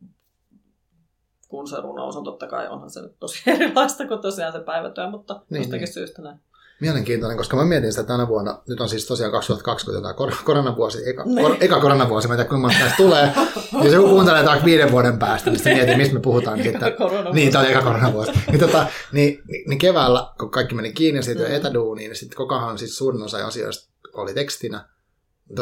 [1.49, 5.11] kun se runous on totta kai, onhan se nyt tosi erilaista kuin tosiaan se päivätyö,
[5.11, 5.93] mutta niin, jostakin niin.
[5.93, 6.41] syystä näin.
[6.81, 11.11] Mielenkiintoinen, koska mä mietin sitä tänä vuonna, nyt on siis tosiaan 2020 tämä kor- koronavuosi,
[11.11, 11.47] eka, niin.
[11.47, 13.33] kor- eka koronavuosi, mä en tiedä kuinka monta näistä tulee.
[13.85, 16.59] Jos joku kuuntelee taas viiden vuoden päästä, niin sitten mietin, mistä me puhutaan.
[16.59, 16.93] Niin, että,
[17.33, 18.33] niin, tämä oli eka koronavuosi.
[18.47, 21.55] Niin, tota, niin, niin, niin, keväällä, kun kaikki meni kiinni ja sitten mm.
[21.55, 24.89] etäduuniin, niin sitten kokohan siis suurin osa asioista oli tekstinä.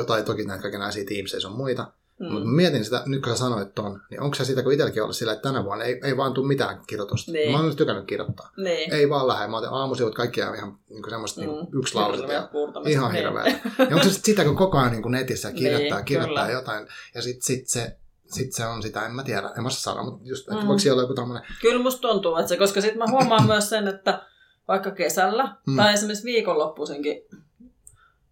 [0.07, 1.93] Tai toki näitä kaikenlaisia Teamsia on muita.
[2.23, 2.33] Mm.
[2.33, 5.17] Mutta mietin sitä, nyt kun sä sanoit ton, niin onko se sitä, kun itselläkin ollut
[5.17, 7.33] sillä, että tänä vuonna ei, ei vaan tule mitään kirjoitusta.
[7.33, 7.53] Niin.
[7.53, 8.51] Mä oon nyt tykännyt kirjoittaa.
[8.57, 8.93] Niin.
[8.93, 9.47] Ei vaan lähde.
[9.47, 11.47] Mä oon aamusivut kaikki ihan niin semmoista mm.
[11.47, 12.49] niin yksi lauset ja
[12.87, 13.25] ihan niin.
[13.25, 13.61] hirveä.
[13.79, 16.59] ja onko se sit sitä, kun koko ajan niin kuin netissä kirjoittaa, niin, kirjoittaa kyllä.
[16.59, 17.97] jotain, ja sitten sit se
[18.33, 20.67] sitten se on sitä, en mä tiedä, en mä sanoa, mutta just, että mm.
[20.67, 21.43] voiko siellä olla joku tämmöinen...
[21.61, 24.23] Kyllä musta tuntuu, että se, koska sitten mä huomaan myös sen, että
[24.69, 25.77] vaikka kesällä mm.
[25.77, 27.23] tai esimerkiksi viikonloppuisinkin,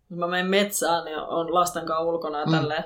[0.09, 2.53] kun mä menen metsään ja on lasten kanssa ulkona ja mm.
[2.53, 2.85] tälleen,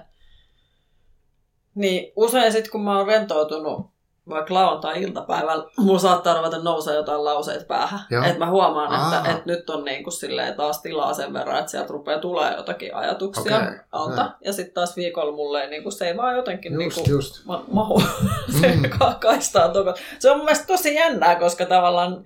[1.75, 3.95] niin usein sitten kun mä oon rentoutunut
[4.29, 8.01] vaikka lauantai-iltapäivällä, mulla saattaa ruveta nousee jotain lauseita päähän.
[8.27, 11.71] Että mä huomaan, että, että nyt on niin kuin silleen taas tilaa sen verran, että
[11.71, 13.79] sieltä rupeaa tulee jotakin ajatuksia okay.
[13.93, 14.21] alta.
[14.21, 16.95] Ja, ja sitten taas viikolla mulle ei, niin kuin, se ei vaan jotenkin just, niin
[16.95, 17.45] kuin, just.
[17.45, 17.99] Ma- mahu
[18.61, 18.91] mm.
[19.21, 19.71] kaistaan.
[20.19, 22.25] Se on mun mielestä tosi jännää, koska tavallaan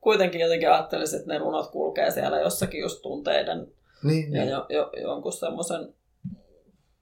[0.00, 3.66] kuitenkin jotenkin ajattelisin, että ne runot kulkee siellä jossakin just tunteiden
[4.02, 4.50] niin, ja niin.
[4.50, 5.94] Jo, jo, jonkun semmoisen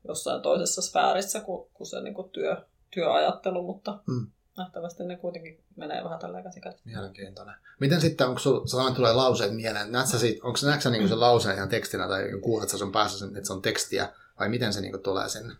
[0.08, 2.56] jossain toisessa sfäärissä kuin, kuin se niin kuin työ,
[2.90, 4.26] työajattelu, mutta mm.
[4.56, 6.82] nähtävästi ne kuitenkin menee vähän tällä käsikädessä.
[6.84, 7.54] Mielenkiintoinen.
[7.80, 11.68] Miten sitten, onko sinulla tulee lauseet mieleen, näetkö siitä, onko näetkö niin se lause ihan
[11.68, 14.08] tekstinä tai kuulet sä sun päässä, että se on tekstiä,
[14.38, 15.54] vai miten se niin kuin tulee sinne?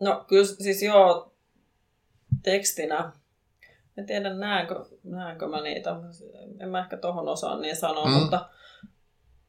[0.00, 1.32] No kyllä siis joo,
[2.42, 3.12] tekstinä.
[3.96, 5.96] En tiedä, näenkö, näenkö mä niitä.
[6.60, 8.12] En mä ehkä tohon osaa niin sanoa, mm.
[8.12, 8.48] mutta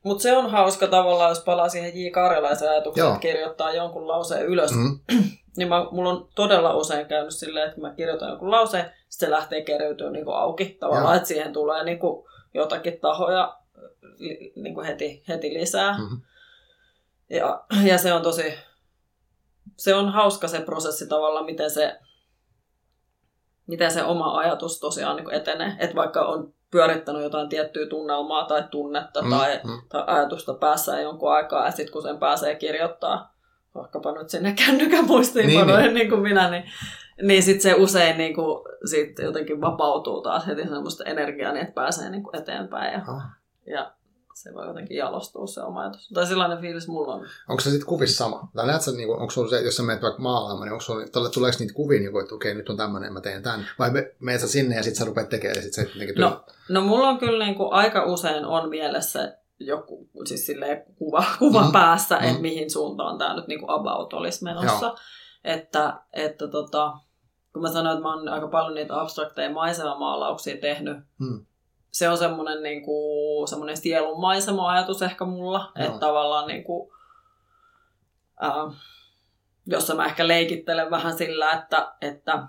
[0.03, 2.09] mutta se on hauska tavallaan, jos palaa siihen J.
[2.09, 4.71] Karjalaisen ajatukseen, että kirjoittaa jonkun lauseen ylös.
[4.71, 4.99] Mm.
[5.57, 9.31] niin mä, mulla on todella usein käynyt silleen, että mä kirjoitan jonkun lauseen, sitten se
[9.31, 11.15] lähtee kereytyä niin auki tavallaan, Joo.
[11.15, 13.57] että siihen tulee niin kuin jotakin tahoja
[14.55, 15.97] niin kuin heti, heti lisää.
[15.97, 16.21] Mm-hmm.
[17.29, 18.53] Ja, ja se on tosi,
[19.77, 21.99] se on hauska se prosessi tavallaan, miten se,
[23.67, 25.75] miten se oma ajatus tosiaan niin etenee.
[25.79, 29.81] Että vaikka on pyörittänyt jotain tiettyä tunnelmaa tai tunnetta mm, tai, mm.
[29.89, 33.33] tai ajatusta päässä jonkun aikaa, ja sitten kun sen pääsee kirjoittaa
[33.75, 35.93] vaikkapa nyt sinne kännykän muistiinpanoihin niin, niin.
[35.93, 36.63] niin kuin minä, niin,
[37.21, 41.73] niin sitten se usein niin kuin, sit jotenkin vapautuu taas heti semmoista energiaa, niin että
[41.73, 42.93] pääsee niin kuin eteenpäin.
[42.93, 43.23] Ja, ah.
[43.65, 43.91] ja
[44.43, 46.09] se voi jotenkin jalostua se oma ajatus.
[46.13, 47.25] Tai sellainen fiilis mulla on.
[47.49, 48.47] Onko se sitten kuvissa sama?
[48.55, 50.83] Tai näet sä, niin kuin, onko sulla se, jos sä menet vaikka maalaamaan, niin onko
[50.83, 53.65] sulla, tuleeko niitä kuvia, niin kuin, että okei, nyt on tämmöinen, mä teen tämän?
[53.79, 56.81] Vai menet sä sinne ja sitten sä rupeat tekemään ja sitten se jotenkin no, no,
[56.81, 61.71] mulla on kyllä niin kuin, aika usein on mielessä joku siis silleen kuva, kuva mm.
[61.71, 62.27] päässä, mm.
[62.27, 64.85] että mihin suuntaan tämä nyt niin kuin about olisi menossa.
[64.85, 64.97] Joo.
[65.43, 66.93] Että, että tota,
[67.53, 71.45] kun mä sanoin, että mä oon aika paljon niitä abstrakteja maisemamaalauksia tehnyt, mm
[71.93, 75.85] se on semmoinen, niin kuin, semmoinen sielunmaisema ajatus ehkä mulla, no.
[75.85, 76.91] että tavallaan niin kuin,
[78.43, 78.75] äh,
[79.65, 82.47] jossa mä ehkä leikittelen vähän sillä, että, että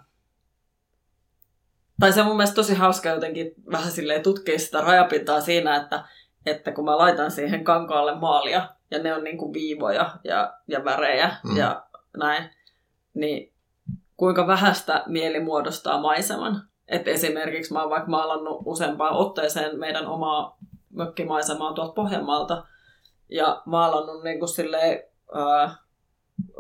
[2.01, 6.05] tai se on mun mielestä tosi hauska jotenkin vähän silleen tutkia sitä rajapintaa siinä, että,
[6.47, 10.85] että kun mä laitan siihen kankaalle maalia, ja ne on niin kuin viivoja ja, ja
[10.85, 11.57] värejä mm.
[11.57, 12.51] ja näin,
[13.15, 13.53] niin
[14.17, 16.69] kuinka vähästä mieli muodostaa maiseman.
[16.89, 20.57] Että esimerkiksi mä oon vaikka maalannut useampaan otteeseen meidän omaa
[20.91, 22.65] mökkimaisemaa tuolta Pohjanmaalta
[23.29, 25.03] ja maalannut niin kuin silleen,
[25.35, 25.75] ää,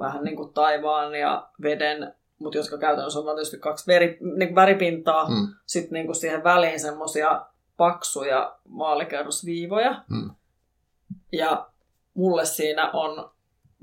[0.01, 4.55] vähän niin kuin taivaan ja veden, mutta jotka käytännössä on tietysti kaksi veri, niin kuin
[4.55, 5.55] väripintaa, mm.
[5.67, 7.47] sitten niin kuin siihen väliin semmoisia
[7.77, 10.05] paksuja maalikerrosviivoja.
[10.09, 10.31] Mm.
[11.33, 11.67] Ja
[12.15, 13.31] mulle siinä on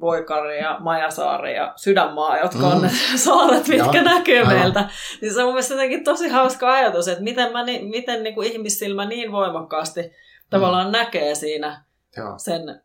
[0.01, 2.83] Voikari ja Majasaari ja Sydänmaa, jotka on mm.
[2.83, 2.91] ne
[3.25, 4.53] saaret, mitkä ja, näkyy aivan.
[4.53, 4.89] meiltä.
[5.21, 8.51] Niin se on mun mielestä jotenkin tosi hauska ajatus, että miten, mä, miten niin kuin
[8.51, 10.09] ihmissilmä niin voimakkaasti mm.
[10.49, 11.83] tavallaan näkee siinä
[12.17, 12.33] ja.
[12.37, 12.81] sen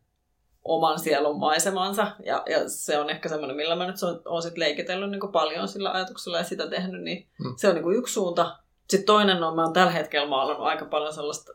[0.64, 2.06] oman sielun maisemansa.
[2.24, 5.90] Ja, ja se on ehkä semmoinen, millä mä nyt olen sit leikitellyt niin paljon sillä
[5.90, 7.54] ajatuksella ja sitä tehnyt, niin mm.
[7.56, 8.56] se on niin kuin yksi suunta.
[8.88, 11.52] Sitten toinen on, mä oon tällä hetkellä maalannut aika paljon sellaista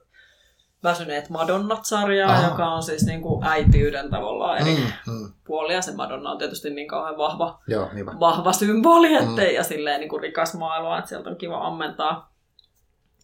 [0.83, 2.47] Väsyneet Madonnat-sarjaa, Aha.
[2.47, 5.33] joka on siis niin kuin äitiyden tavallaan eri mm, mm.
[5.45, 5.81] puolia.
[5.81, 7.89] Se Madonna on tietysti niin kauhean vahva, Joo,
[8.19, 9.55] vahva symboli, ettei, mm.
[9.55, 12.33] ja silleen niin kuin rikas maailma, että sieltä on kiva ammentaa.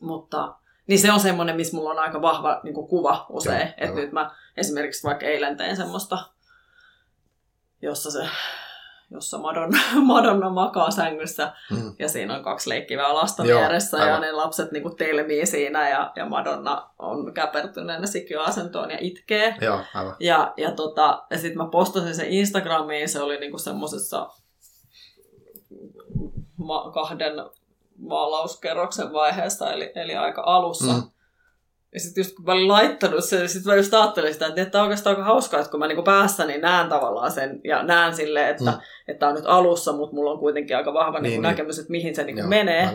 [0.01, 0.55] Mutta
[0.87, 3.73] niin se on semmoinen, missä mulla on aika vahva niin kuin kuva usein.
[3.77, 6.17] Että nyt mä esimerkiksi vaikka eilen tein semmoista,
[7.81, 8.29] jossa se
[9.11, 9.77] jossa Madonna,
[10.13, 11.95] Madonna makaa sängyssä mm.
[11.99, 14.13] ja siinä on kaksi leikkivää lasta Joo, vieressä aivan.
[14.13, 19.55] ja ne lapset niinku telmii siinä ja, ja Madonna on käpertyneenä sikiöasentoon ja itkee.
[19.61, 20.15] Joo, aivan.
[20.19, 24.29] Ja, ja, tota, ja sitten mä postasin sen Instagramiin, se oli niinku semmoisessa
[26.57, 27.33] ma- kahden
[27.97, 30.93] maalauskerroksen vaiheessa, eli, eli aika alussa.
[30.93, 31.03] Mm.
[31.97, 34.65] Ja sitten just kun mä olin laittanut sen, niin sitten mä just ajattelin sitä, että
[34.65, 38.15] tämä on oikeastaan aika hauskaa, että kun mä niinku päässäni näen tavallaan sen, ja näen
[38.15, 38.77] silleen, että mm.
[39.07, 42.15] että on nyt alussa, mutta mulla on kuitenkin aika vahva niin, niin, näkemys, että mihin
[42.15, 42.89] se niinku Joo, menee.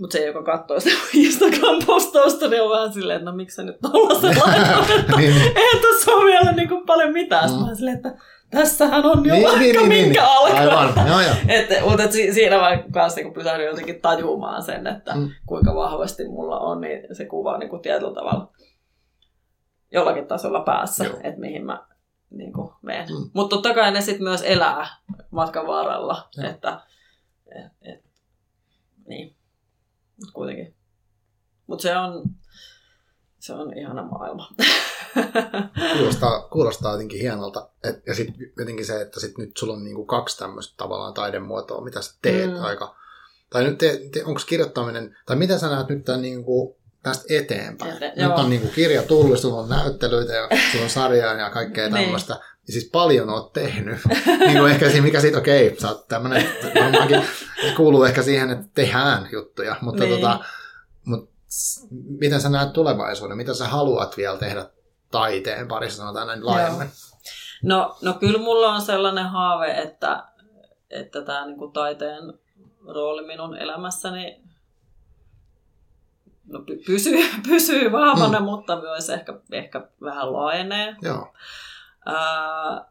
[0.00, 0.96] Mutta se, joka katsoo sitä
[1.26, 5.52] Instagram-postausta, niin on vähän silleen, että no miksi sä nyt tollasen laittanut, että niin, niin.
[5.56, 7.44] eihän tässä ole vielä niinku paljon mitään.
[7.44, 7.48] Mm.
[7.48, 8.14] Sitten mä silleen, että
[8.50, 10.80] tässähän on jo niin, vaikka niin, niin, minkä niin, alkaa.
[10.80, 11.34] Aivan, joo, joo.
[11.48, 15.30] Et, mutta et siinä mä kanssa niin pysähdyin jotenkin tajumaan sen, että mm.
[15.46, 18.52] kuinka vahvasti mulla on niin se kuva niin kuin tietyllä tavalla
[19.92, 21.86] jollakin tasolla päässä, että mihin mä
[22.30, 23.08] niin kuin menen.
[23.08, 23.30] Mm.
[23.34, 24.86] Mutta totta kai ne sitten myös elää
[25.30, 26.50] matkan varrella, joo.
[26.50, 26.80] että
[27.46, 28.04] et, et,
[29.06, 29.36] niin,
[30.16, 30.74] mutta kuitenkin.
[31.66, 32.22] Mutta se on,
[33.48, 34.48] se on ihana maailma.
[35.96, 37.68] kuulostaa, kuulostaa jotenkin hienolta.
[37.84, 41.84] Et, ja sitten jotenkin se, että sit nyt sulla on niinku kaksi tämmöistä tavallaan taidemuotoa,
[41.84, 42.64] mitä sä teet mm.
[42.64, 42.94] aika...
[43.50, 47.96] Tai nyt te, te, onko kirjoittaminen, tai mitä sä näet nyt tämän niinku, tästä eteenpäin?
[47.96, 48.34] Ete, nyt joo.
[48.34, 52.04] on niinku kirja tullut, sulla on näyttelyitä ja sulla on sarjaa ja kaikkea niin.
[52.04, 52.32] tämmöistä.
[52.66, 53.98] Ja siis paljon oot tehnyt.
[54.26, 57.22] niin kuin ehkä siinä, mikä siitä, okei, okay, sä oot tämmönen, varmaankin
[57.76, 60.14] kuuluu ehkä siihen, että tehdään juttuja, mutta niin.
[60.14, 60.44] tota,
[61.04, 61.30] mut,
[62.20, 63.36] miten sä näet tulevaisuuden?
[63.36, 64.66] Mitä sä haluat vielä tehdä
[65.10, 66.90] taiteen parissa, sanotaan näin laajemmin?
[67.62, 70.24] No, no kyllä mulla on sellainen haave, että,
[70.90, 72.34] että tämä niin taiteen
[72.86, 74.42] rooli minun elämässäni
[76.46, 77.18] no, pysyy,
[77.48, 78.44] pysyy vahvana, mm.
[78.44, 80.96] mutta myös ehkä, ehkä vähän laajenee.
[81.02, 81.34] Joo.
[82.06, 82.90] Ää,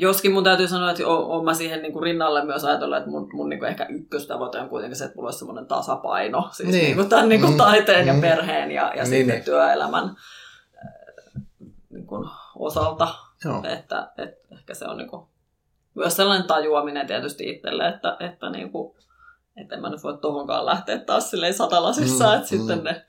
[0.00, 3.30] Joskin mun täytyy sanoa, että olen mä siihen niin kuin rinnalle myös ajatellut, että mun,
[3.32, 6.48] mun niin kuin ehkä ykköstavoite on kuitenkin se, että mulla olisi semmoinen tasapaino.
[6.52, 6.84] Siis niin.
[6.84, 7.56] Niin kuin tämän niin kuin mm.
[7.56, 8.14] taiteen mm.
[8.14, 9.44] ja perheen ja, ja niin, sitten niin.
[9.44, 11.42] työelämän äh,
[11.90, 13.08] niin kuin osalta.
[13.44, 13.62] Joo.
[13.64, 15.26] Että, että ehkä se on niin kuin,
[15.94, 18.96] myös sellainen tajuaminen tietysti itselle, että, että, niin kuin,
[19.56, 22.34] että en mä nyt voi tuohonkaan lähteä taas silleen satalasissa, mm.
[22.34, 22.58] että mm.
[22.58, 23.06] sitten ne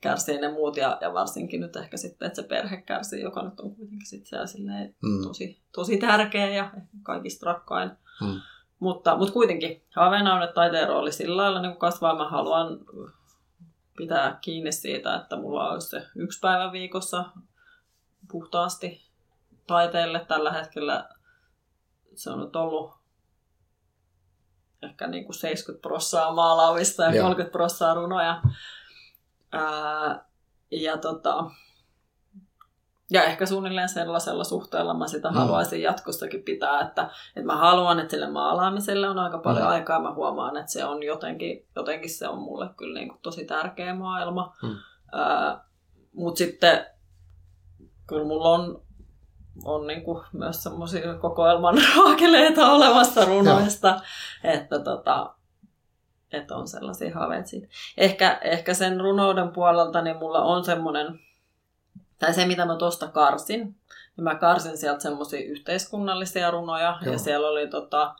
[0.00, 3.60] kärsii ne muut ja, ja varsinkin nyt ehkä sitten, että se perhe kärsii, joka nyt
[3.60, 5.22] on kuitenkin sitten siellä mm.
[5.22, 6.70] tosi, tosi tärkeä ja
[7.02, 7.90] kaikista rakkain.
[8.24, 8.40] Hmm.
[8.80, 12.16] Mutta, mutta kuitenkin haaveena on, että taiteen rooli sillä lailla niin kasvaa.
[12.16, 12.78] Mä haluan
[13.96, 17.24] pitää kiinni siitä, että mulla olisi se yksi päivä viikossa
[18.30, 19.02] puhtaasti
[19.66, 20.24] taiteelle.
[20.28, 21.08] Tällä hetkellä
[22.14, 23.00] se on nyt ollut
[24.82, 27.22] ehkä niin kuin 70 prossaa maalaamista ja Joo.
[27.22, 28.42] 30 prossaa runoja.
[29.52, 30.24] Ää,
[30.70, 31.44] ja, tota,
[33.10, 35.34] ja ehkä suunnilleen sellaisella suhteella mä sitä mm.
[35.34, 39.70] haluaisin jatkossakin pitää, että, että mä haluan, että sille maalaamiselle on aika paljon mm.
[39.70, 40.02] aikaa.
[40.02, 43.94] Mä huomaan, että se on jotenkin, jotenkin se on mulle kyllä niin kuin tosi tärkeä
[43.94, 44.56] maailma.
[44.62, 44.76] Mm.
[46.12, 46.86] Mutta sitten
[48.06, 48.82] kyllä mulla on
[49.64, 54.00] on niin kuin myös semmoisia kokoelman raakeleita olemassa runoista,
[54.44, 55.34] että, tota,
[56.32, 57.68] että on sellaisia haaveita siitä.
[57.96, 61.20] Ehkä, ehkä sen runouden puolelta niin mulla on semmoinen,
[62.18, 63.60] tai se mitä mä tuosta karsin,
[64.16, 67.12] niin mä karsin sieltä semmoisia yhteiskunnallisia runoja, Joo.
[67.12, 68.14] ja siellä oli tota,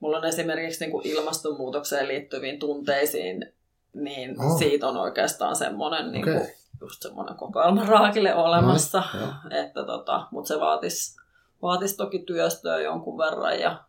[0.00, 3.52] mulla on esimerkiksi niin kuin ilmastonmuutokseen liittyviin tunteisiin,
[3.94, 4.58] niin oh.
[4.58, 6.48] siitä on oikeastaan semmoinen niin kuin,
[6.80, 11.16] just semmoinen kokoelma raakille olemassa, no, että tota, mutta se vaatisi
[11.62, 13.84] vaatis toki työstöä jonkun verran ja,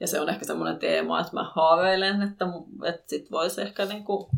[0.00, 2.44] ja se on ehkä semmoinen teema, että mä haaveilen, että,
[2.84, 4.30] että sit voisi ehkä niinku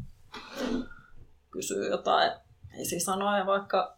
[1.50, 2.32] kysyä jotain
[2.80, 3.96] esisanoja vaikka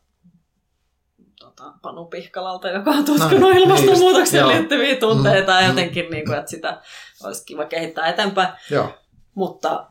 [1.41, 6.25] tota, Panu Pihkalalta, joka on tutkinut no, ilmastonmuutokseen niin liittyviä tunteita mm, ja jotenkin, niin
[6.25, 6.83] kuin, että sitä
[7.25, 8.49] olisi kiva kehittää eteenpäin.
[8.71, 8.99] Joo.
[9.35, 9.91] Mutta,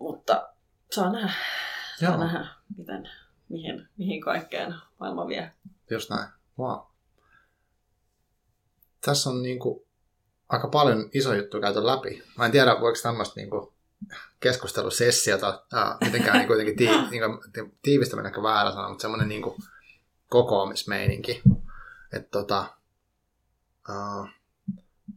[0.00, 0.48] mutta
[0.90, 1.32] saa nähdä.
[2.00, 2.18] Saa Joo.
[2.18, 2.46] nähdä
[2.76, 3.10] miten,
[3.48, 5.52] mihin, mihin kaikkeen maailma vie.
[5.90, 6.28] Just näin.
[6.58, 6.80] Wow.
[9.04, 9.84] Tässä on niin kuin
[10.48, 12.22] aika paljon iso juttu käyty läpi.
[12.38, 13.74] Mä en tiedä, voiko tämmöistä niin kuin
[14.40, 19.42] keskustelusessiota ää, mitenkään niin kuitenkin tii, niin kuin, tiivistäminen ehkä väärä sana, mutta semmoinen niin
[19.42, 19.56] kuin
[20.28, 21.42] kokoamismeininki.
[22.12, 22.66] Että tota,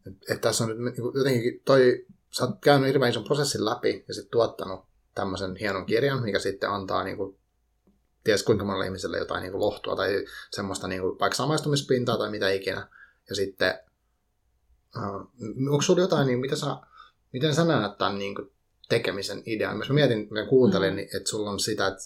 [0.08, 3.66] et, et tässä on nyt niin kuin, jotenkin toi, sä oot käynyt hirveän ison prosessin
[3.66, 4.86] läpi ja sitten tuottanut
[5.16, 7.38] tämmöisen hienon kirjan, mikä sitten antaa niin kuin,
[8.24, 12.32] ties kuinka monelle ihmiselle jotain niin kuin lohtua tai semmoista niin kuin, vaikka samaistumispintaa tai
[12.32, 12.88] mitä ikinä.
[13.30, 13.80] Ja sitten,
[15.72, 16.78] onko sulla jotain, niin mitä sä,
[17.34, 18.52] miten sä näet tämän niin kuin,
[18.90, 19.78] tekemisen idean?
[19.78, 20.96] Jos mä mietin, mä kuuntelin, mm.
[20.96, 22.04] niin, että sulla on sitä, että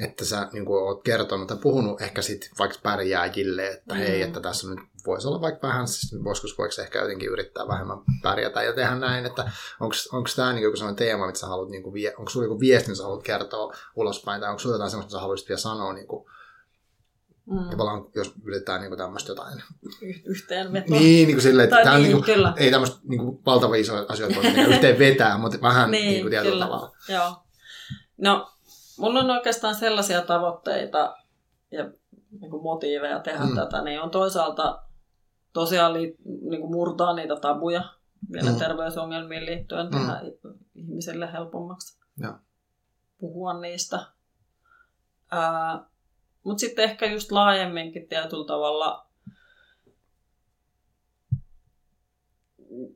[0.00, 4.00] että sä niin kuin, oot kertonut tai puhunut ehkä sitten vaikka pärjääjille, että mm.
[4.00, 7.98] hei, että tässä nyt voisi olla vaikka vähän, siis joskus voiko ehkä jotenkin yrittää vähemmän
[8.22, 11.82] pärjätä ja tehdä näin, että onko tämä niin joku sellainen teema, mitä sä haluat, niin
[11.82, 15.08] kuin, onko sulla joku viesti, mitä sä haluat kertoa ulospäin, tai onko sulla jotain sellaista,
[15.08, 16.26] mitä sä haluaisit vielä sanoa, niin kuin,
[17.46, 17.70] Mm.
[17.70, 19.62] Tavallaan, jos yritetään niin tämmöistä jotain...
[20.24, 20.98] Yhteenvetoa.
[20.98, 24.36] Niin, niin kuin silleen, että tämä niin, niin ei tämmöistä niin kuin, valtava iso asioita
[24.36, 26.64] voi yhteen vetää, mutta vähän niin, niin kuin tietyllä kyllä.
[26.64, 26.92] tavalla.
[27.08, 27.36] Joo.
[28.18, 28.52] No,
[28.98, 31.16] mulla on oikeastaan sellaisia tavoitteita
[31.70, 31.90] ja
[32.40, 33.54] niin kuin motiiveja tehdä mm.
[33.54, 34.82] tätä, niin on toisaalta
[35.52, 37.84] tosiaan li, niin kuin murtaa niitä tabuja
[38.32, 38.58] vielä mm.
[38.58, 39.90] terveysongelmiin liittyen, mm.
[39.90, 40.20] tehdä
[40.74, 42.38] ihmisille helpommaksi ja.
[43.18, 44.06] puhua niistä.
[46.44, 49.06] Mutta sitten ehkä just laajemminkin tietyllä tavalla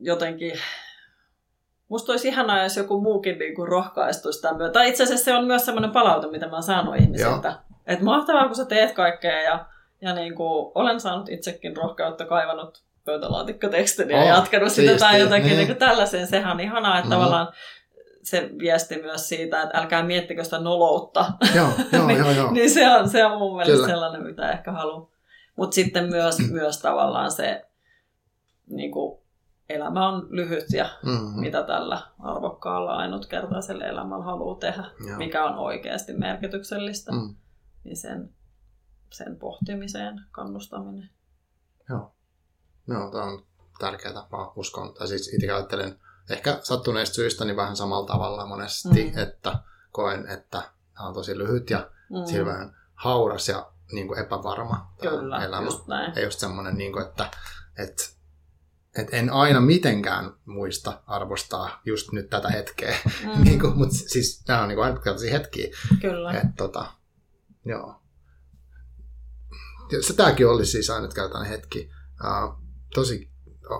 [0.01, 0.59] jotenkin
[1.89, 4.73] Musta olisi ihanaa, jos joku muukin niin kuin rohkaistuisi tämän myötä.
[4.73, 7.55] Tai itse asiassa se on myös sellainen palaute, mitä mä oon saanut ihmisiltä.
[7.85, 9.65] Että mahtavaa, kun sä teet kaikkea ja,
[10.01, 15.07] ja niin kuin, olen saanut itsekin rohkeutta kaivannut pöytälaatikkotekstin ja oh, jatkanut sitä siistiä.
[15.07, 15.67] tai jotakin niin.
[15.67, 16.27] Niin tällaisen.
[16.27, 17.11] Sehän on ihanaa, että mm.
[17.11, 17.47] tavallaan
[18.29, 21.33] se viesti myös siitä, että älkää miettikö sitä noloutta.
[21.55, 22.51] Joo, joo, niin, joo, joo.
[22.51, 23.87] niin se on, se on mun mielestä Kyllä.
[23.87, 25.07] sellainen, mitä ehkä haluan.
[25.55, 27.65] Mutta sitten myös, myös tavallaan se
[28.69, 29.19] niin kuin,
[29.69, 31.39] elämä on lyhyt ja mm-hmm.
[31.39, 35.17] mitä tällä arvokkaalla ainutkertaisella elämällä haluaa tehdä, Joo.
[35.17, 37.35] mikä on oikeasti merkityksellistä, mm.
[37.83, 38.33] niin sen,
[39.13, 41.09] sen pohtimiseen kannustaminen.
[41.89, 42.13] Joo.
[42.87, 43.43] Joo, tämä on
[43.79, 44.93] tärkeää tapa uskon.
[44.93, 45.99] Tai siis itse ajattelen
[46.29, 49.17] ehkä sattuneista syistä niin vähän samalla tavalla monesti, mm.
[49.17, 49.59] että
[49.91, 50.61] koen, että
[50.93, 52.45] tämä on tosi lyhyt ja mm.
[52.45, 55.65] vähän hauras ja niin kuin epävarma Kyllä, elämä.
[55.65, 56.15] Just näin.
[56.15, 57.31] Ja just semmoinen, niin kuin, että,
[57.77, 58.03] että
[58.97, 62.95] et en aina mitenkään muista arvostaa just nyt tätä hetkeä.
[63.05, 63.43] Mm.
[63.43, 65.67] niin kuin, mutta siis nämä on niin ainutkertaisia hetkiä.
[66.01, 66.31] Kyllä.
[66.31, 66.85] Et, tota,
[67.65, 68.01] joo.
[70.01, 71.89] Se tämäkin oli siis ainutkertainen hetki.
[72.23, 72.63] Uh,
[72.93, 73.31] tosi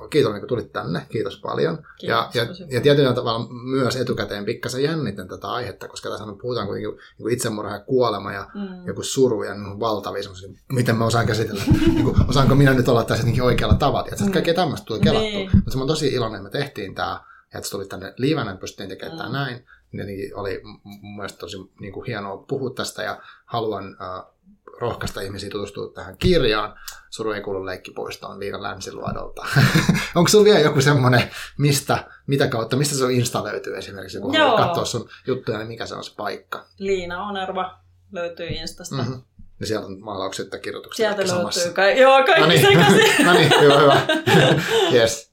[0.09, 1.05] kiitollinen, kun tulit tänne.
[1.09, 1.77] Kiitos paljon.
[1.99, 6.67] Kiitos, ja, ja, ja tietyllä tavalla myös etukäteen pikkasen jännitän tätä aihetta, koska tässä puhutaan
[6.67, 8.87] kuitenkin niin itsemurha ja kuolema ja mm.
[8.87, 10.23] joku suru ja niin valtavia
[10.71, 14.07] miten mä osaan käsitellä, niin kuin, osaanko minä nyt olla tässä jotenkin oikealla tavalla.
[14.11, 14.31] Että mm.
[14.31, 15.29] kaikkea tämmöistä tuli kelattua.
[15.29, 15.49] Niin.
[15.53, 17.19] Mutta mä oon tosi iloinen, että me tehtiin tämä
[17.53, 19.17] ja että sä tulit tänne liivänä, että pystyttiin tekemään mm.
[19.17, 19.65] tämä näin.
[19.91, 24.36] Niin oli mun mielestä tosi niin kuin hienoa puhua tästä ja haluan uh,
[24.79, 26.79] rohkaista ihmisiä tutustua tähän kirjaan.
[27.09, 29.45] Suru ei kuulu leikkipuistoon Liina Länsiluodolta.
[30.15, 31.23] Onko sun vielä joku semmoinen,
[31.57, 35.85] mistä, mitä kautta, mistä sun Insta löytyy esimerkiksi, kun haluat katsoa sun juttuja, niin mikä
[35.85, 36.65] se on se paikka?
[36.77, 37.79] Liina Onerva
[38.11, 38.95] löytyy Instasta.
[38.95, 39.21] Mm-hmm.
[39.59, 40.97] Ja sieltä on maalaukset ja kirjoitukset.
[40.97, 41.71] Sieltä löytyy samassa.
[41.71, 42.61] Ka- joo, kaikki no niin.
[42.61, 43.25] sekaisin.
[43.25, 44.01] no niin, hyvä, hyvä.
[44.93, 45.31] yes.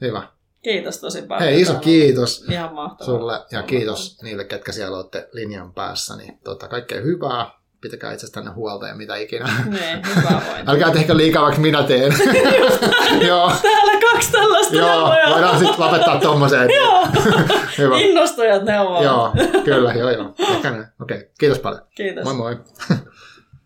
[0.00, 0.28] Hyvä.
[0.62, 1.48] Kiitos tosi paljon.
[1.48, 3.18] Hei, iso kiitos Ihan mahtavaa.
[3.18, 6.16] sulle ja kiitos niille, ketkä siellä olette linjan päässä.
[6.16, 7.61] Niin, tota, kaikkea hyvää.
[7.82, 9.44] Pitäkää itsestänne huolta ja mitä ikinä.
[9.64, 12.12] Niin, hyvää Älkää tehkö liikaa, vaikka minä teen.
[13.28, 13.52] Joo.
[13.62, 15.30] Täällä kaksi tällaista Joo, neuvoja.
[15.30, 16.70] voidaan sitten lopettaa tommoseen.
[16.82, 17.08] joo.
[17.78, 17.98] Hyvä.
[17.98, 19.02] Innostujat neuvoa.
[19.02, 19.32] joo,
[19.64, 20.34] kyllä, joo, joo.
[20.56, 21.22] Okei, okay.
[21.38, 21.82] kiitos paljon.
[21.94, 22.24] Kiitos.
[22.24, 22.56] Moi moi.